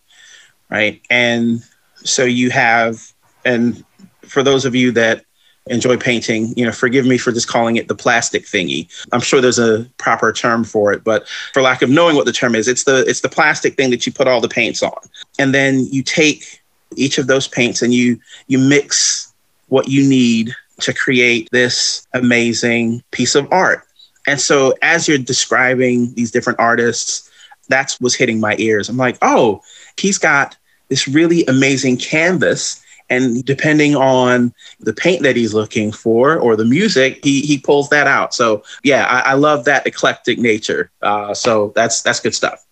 right? 0.70 1.00
And 1.10 1.62
so 1.96 2.24
you 2.24 2.50
have, 2.50 3.12
and 3.44 3.84
for 4.22 4.42
those 4.42 4.64
of 4.64 4.74
you 4.74 4.92
that 4.92 5.24
enjoy 5.66 5.96
painting, 5.96 6.52
you 6.56 6.64
know, 6.64 6.72
forgive 6.72 7.06
me 7.06 7.16
for 7.16 7.32
just 7.32 7.48
calling 7.48 7.76
it 7.76 7.88
the 7.88 7.94
plastic 7.94 8.44
thingy. 8.44 8.86
I'm 9.12 9.20
sure 9.20 9.40
there's 9.40 9.58
a 9.58 9.86
proper 9.98 10.32
term 10.32 10.64
for 10.64 10.92
it, 10.92 11.02
but 11.02 11.26
for 11.52 11.62
lack 11.62 11.82
of 11.82 11.88
knowing 11.88 12.16
what 12.16 12.26
the 12.26 12.32
term 12.32 12.54
is, 12.54 12.68
it's 12.68 12.84
the 12.84 13.04
it's 13.06 13.20
the 13.20 13.28
plastic 13.28 13.74
thing 13.74 13.90
that 13.90 14.06
you 14.06 14.12
put 14.12 14.28
all 14.28 14.40
the 14.40 14.48
paints 14.48 14.82
on, 14.82 14.98
and 15.38 15.54
then 15.54 15.86
you 15.86 16.02
take 16.02 16.62
each 16.96 17.18
of 17.18 17.26
those 17.26 17.48
paints 17.48 17.82
and 17.82 17.94
you 17.94 18.20
you 18.46 18.58
mix 18.58 19.32
what 19.68 19.88
you 19.88 20.06
need 20.06 20.54
to 20.80 20.92
create 20.92 21.48
this 21.50 22.06
amazing 22.12 23.02
piece 23.10 23.34
of 23.34 23.50
art. 23.52 23.86
And 24.26 24.40
so 24.40 24.74
as 24.82 25.06
you're 25.06 25.18
describing 25.18 26.12
these 26.14 26.30
different 26.30 26.58
artists, 26.58 27.30
that's 27.68 28.00
what's 28.00 28.14
hitting 28.14 28.40
my 28.40 28.56
ears. 28.58 28.88
I'm 28.88 28.96
like, 28.96 29.18
oh, 29.22 29.62
he's 29.96 30.18
got 30.18 30.56
this 30.88 31.08
really 31.08 31.44
amazing 31.46 31.96
canvas. 31.96 32.82
And 33.14 33.44
depending 33.44 33.96
on 33.96 34.52
the 34.80 34.92
paint 34.92 35.22
that 35.22 35.36
he's 35.36 35.54
looking 35.54 35.92
for 35.92 36.36
or 36.38 36.56
the 36.56 36.64
music, 36.64 37.24
he 37.24 37.40
he 37.40 37.58
pulls 37.58 37.88
that 37.90 38.06
out. 38.06 38.34
So 38.34 38.62
yeah, 38.82 39.06
I, 39.06 39.30
I 39.30 39.34
love 39.34 39.64
that 39.64 39.86
eclectic 39.86 40.38
nature. 40.38 40.90
Uh, 41.02 41.34
so 41.34 41.72
that's 41.74 42.02
that's 42.02 42.20
good 42.20 42.34
stuff. 42.34 42.64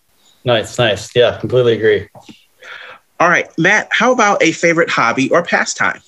Nice, 0.45 0.77
nice. 0.77 1.15
Yeah, 1.15 1.39
completely 1.39 1.73
agree. 1.73 2.09
All 3.19 3.29
right, 3.29 3.47
Matt, 3.57 3.87
how 3.91 4.11
about 4.11 4.43
a 4.43 4.51
favorite 4.51 4.89
hobby 4.89 5.29
or 5.31 5.43
pastime? 5.43 6.01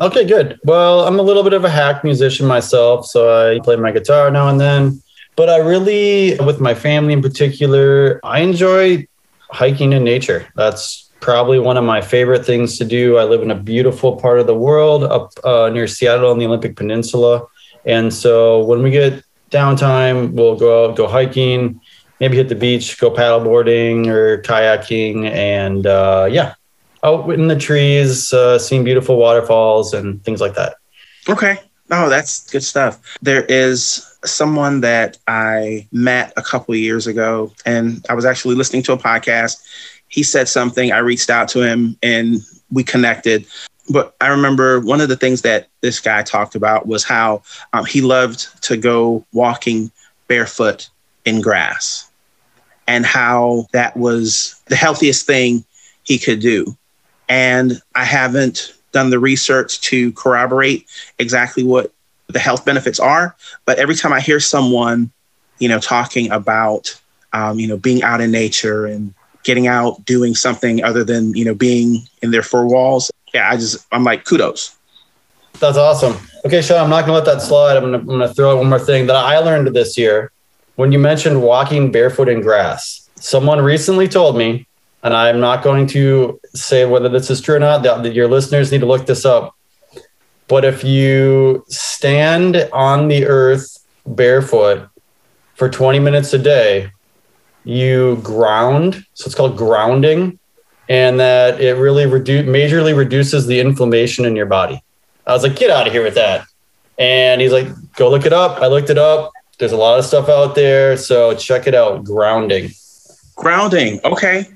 Okay, 0.00 0.26
good. 0.26 0.58
Well, 0.64 1.06
I'm 1.06 1.18
a 1.18 1.22
little 1.22 1.42
bit 1.42 1.54
of 1.54 1.64
a 1.64 1.70
hack 1.70 2.04
musician 2.04 2.46
myself, 2.46 3.06
so 3.06 3.54
I 3.54 3.58
play 3.60 3.76
my 3.76 3.90
guitar 3.90 4.30
now 4.30 4.48
and 4.48 4.60
then. 4.60 5.02
But 5.34 5.48
I 5.48 5.58
really, 5.58 6.36
with 6.40 6.60
my 6.60 6.74
family 6.74 7.14
in 7.14 7.22
particular, 7.22 8.20
I 8.22 8.40
enjoy 8.40 9.06
hiking 9.50 9.92
in 9.94 10.04
nature. 10.04 10.46
That's 10.56 11.07
probably 11.20 11.58
one 11.58 11.76
of 11.76 11.84
my 11.84 12.00
favorite 12.00 12.44
things 12.44 12.78
to 12.78 12.84
do. 12.84 13.18
I 13.18 13.24
live 13.24 13.42
in 13.42 13.50
a 13.50 13.54
beautiful 13.54 14.16
part 14.16 14.40
of 14.40 14.46
the 14.46 14.54
world 14.54 15.04
up 15.04 15.32
uh, 15.44 15.68
near 15.68 15.86
Seattle 15.86 16.30
on 16.30 16.38
the 16.38 16.46
Olympic 16.46 16.76
Peninsula. 16.76 17.46
And 17.84 18.12
so 18.12 18.64
when 18.64 18.82
we 18.82 18.90
get 18.90 19.24
downtime, 19.50 20.32
we'll 20.32 20.56
go 20.56 20.90
out, 20.90 20.96
go 20.96 21.06
hiking, 21.06 21.80
maybe 22.20 22.36
hit 22.36 22.48
the 22.48 22.54
beach, 22.54 22.98
go 22.98 23.10
paddleboarding 23.10 24.06
or 24.06 24.42
kayaking. 24.42 25.28
And 25.30 25.86
uh, 25.86 26.28
yeah, 26.30 26.54
out 27.02 27.30
in 27.30 27.48
the 27.48 27.58
trees, 27.58 28.32
uh, 28.32 28.58
seeing 28.58 28.84
beautiful 28.84 29.16
waterfalls 29.16 29.94
and 29.94 30.22
things 30.24 30.40
like 30.40 30.54
that. 30.54 30.76
Okay. 31.28 31.58
Oh, 31.90 32.08
that's 32.08 32.50
good 32.50 32.62
stuff. 32.62 33.18
There 33.22 33.44
is 33.44 34.04
someone 34.24 34.80
that 34.82 35.16
I 35.26 35.88
met 35.92 36.32
a 36.36 36.42
couple 36.42 36.74
years 36.74 37.06
ago, 37.06 37.52
and 37.64 38.04
I 38.10 38.14
was 38.14 38.24
actually 38.24 38.56
listening 38.56 38.82
to 38.84 38.92
a 38.92 38.98
podcast. 38.98 39.62
He 40.08 40.22
said 40.22 40.48
something. 40.48 40.92
I 40.92 40.98
reached 40.98 41.30
out 41.30 41.48
to 41.50 41.60
him 41.62 41.96
and 42.02 42.38
we 42.70 42.82
connected. 42.82 43.46
But 43.90 44.14
I 44.20 44.28
remember 44.28 44.80
one 44.80 45.00
of 45.00 45.08
the 45.08 45.16
things 45.16 45.42
that 45.42 45.68
this 45.80 46.00
guy 46.00 46.22
talked 46.22 46.54
about 46.54 46.86
was 46.86 47.04
how 47.04 47.42
um, 47.72 47.84
he 47.84 48.00
loved 48.00 48.62
to 48.64 48.76
go 48.76 49.24
walking 49.32 49.90
barefoot 50.28 50.90
in 51.24 51.40
grass 51.40 52.10
and 52.86 53.04
how 53.04 53.66
that 53.72 53.96
was 53.96 54.60
the 54.66 54.76
healthiest 54.76 55.26
thing 55.26 55.64
he 56.04 56.18
could 56.18 56.40
do. 56.40 56.76
And 57.28 57.80
I 57.94 58.04
haven't 58.04 58.74
done 58.92 59.10
the 59.10 59.18
research 59.18 59.80
to 59.82 60.12
corroborate 60.12 60.86
exactly 61.18 61.62
what 61.62 61.92
the 62.28 62.38
health 62.38 62.64
benefits 62.64 62.98
are. 62.98 63.36
But 63.64 63.78
every 63.78 63.94
time 63.94 64.12
I 64.12 64.20
hear 64.20 64.40
someone, 64.40 65.10
you 65.58 65.68
know, 65.68 65.78
talking 65.78 66.30
about, 66.30 66.98
um, 67.32 67.58
you 67.58 67.66
know, 67.66 67.76
being 67.76 68.02
out 68.02 68.20
in 68.20 68.30
nature 68.30 68.86
and 68.86 69.14
getting 69.48 69.66
out, 69.66 70.04
doing 70.04 70.34
something 70.34 70.84
other 70.84 71.02
than, 71.02 71.34
you 71.34 71.42
know, 71.42 71.54
being 71.54 72.06
in 72.20 72.32
their 72.32 72.42
four 72.42 72.66
walls, 72.66 73.10
yeah, 73.32 73.48
I 73.48 73.56
just, 73.56 73.78
I'm 73.90 74.04
like, 74.04 74.26
kudos. 74.26 74.76
That's 75.58 75.78
awesome. 75.78 76.16
Okay, 76.44 76.60
Sean, 76.60 76.84
I'm 76.84 76.90
not 76.90 77.06
going 77.06 77.18
to 77.18 77.24
let 77.24 77.24
that 77.24 77.42
slide. 77.42 77.78
I'm 77.78 78.04
going 78.04 78.20
to, 78.20 78.34
throw 78.34 78.52
out 78.52 78.58
one 78.58 78.68
more 78.68 78.78
thing 78.78 79.06
that 79.06 79.16
I 79.16 79.38
learned 79.38 79.74
this 79.74 79.96
year. 79.96 80.30
When 80.76 80.92
you 80.92 80.98
mentioned 80.98 81.40
walking 81.40 81.90
barefoot 81.90 82.28
in 82.28 82.42
grass, 82.42 83.08
someone 83.14 83.62
recently 83.62 84.06
told 84.06 84.36
me, 84.36 84.66
and 85.02 85.14
I'm 85.14 85.40
not 85.40 85.64
going 85.64 85.86
to 85.88 86.38
say 86.54 86.84
whether 86.84 87.08
this 87.08 87.30
is 87.30 87.40
true 87.40 87.56
or 87.56 87.58
not, 87.58 87.82
that 87.84 88.12
your 88.12 88.28
listeners 88.28 88.70
need 88.70 88.80
to 88.80 88.86
look 88.86 89.06
this 89.06 89.24
up. 89.24 89.56
But 90.46 90.66
if 90.66 90.84
you 90.84 91.64
stand 91.68 92.68
on 92.70 93.08
the 93.08 93.24
earth 93.24 93.78
barefoot 94.06 94.90
for 95.54 95.70
20 95.70 96.00
minutes 96.00 96.34
a 96.34 96.38
day, 96.38 96.92
you 97.64 98.16
ground. 98.22 99.04
So 99.14 99.26
it's 99.26 99.34
called 99.34 99.56
grounding, 99.56 100.38
and 100.88 101.20
that 101.20 101.60
it 101.60 101.74
really 101.74 102.04
redu- 102.04 102.46
majorly 102.46 102.96
reduces 102.96 103.46
the 103.46 103.60
inflammation 103.60 104.24
in 104.24 104.36
your 104.36 104.46
body. 104.46 104.82
I 105.26 105.32
was 105.32 105.42
like, 105.42 105.56
get 105.56 105.70
out 105.70 105.86
of 105.86 105.92
here 105.92 106.02
with 106.02 106.14
that. 106.14 106.46
And 106.98 107.40
he's 107.40 107.52
like, 107.52 107.68
go 107.94 108.10
look 108.10 108.24
it 108.26 108.32
up. 108.32 108.60
I 108.62 108.66
looked 108.66 108.90
it 108.90 108.98
up. 108.98 109.30
There's 109.58 109.72
a 109.72 109.76
lot 109.76 109.98
of 109.98 110.04
stuff 110.04 110.28
out 110.28 110.54
there. 110.54 110.96
So 110.96 111.34
check 111.36 111.66
it 111.66 111.74
out. 111.74 112.04
Grounding. 112.04 112.70
Grounding. 113.36 114.00
Okay. 114.04 114.46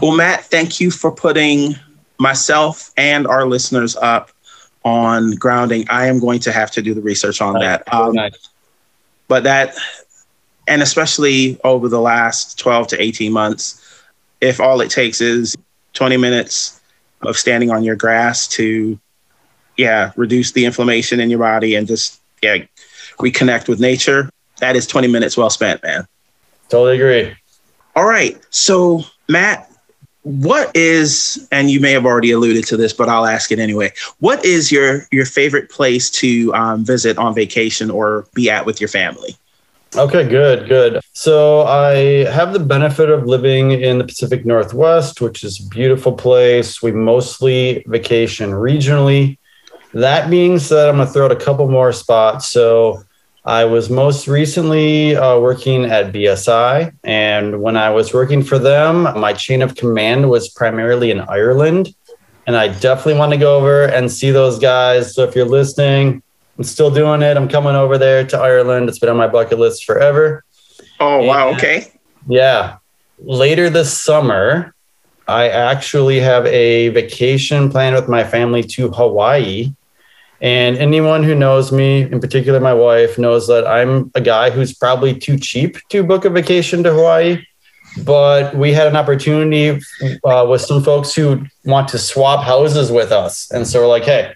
Well, 0.00 0.16
Matt, 0.16 0.44
thank 0.44 0.80
you 0.80 0.90
for 0.90 1.12
putting 1.12 1.74
myself 2.18 2.92
and 2.96 3.26
our 3.26 3.46
listeners 3.46 3.94
up 3.96 4.30
on 4.84 5.32
grounding. 5.36 5.86
I 5.90 6.06
am 6.06 6.18
going 6.18 6.40
to 6.40 6.52
have 6.52 6.70
to 6.72 6.82
do 6.82 6.94
the 6.94 7.00
research 7.02 7.40
on 7.40 7.54
that. 7.60 7.92
Um, 7.92 8.14
Nice. 8.14 8.48
but 9.28 9.42
that, 9.44 9.74
and 10.66 10.82
especially 10.82 11.58
over 11.64 11.88
the 11.88 12.00
last 12.00 12.58
12 12.58 12.88
to 12.88 13.02
18 13.02 13.32
months, 13.32 13.82
if 14.40 14.60
all 14.60 14.80
it 14.80 14.90
takes 14.90 15.20
is 15.20 15.56
20 15.94 16.16
minutes 16.16 16.80
of 17.22 17.36
standing 17.36 17.70
on 17.70 17.84
your 17.84 17.96
grass 17.96 18.46
to, 18.48 18.98
yeah, 19.76 20.12
reduce 20.16 20.52
the 20.52 20.64
inflammation 20.64 21.20
in 21.20 21.30
your 21.30 21.38
body 21.38 21.74
and 21.74 21.86
just, 21.86 22.20
yeah, 22.42 22.58
reconnect 23.18 23.68
with 23.68 23.80
nature, 23.80 24.30
that 24.60 24.76
is 24.76 24.86
20 24.86 25.08
minutes 25.08 25.36
well 25.36 25.50
spent, 25.50 25.82
man. 25.82 26.06
Totally 26.68 26.96
agree. 26.96 27.36
All 27.94 28.06
right. 28.06 28.38
So, 28.50 29.02
Matt, 29.28 29.70
what 30.22 30.74
is, 30.74 31.46
and 31.52 31.70
you 31.70 31.80
may 31.80 31.92
have 31.92 32.04
already 32.04 32.32
alluded 32.32 32.66
to 32.66 32.76
this, 32.76 32.92
but 32.92 33.08
I'll 33.08 33.26
ask 33.26 33.52
it 33.52 33.58
anyway. 33.58 33.92
What 34.18 34.44
is 34.44 34.72
your 34.72 35.06
your 35.12 35.24
favorite 35.24 35.70
place 35.70 36.10
to 36.10 36.52
um, 36.52 36.84
visit 36.84 37.16
on 37.16 37.32
vacation 37.34 37.90
or 37.90 38.26
be 38.34 38.50
at 38.50 38.66
with 38.66 38.80
your 38.80 38.88
family? 38.88 39.36
Okay, 39.96 40.28
good, 40.28 40.68
good. 40.68 41.00
So 41.14 41.62
I 41.62 42.30
have 42.30 42.52
the 42.52 42.58
benefit 42.58 43.08
of 43.08 43.24
living 43.24 43.70
in 43.70 43.96
the 43.96 44.04
Pacific 44.04 44.44
Northwest, 44.44 45.22
which 45.22 45.42
is 45.42 45.58
a 45.58 45.68
beautiful 45.70 46.12
place. 46.12 46.82
We 46.82 46.92
mostly 46.92 47.82
vacation 47.86 48.50
regionally. 48.50 49.38
That 49.94 50.28
being 50.28 50.58
said, 50.58 50.90
I'm 50.90 50.96
going 50.96 51.06
to 51.06 51.12
throw 51.14 51.24
out 51.24 51.32
a 51.32 51.36
couple 51.36 51.66
more 51.70 51.92
spots. 51.92 52.48
So 52.48 53.04
I 53.46 53.64
was 53.64 53.88
most 53.88 54.28
recently 54.28 55.16
uh, 55.16 55.38
working 55.38 55.86
at 55.86 56.12
BSI. 56.12 56.92
And 57.02 57.62
when 57.62 57.78
I 57.78 57.88
was 57.88 58.12
working 58.12 58.42
for 58.42 58.58
them, 58.58 59.04
my 59.18 59.32
chain 59.32 59.62
of 59.62 59.76
command 59.76 60.28
was 60.28 60.50
primarily 60.50 61.10
in 61.10 61.20
Ireland. 61.20 61.94
And 62.46 62.54
I 62.54 62.68
definitely 62.68 63.18
want 63.18 63.32
to 63.32 63.38
go 63.38 63.56
over 63.56 63.86
and 63.86 64.12
see 64.12 64.30
those 64.30 64.58
guys. 64.58 65.14
So 65.14 65.24
if 65.24 65.34
you're 65.34 65.46
listening, 65.46 66.22
I'm 66.58 66.64
still 66.64 66.90
doing 66.90 67.22
it. 67.22 67.36
I'm 67.36 67.48
coming 67.48 67.74
over 67.74 67.98
there 67.98 68.26
to 68.26 68.38
Ireland. 68.38 68.88
It's 68.88 68.98
been 68.98 69.10
on 69.10 69.16
my 69.16 69.28
bucket 69.28 69.58
list 69.58 69.84
forever. 69.84 70.44
Oh, 71.00 71.22
wow. 71.22 71.50
Yeah. 71.50 71.56
Okay. 71.56 71.92
Yeah. 72.28 72.76
Later 73.18 73.68
this 73.68 73.98
summer, 73.98 74.74
I 75.28 75.48
actually 75.48 76.20
have 76.20 76.46
a 76.46 76.88
vacation 76.90 77.70
planned 77.70 77.94
with 77.94 78.08
my 78.08 78.24
family 78.24 78.62
to 78.62 78.88
Hawaii. 78.90 79.74
And 80.40 80.76
anyone 80.76 81.22
who 81.22 81.34
knows 81.34 81.72
me, 81.72 82.02
in 82.02 82.20
particular 82.20 82.60
my 82.60 82.74
wife, 82.74 83.18
knows 83.18 83.46
that 83.48 83.66
I'm 83.66 84.10
a 84.14 84.20
guy 84.20 84.50
who's 84.50 84.74
probably 84.74 85.18
too 85.18 85.38
cheap 85.38 85.76
to 85.88 86.04
book 86.04 86.24
a 86.24 86.30
vacation 86.30 86.82
to 86.84 86.92
Hawaii. 86.92 87.42
But 88.04 88.54
we 88.54 88.72
had 88.72 88.86
an 88.86 88.96
opportunity 88.96 89.80
uh, 90.24 90.46
with 90.48 90.60
some 90.60 90.82
folks 90.82 91.14
who 91.14 91.46
want 91.64 91.88
to 91.88 91.98
swap 91.98 92.44
houses 92.44 92.92
with 92.92 93.12
us. 93.12 93.50
And 93.50 93.66
so 93.66 93.80
we're 93.80 93.88
like, 93.88 94.04
hey, 94.04 94.34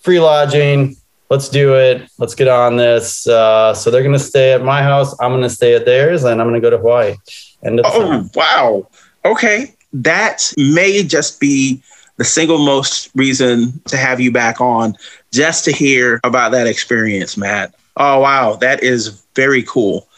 free 0.00 0.18
lodging, 0.18 0.96
let's 1.30 1.48
do 1.48 1.74
it. 1.76 2.08
Let's 2.18 2.34
get 2.34 2.48
on 2.48 2.76
this. 2.76 3.26
Uh, 3.26 3.74
so 3.74 3.90
they're 3.90 4.02
going 4.02 4.12
to 4.12 4.18
stay 4.18 4.52
at 4.52 4.62
my 4.62 4.82
house. 4.82 5.18
I'm 5.20 5.30
going 5.30 5.42
to 5.42 5.50
stay 5.50 5.74
at 5.74 5.84
theirs, 5.84 6.24
and 6.24 6.40
I'm 6.40 6.48
going 6.48 6.60
to 6.60 6.64
go 6.64 6.70
to 6.70 6.78
Hawaii. 6.78 7.16
And 7.62 7.80
oh, 7.84 8.28
wow. 8.34 8.88
Okay. 9.24 9.74
That 9.92 10.52
may 10.56 11.02
just 11.02 11.40
be 11.40 11.82
the 12.16 12.24
single 12.24 12.58
most 12.58 13.10
reason 13.14 13.80
to 13.86 13.96
have 13.96 14.20
you 14.20 14.32
back 14.32 14.60
on, 14.60 14.94
just 15.32 15.64
to 15.64 15.72
hear 15.72 16.20
about 16.24 16.52
that 16.52 16.66
experience, 16.66 17.36
Matt. 17.36 17.74
Oh, 17.96 18.20
wow. 18.20 18.54
That 18.56 18.82
is 18.82 19.22
very 19.34 19.62
cool. 19.62 20.08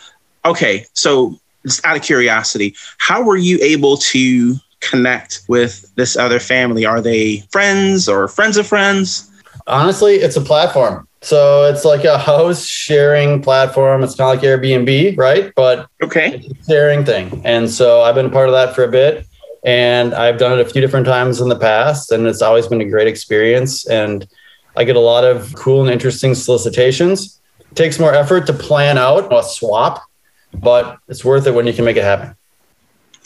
Okay. 0.44 0.86
So, 0.94 1.38
just 1.64 1.84
out 1.84 1.96
of 1.96 2.02
curiosity, 2.02 2.74
how 2.98 3.22
were 3.22 3.36
you 3.36 3.58
able 3.60 3.98
to 3.98 4.56
connect 4.80 5.42
with 5.46 5.94
this 5.94 6.16
other 6.16 6.40
family? 6.40 6.86
Are 6.86 7.02
they 7.02 7.40
friends 7.50 8.08
or 8.08 8.28
friends 8.28 8.56
of 8.56 8.66
friends? 8.66 9.30
Honestly, 9.66 10.16
it's 10.16 10.36
a 10.36 10.40
platform. 10.40 11.06
So 11.22 11.64
it's 11.64 11.84
like 11.84 12.04
a 12.04 12.16
house 12.16 12.64
sharing 12.64 13.42
platform. 13.42 14.02
It's 14.02 14.14
kind 14.14 14.36
of 14.36 14.42
like 14.42 14.60
Airbnb, 14.60 15.18
right? 15.18 15.52
But 15.54 15.88
okay, 16.02 16.42
sharing 16.66 17.04
thing. 17.04 17.42
And 17.44 17.68
so 17.68 18.00
I've 18.02 18.14
been 18.14 18.26
a 18.26 18.30
part 18.30 18.48
of 18.48 18.54
that 18.54 18.74
for 18.74 18.84
a 18.84 18.88
bit, 18.88 19.26
and 19.62 20.14
I've 20.14 20.38
done 20.38 20.58
it 20.58 20.66
a 20.66 20.70
few 20.70 20.80
different 20.80 21.06
times 21.06 21.40
in 21.40 21.50
the 21.50 21.58
past, 21.58 22.10
and 22.10 22.26
it's 22.26 22.40
always 22.40 22.66
been 22.66 22.80
a 22.80 22.88
great 22.88 23.06
experience. 23.06 23.86
And 23.86 24.26
I 24.76 24.84
get 24.84 24.96
a 24.96 25.00
lot 25.00 25.24
of 25.24 25.54
cool 25.54 25.82
and 25.82 25.90
interesting 25.90 26.34
solicitations. 26.34 27.40
It 27.58 27.74
takes 27.74 27.98
more 27.98 28.14
effort 28.14 28.46
to 28.46 28.54
plan 28.54 28.96
out 28.96 29.30
a 29.30 29.42
swap, 29.42 30.02
but 30.54 30.98
it's 31.08 31.24
worth 31.24 31.46
it 31.46 31.52
when 31.52 31.66
you 31.66 31.74
can 31.74 31.84
make 31.84 31.98
it 31.98 32.04
happen. 32.04 32.34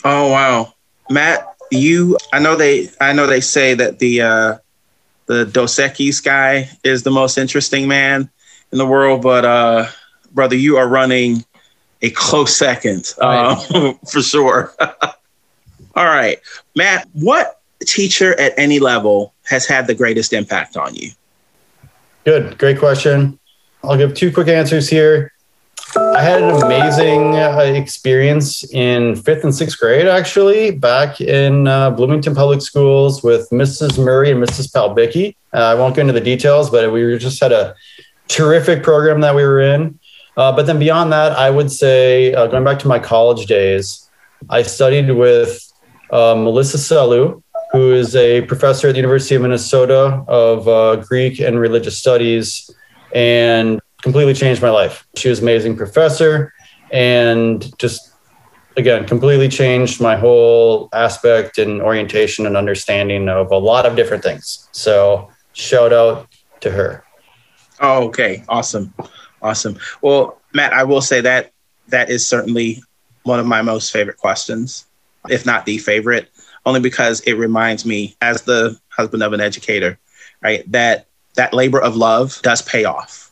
Oh 0.03 0.31
wow, 0.31 0.73
Matt, 1.09 1.47
you. 1.71 2.17
I 2.33 2.39
know 2.39 2.57
they. 2.57 2.89
I 2.99 3.13
know 3.13 3.25
they 3.25 3.41
say 3.41 3.73
that 3.73 3.99
the. 3.99 4.21
Uh, 4.21 4.57
the 5.25 5.45
Dos 5.45 5.75
Equis 5.75 6.23
guy 6.23 6.69
is 6.83 7.03
the 7.03 7.11
most 7.11 7.37
interesting 7.37 7.87
man 7.87 8.29
in 8.71 8.77
the 8.77 8.85
world, 8.85 9.21
but 9.21 9.45
uh, 9.45 9.87
brother, 10.31 10.55
you 10.55 10.77
are 10.77 10.87
running 10.87 11.43
a 12.01 12.09
close 12.11 12.55
second 12.55 13.13
uh, 13.19 13.55
for 14.07 14.21
sure. 14.21 14.73
All 15.95 16.05
right, 16.05 16.39
Matt, 16.75 17.07
what 17.13 17.61
teacher 17.85 18.39
at 18.39 18.53
any 18.57 18.79
level 18.79 19.33
has 19.43 19.65
had 19.65 19.87
the 19.87 19.95
greatest 19.95 20.33
impact 20.33 20.77
on 20.77 20.93
you? 20.95 21.11
Good, 22.25 22.57
great 22.57 22.79
question. 22.79 23.39
I'll 23.83 23.97
give 23.97 24.13
two 24.13 24.31
quick 24.31 24.47
answers 24.47 24.89
here. 24.89 25.31
I 25.97 26.21
had 26.21 26.41
an 26.43 26.61
amazing 26.61 27.35
uh, 27.35 27.57
experience 27.59 28.69
in 28.73 29.15
fifth 29.15 29.45
and 29.45 29.55
sixth 29.55 29.79
grade, 29.79 30.07
actually, 30.07 30.71
back 30.71 31.21
in 31.21 31.67
uh, 31.67 31.91
Bloomington 31.91 32.35
Public 32.35 32.61
Schools 32.61 33.23
with 33.23 33.49
Mrs. 33.49 34.03
Murray 34.03 34.31
and 34.31 34.43
Mrs. 34.43 34.73
Palbicki. 34.73 35.35
Uh, 35.53 35.59
I 35.59 35.75
won't 35.75 35.95
go 35.95 36.01
into 36.01 36.11
the 36.11 36.19
details, 36.19 36.69
but 36.69 36.91
we 36.91 37.17
just 37.17 37.41
had 37.41 37.53
a 37.53 37.75
terrific 38.27 38.83
program 38.83 39.21
that 39.21 39.35
we 39.35 39.43
were 39.43 39.61
in. 39.61 39.97
Uh, 40.35 40.51
but 40.51 40.65
then 40.65 40.79
beyond 40.79 41.13
that, 41.13 41.31
I 41.31 41.49
would 41.49 41.71
say, 41.71 42.33
uh, 42.33 42.47
going 42.47 42.65
back 42.65 42.79
to 42.79 42.89
my 42.89 42.99
college 42.99 43.45
days, 43.45 44.09
I 44.49 44.63
studied 44.63 45.11
with 45.11 45.71
uh, 46.11 46.35
Melissa 46.35 46.77
Sellew, 46.77 47.41
who 47.71 47.93
is 47.93 48.17
a 48.17 48.41
professor 48.41 48.89
at 48.89 48.91
the 48.91 48.97
University 48.97 49.35
of 49.35 49.43
Minnesota 49.43 50.25
of 50.27 51.07
Greek 51.07 51.39
and 51.39 51.57
Religious 51.57 51.97
Studies. 51.97 52.69
And 53.13 53.79
completely 54.05 54.35
changed 54.35 54.61
my 54.61 54.69
life. 54.69 55.07
She 55.15 55.29
was 55.29 55.39
amazing 55.39 55.75
professor 55.75 56.53
and 56.91 57.75
just 57.79 58.13
again 58.77 59.07
completely 59.07 59.49
changed 59.49 59.99
my 59.99 60.15
whole 60.15 60.89
aspect 60.93 61.57
and 61.57 61.81
orientation 61.81 62.45
and 62.45 62.55
understanding 62.55 63.27
of 63.27 63.49
a 63.49 63.57
lot 63.57 63.87
of 63.87 63.95
different 63.95 64.21
things. 64.21 64.69
So 64.73 65.31
shout 65.53 65.91
out 65.91 66.27
to 66.59 66.69
her. 66.69 67.03
Oh, 67.79 68.05
okay. 68.09 68.43
Awesome. 68.47 68.93
Awesome. 69.41 69.79
Well, 70.03 70.39
Matt, 70.53 70.71
I 70.71 70.83
will 70.83 71.01
say 71.01 71.21
that 71.21 71.51
that 71.87 72.11
is 72.11 72.27
certainly 72.27 72.83
one 73.23 73.39
of 73.39 73.47
my 73.47 73.63
most 73.63 73.91
favorite 73.91 74.17
questions, 74.17 74.85
if 75.29 75.47
not 75.47 75.65
the 75.65 75.79
favorite, 75.79 76.29
only 76.67 76.79
because 76.79 77.21
it 77.21 77.33
reminds 77.33 77.87
me 77.87 78.15
as 78.21 78.43
the 78.43 78.79
husband 78.89 79.23
of 79.23 79.33
an 79.33 79.41
educator, 79.41 79.97
right, 80.43 80.71
that 80.71 81.07
that 81.37 81.55
labor 81.55 81.81
of 81.81 81.95
love 81.95 82.39
does 82.43 82.61
pay 82.61 82.85
off 82.85 83.24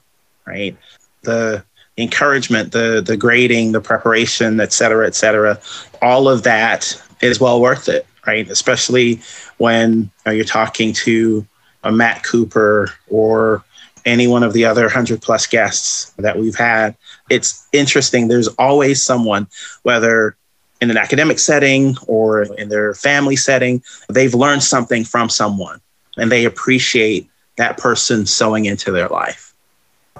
right? 0.46 0.76
The 1.22 1.64
encouragement, 1.98 2.72
the 2.72 3.02
the 3.06 3.18
grading, 3.18 3.72
the 3.72 3.82
preparation, 3.82 4.60
et 4.60 4.74
cetera, 4.74 5.08
et 5.08 5.16
cetera, 5.16 5.60
all 6.02 6.28
of 6.28 6.44
that 6.44 7.02
is 7.22 7.39
well 7.39 7.62
worth 7.62 7.88
it, 7.88 8.06
right? 8.26 8.50
Especially 8.50 9.22
when 9.58 10.10
you're 10.26 10.44
talking 10.44 10.94
to 10.94 11.46
a 11.84 11.91
Matt 11.91 12.24
Cooper 12.24 12.89
or 13.10 13.64
any 14.06 14.28
one 14.28 14.44
of 14.44 14.54
the 14.54 14.66
other 14.66 14.84
100 14.84 15.22
plus 15.22 15.48
guests 15.48 16.12
that 16.18 16.38
we've 16.38 16.56
had. 16.56 16.96
It's 17.30 17.68
interesting. 17.72 18.28
There's 18.28 18.50
always 18.50 19.02
someone, 19.02 19.48
whether 19.84 20.36
in 20.82 20.91
an 20.91 20.98
academic 20.98 21.39
setting 21.39 21.96
or 22.08 22.44
in 22.44 22.68
their 22.68 22.94
family 22.94 23.38
setting, 23.38 23.82
they've 24.10 24.34
learned 24.34 24.64
something 24.64 25.06
from 25.06 25.30
someone 25.30 25.80
and 26.18 26.30
they 26.30 26.44
appreciate 26.44 27.30
that 27.56 27.78
person 27.78 28.26
sowing 28.26 28.66
into 28.66 28.91
their 28.91 29.08
life. 29.08 29.53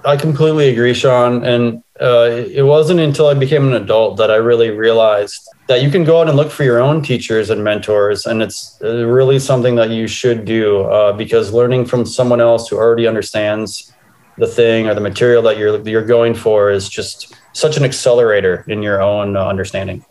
I 0.06 0.18
completely 0.18 0.70
agree, 0.70 0.94
Sean. 0.94 1.44
And 1.44 1.84
uh, 2.02 2.30
it 2.30 2.64
wasn't 2.64 3.00
until 3.00 3.28
I 3.28 3.34
became 3.34 3.68
an 3.68 3.74
adult 3.74 4.18
that 4.18 4.30
I 4.30 4.36
really 4.36 4.70
realized 4.70 5.48
that 5.68 5.82
you 5.82 5.90
can 5.90 6.04
go 6.04 6.20
out 6.20 6.28
and 6.28 6.36
look 6.36 6.52
for 6.52 6.64
your 6.64 6.80
own 6.80 7.02
teachers 7.02 7.50
and 7.50 7.64
mentors. 7.64 8.26
And 8.26 8.42
it's 8.42 8.80
uh, 8.84 9.06
really 9.06 9.40
something 9.40 9.76
that 9.76 9.92
you 9.92 10.08
should 10.08 10.44
do 10.46 10.82
uh, 10.84 11.14
because 11.14 11.54
learning 11.54 11.86
from 11.86 12.06
someone 12.06 12.42
else 12.42 12.68
who 12.68 12.78
already 12.78 13.08
understands 13.08 13.94
the 14.38 14.48
thing 14.48 14.88
or 14.88 14.94
the 14.94 15.02
material 15.02 15.42
that 15.44 15.58
you're, 15.58 15.80
you're 15.88 16.06
going 16.06 16.34
for 16.34 16.70
is 16.72 16.90
just 16.90 17.36
such 17.54 17.78
an 17.78 17.84
accelerator 17.84 18.66
in 18.68 18.82
your 18.82 19.02
own 19.02 19.38
uh, 19.38 19.48
understanding. 19.48 20.04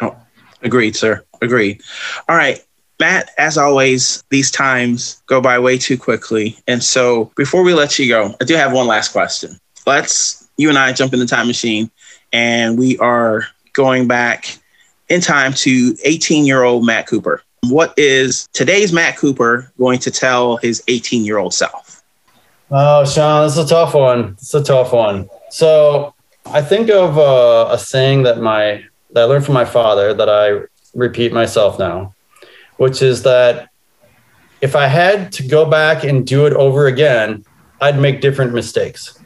Oh, 0.00 0.16
agreed, 0.62 0.96
sir. 0.96 1.24
Agreed. 1.40 1.82
All 2.28 2.36
right. 2.36 2.64
Matt, 3.00 3.30
as 3.38 3.58
always, 3.58 4.22
these 4.30 4.50
times 4.50 5.22
go 5.26 5.40
by 5.40 5.58
way 5.58 5.76
too 5.78 5.98
quickly. 5.98 6.56
And 6.68 6.82
so 6.82 7.32
before 7.36 7.62
we 7.62 7.74
let 7.74 7.98
you 7.98 8.08
go, 8.08 8.34
I 8.40 8.44
do 8.44 8.54
have 8.54 8.72
one 8.72 8.86
last 8.86 9.10
question. 9.12 9.58
Let's, 9.86 10.48
you 10.56 10.68
and 10.68 10.78
I 10.78 10.92
jump 10.92 11.12
in 11.12 11.18
the 11.18 11.26
time 11.26 11.46
machine 11.46 11.90
and 12.32 12.78
we 12.78 12.98
are 12.98 13.44
going 13.72 14.06
back 14.06 14.56
in 15.08 15.20
time 15.20 15.52
to 15.52 15.96
18 16.04 16.46
year 16.46 16.62
old 16.62 16.86
Matt 16.86 17.06
Cooper. 17.06 17.42
What 17.68 17.94
is 17.96 18.48
today's 18.52 18.92
Matt 18.92 19.16
Cooper 19.16 19.72
going 19.78 19.98
to 20.00 20.10
tell 20.10 20.56
his 20.56 20.82
18 20.88 21.24
year 21.24 21.38
old 21.38 21.54
self? 21.54 22.02
Oh, 22.70 23.04
Sean, 23.04 23.44
this 23.44 23.56
is 23.56 23.64
a 23.64 23.68
tough 23.68 23.94
one. 23.94 24.32
It's 24.38 24.54
a 24.54 24.62
tough 24.62 24.92
one. 24.92 25.28
So 25.50 26.14
I 26.46 26.62
think 26.62 26.88
of 26.88 27.18
uh, 27.18 27.68
a 27.70 27.78
saying 27.78 28.22
that 28.22 28.40
my 28.40 28.84
that 29.10 29.22
I 29.22 29.24
learned 29.24 29.44
from 29.44 29.54
my 29.54 29.64
father 29.64 30.14
that 30.14 30.28
I 30.28 30.66
repeat 30.94 31.32
myself 31.32 31.78
now 31.78 32.14
which 32.82 33.00
is 33.00 33.22
that 33.22 33.68
if 34.60 34.74
I 34.74 34.88
had 34.88 35.30
to 35.34 35.46
go 35.46 35.64
back 35.64 36.02
and 36.02 36.26
do 36.26 36.46
it 36.46 36.52
over 36.52 36.88
again, 36.88 37.44
I'd 37.80 37.96
make 37.96 38.20
different 38.20 38.52
mistakes. 38.54 39.16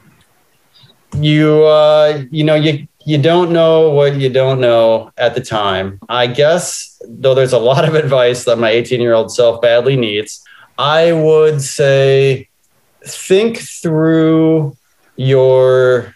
You, 1.17 1.63
uh, 1.63 2.23
you 2.29 2.43
know, 2.43 2.53
you 2.53 2.87
you 3.03 3.17
don't 3.17 3.51
know 3.51 3.89
what 3.89 4.17
you 4.17 4.29
don't 4.29 4.59
know 4.61 5.11
at 5.17 5.33
the 5.33 5.41
time. 5.41 5.99
I 6.07 6.27
guess, 6.27 7.01
though, 7.07 7.33
there's 7.33 7.53
a 7.53 7.57
lot 7.57 7.83
of 7.87 7.95
advice 8.03 8.45
that 8.45 8.59
my 8.59 8.69
18 8.69 9.01
year 9.01 9.13
old 9.13 9.31
self 9.31 9.59
badly 9.59 9.95
needs. 9.95 10.43
I 10.77 11.13
would 11.13 11.59
say, 11.59 12.49
think 13.01 13.57
through 13.57 14.77
your 15.15 16.13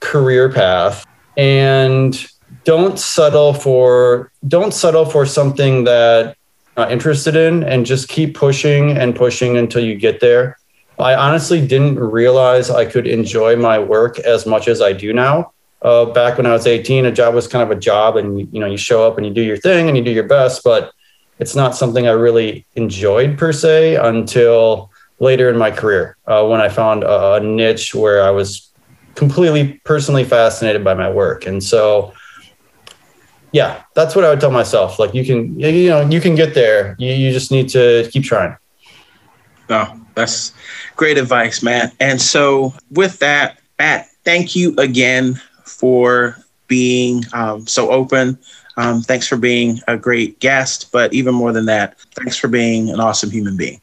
career 0.00 0.50
path 0.50 1.06
and 1.36 2.26
don't 2.64 2.98
settle 2.98 3.54
for 3.54 4.32
don't 4.48 4.74
settle 4.74 5.04
for 5.04 5.24
something 5.24 5.84
that 5.84 6.36
not 6.80 6.90
interested 6.90 7.36
in 7.36 7.62
and 7.62 7.84
just 7.84 8.08
keep 8.08 8.34
pushing 8.34 8.96
and 8.96 9.14
pushing 9.14 9.58
until 9.58 9.84
you 9.84 9.94
get 9.94 10.20
there. 10.20 10.56
I 10.98 11.14
honestly 11.14 11.66
didn't 11.66 11.98
realize 11.98 12.70
I 12.70 12.84
could 12.86 13.06
enjoy 13.06 13.56
my 13.56 13.78
work 13.78 14.18
as 14.18 14.46
much 14.46 14.66
as 14.66 14.80
I 14.80 14.92
do 14.92 15.12
now. 15.12 15.52
Uh, 15.82 16.06
back 16.06 16.36
when 16.36 16.46
I 16.46 16.52
was 16.52 16.66
18, 16.66 17.06
a 17.06 17.12
job 17.12 17.34
was 17.34 17.46
kind 17.46 17.62
of 17.62 17.70
a 17.70 17.80
job, 17.80 18.16
and 18.16 18.52
you 18.52 18.60
know 18.60 18.66
you 18.66 18.76
show 18.76 19.06
up 19.06 19.16
and 19.16 19.26
you 19.26 19.32
do 19.32 19.42
your 19.42 19.56
thing 19.56 19.88
and 19.88 19.96
you 19.96 20.04
do 20.04 20.10
your 20.10 20.28
best, 20.28 20.62
but 20.62 20.92
it's 21.38 21.56
not 21.56 21.74
something 21.74 22.06
I 22.06 22.12
really 22.12 22.66
enjoyed 22.74 23.38
per 23.38 23.52
se 23.52 23.96
until 23.96 24.90
later 25.20 25.48
in 25.48 25.56
my 25.56 25.70
career 25.70 26.16
uh, 26.26 26.46
when 26.46 26.60
I 26.60 26.68
found 26.68 27.04
a 27.04 27.40
niche 27.40 27.94
where 27.94 28.22
I 28.22 28.30
was 28.30 28.70
completely 29.14 29.80
personally 29.84 30.24
fascinated 30.24 30.84
by 30.84 30.94
my 30.94 31.10
work. 31.10 31.46
And 31.46 31.62
so 31.62 32.12
yeah, 33.52 33.82
that's 33.94 34.14
what 34.14 34.24
I 34.24 34.30
would 34.30 34.40
tell 34.40 34.50
myself. 34.50 34.98
Like 34.98 35.14
you 35.14 35.24
can, 35.24 35.58
you 35.58 35.88
know, 35.88 36.08
you 36.08 36.20
can 36.20 36.34
get 36.34 36.54
there. 36.54 36.96
You, 36.98 37.12
you 37.12 37.32
just 37.32 37.50
need 37.50 37.68
to 37.70 38.08
keep 38.12 38.24
trying. 38.24 38.56
No, 39.68 39.86
oh, 39.88 40.00
that's 40.14 40.52
great 40.96 41.18
advice, 41.18 41.62
Matt. 41.62 41.94
And 42.00 42.20
so 42.20 42.74
with 42.90 43.18
that, 43.20 43.60
Matt, 43.78 44.08
thank 44.24 44.56
you 44.56 44.74
again 44.78 45.40
for 45.64 46.36
being 46.66 47.24
um, 47.32 47.66
so 47.66 47.90
open. 47.90 48.38
Um, 48.76 49.02
thanks 49.02 49.26
for 49.26 49.36
being 49.36 49.80
a 49.88 49.96
great 49.96 50.38
guest, 50.40 50.90
but 50.92 51.12
even 51.12 51.34
more 51.34 51.52
than 51.52 51.66
that, 51.66 51.98
thanks 52.14 52.36
for 52.36 52.48
being 52.48 52.90
an 52.90 53.00
awesome 53.00 53.30
human 53.30 53.56
being. 53.56 53.80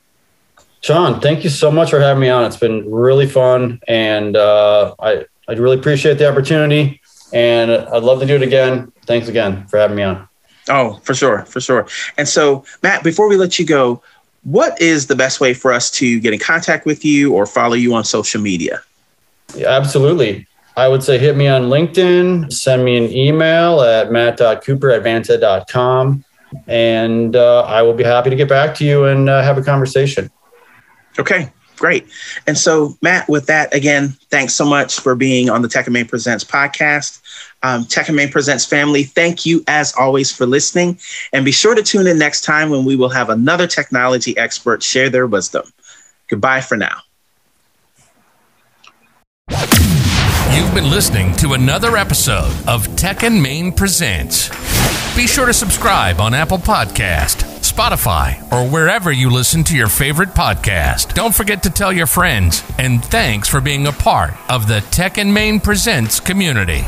Sean, 0.81 1.19
thank 1.19 1.43
you 1.43 1.49
so 1.49 1.71
much 1.71 1.89
for 1.89 1.99
having 1.99 2.21
me 2.21 2.29
on. 2.29 2.45
It's 2.45 2.57
been 2.57 2.89
really 2.89 3.27
fun, 3.27 3.79
and 3.87 4.37
uh, 4.37 4.95
I 4.99 5.25
I 5.47 5.53
really 5.53 5.77
appreciate 5.77 6.17
the 6.17 6.29
opportunity, 6.29 7.01
and 7.33 7.71
I'd 7.71 8.03
love 8.03 8.19
to 8.19 8.25
do 8.25 8.35
it 8.35 8.41
again. 8.41 8.91
Thanks 9.05 9.27
again 9.27 9.67
for 9.67 9.77
having 9.77 9.97
me 9.97 10.03
on. 10.03 10.27
Oh, 10.69 10.99
for 11.03 11.13
sure, 11.13 11.45
for 11.45 11.61
sure. 11.61 11.87
And 12.17 12.27
so, 12.27 12.65
Matt, 12.83 13.03
before 13.03 13.29
we 13.29 13.37
let 13.37 13.57
you 13.57 13.65
go, 13.65 14.01
what 14.43 14.79
is 14.81 15.07
the 15.07 15.15
best 15.15 15.39
way 15.39 15.53
for 15.53 15.73
us 15.73 15.89
to 15.91 16.19
get 16.19 16.33
in 16.33 16.39
contact 16.39 16.85
with 16.85 17.03
you 17.03 17.33
or 17.33 17.45
follow 17.45 17.73
you 17.73 17.93
on 17.93 18.03
social 18.03 18.41
media? 18.41 18.81
Yeah, 19.55 19.69
absolutely. 19.69 20.47
I 20.75 20.87
would 20.87 21.03
say 21.03 21.17
hit 21.17 21.35
me 21.35 21.47
on 21.47 21.63
LinkedIn, 21.63 22.53
send 22.53 22.85
me 22.85 22.97
an 22.97 23.11
email 23.11 23.81
at 23.81 24.11
matt.cooper 24.11 24.91
at 24.91 25.03
vanta.com, 25.03 26.23
and 26.67 27.35
uh, 27.35 27.61
I 27.63 27.81
will 27.81 27.95
be 27.95 28.03
happy 28.03 28.29
to 28.29 28.35
get 28.35 28.47
back 28.47 28.75
to 28.75 28.85
you 28.85 29.05
and 29.05 29.27
uh, 29.27 29.41
have 29.41 29.57
a 29.57 29.63
conversation. 29.63 30.29
Okay, 31.17 31.51
great. 31.77 32.07
And 32.45 32.57
so, 32.57 32.97
Matt, 33.01 33.29
with 33.29 33.45
that, 33.47 33.73
again, 33.73 34.09
thanks 34.29 34.53
so 34.53 34.65
much 34.65 34.99
for 34.99 35.15
being 35.15 35.49
on 35.49 35.61
the 35.61 35.67
Tech 35.67 35.87
and 35.87 35.93
Main 35.93 36.07
Presents 36.07 36.43
podcast. 36.43 37.21
Um, 37.63 37.85
Tech 37.85 38.07
and 38.07 38.15
Main 38.15 38.29
Presents 38.29 38.65
family, 38.65 39.03
thank 39.03 39.45
you 39.45 39.63
as 39.67 39.93
always 39.97 40.31
for 40.31 40.45
listening. 40.45 40.99
And 41.33 41.45
be 41.45 41.51
sure 41.51 41.75
to 41.75 41.83
tune 41.83 42.07
in 42.07 42.17
next 42.19 42.41
time 42.41 42.69
when 42.69 42.85
we 42.85 42.95
will 42.95 43.09
have 43.09 43.29
another 43.29 43.67
technology 43.67 44.37
expert 44.37 44.83
share 44.83 45.09
their 45.09 45.27
wisdom. 45.27 45.63
Goodbye 46.27 46.61
for 46.61 46.77
now. 46.77 46.97
You've 49.49 50.73
been 50.73 50.89
listening 50.89 51.35
to 51.37 51.53
another 51.53 51.97
episode 51.97 52.51
of 52.67 52.95
Tech 52.95 53.23
and 53.23 53.41
Main 53.41 53.71
Presents. 53.71 54.49
Be 55.15 55.27
sure 55.27 55.45
to 55.45 55.53
subscribe 55.53 56.19
on 56.19 56.33
Apple 56.33 56.57
Podcast, 56.57 57.56
Spotify, 57.77 58.41
or 58.51 58.67
wherever 58.67 59.11
you 59.11 59.29
listen 59.29 59.63
to 59.65 59.77
your 59.77 59.87
favorite 59.87 60.29
podcast. 60.29 61.13
Don't 61.13 61.35
forget 61.35 61.61
to 61.61 61.69
tell 61.69 61.93
your 61.93 62.07
friends, 62.07 62.63
and 62.79 63.05
thanks 63.05 63.47
for 63.47 63.61
being 63.61 63.85
a 63.85 63.91
part 63.91 64.33
of 64.49 64.67
the 64.67 64.81
Tech 64.89 65.19
and 65.19 65.31
Main 65.31 65.59
Presents 65.59 66.19
community. 66.19 66.81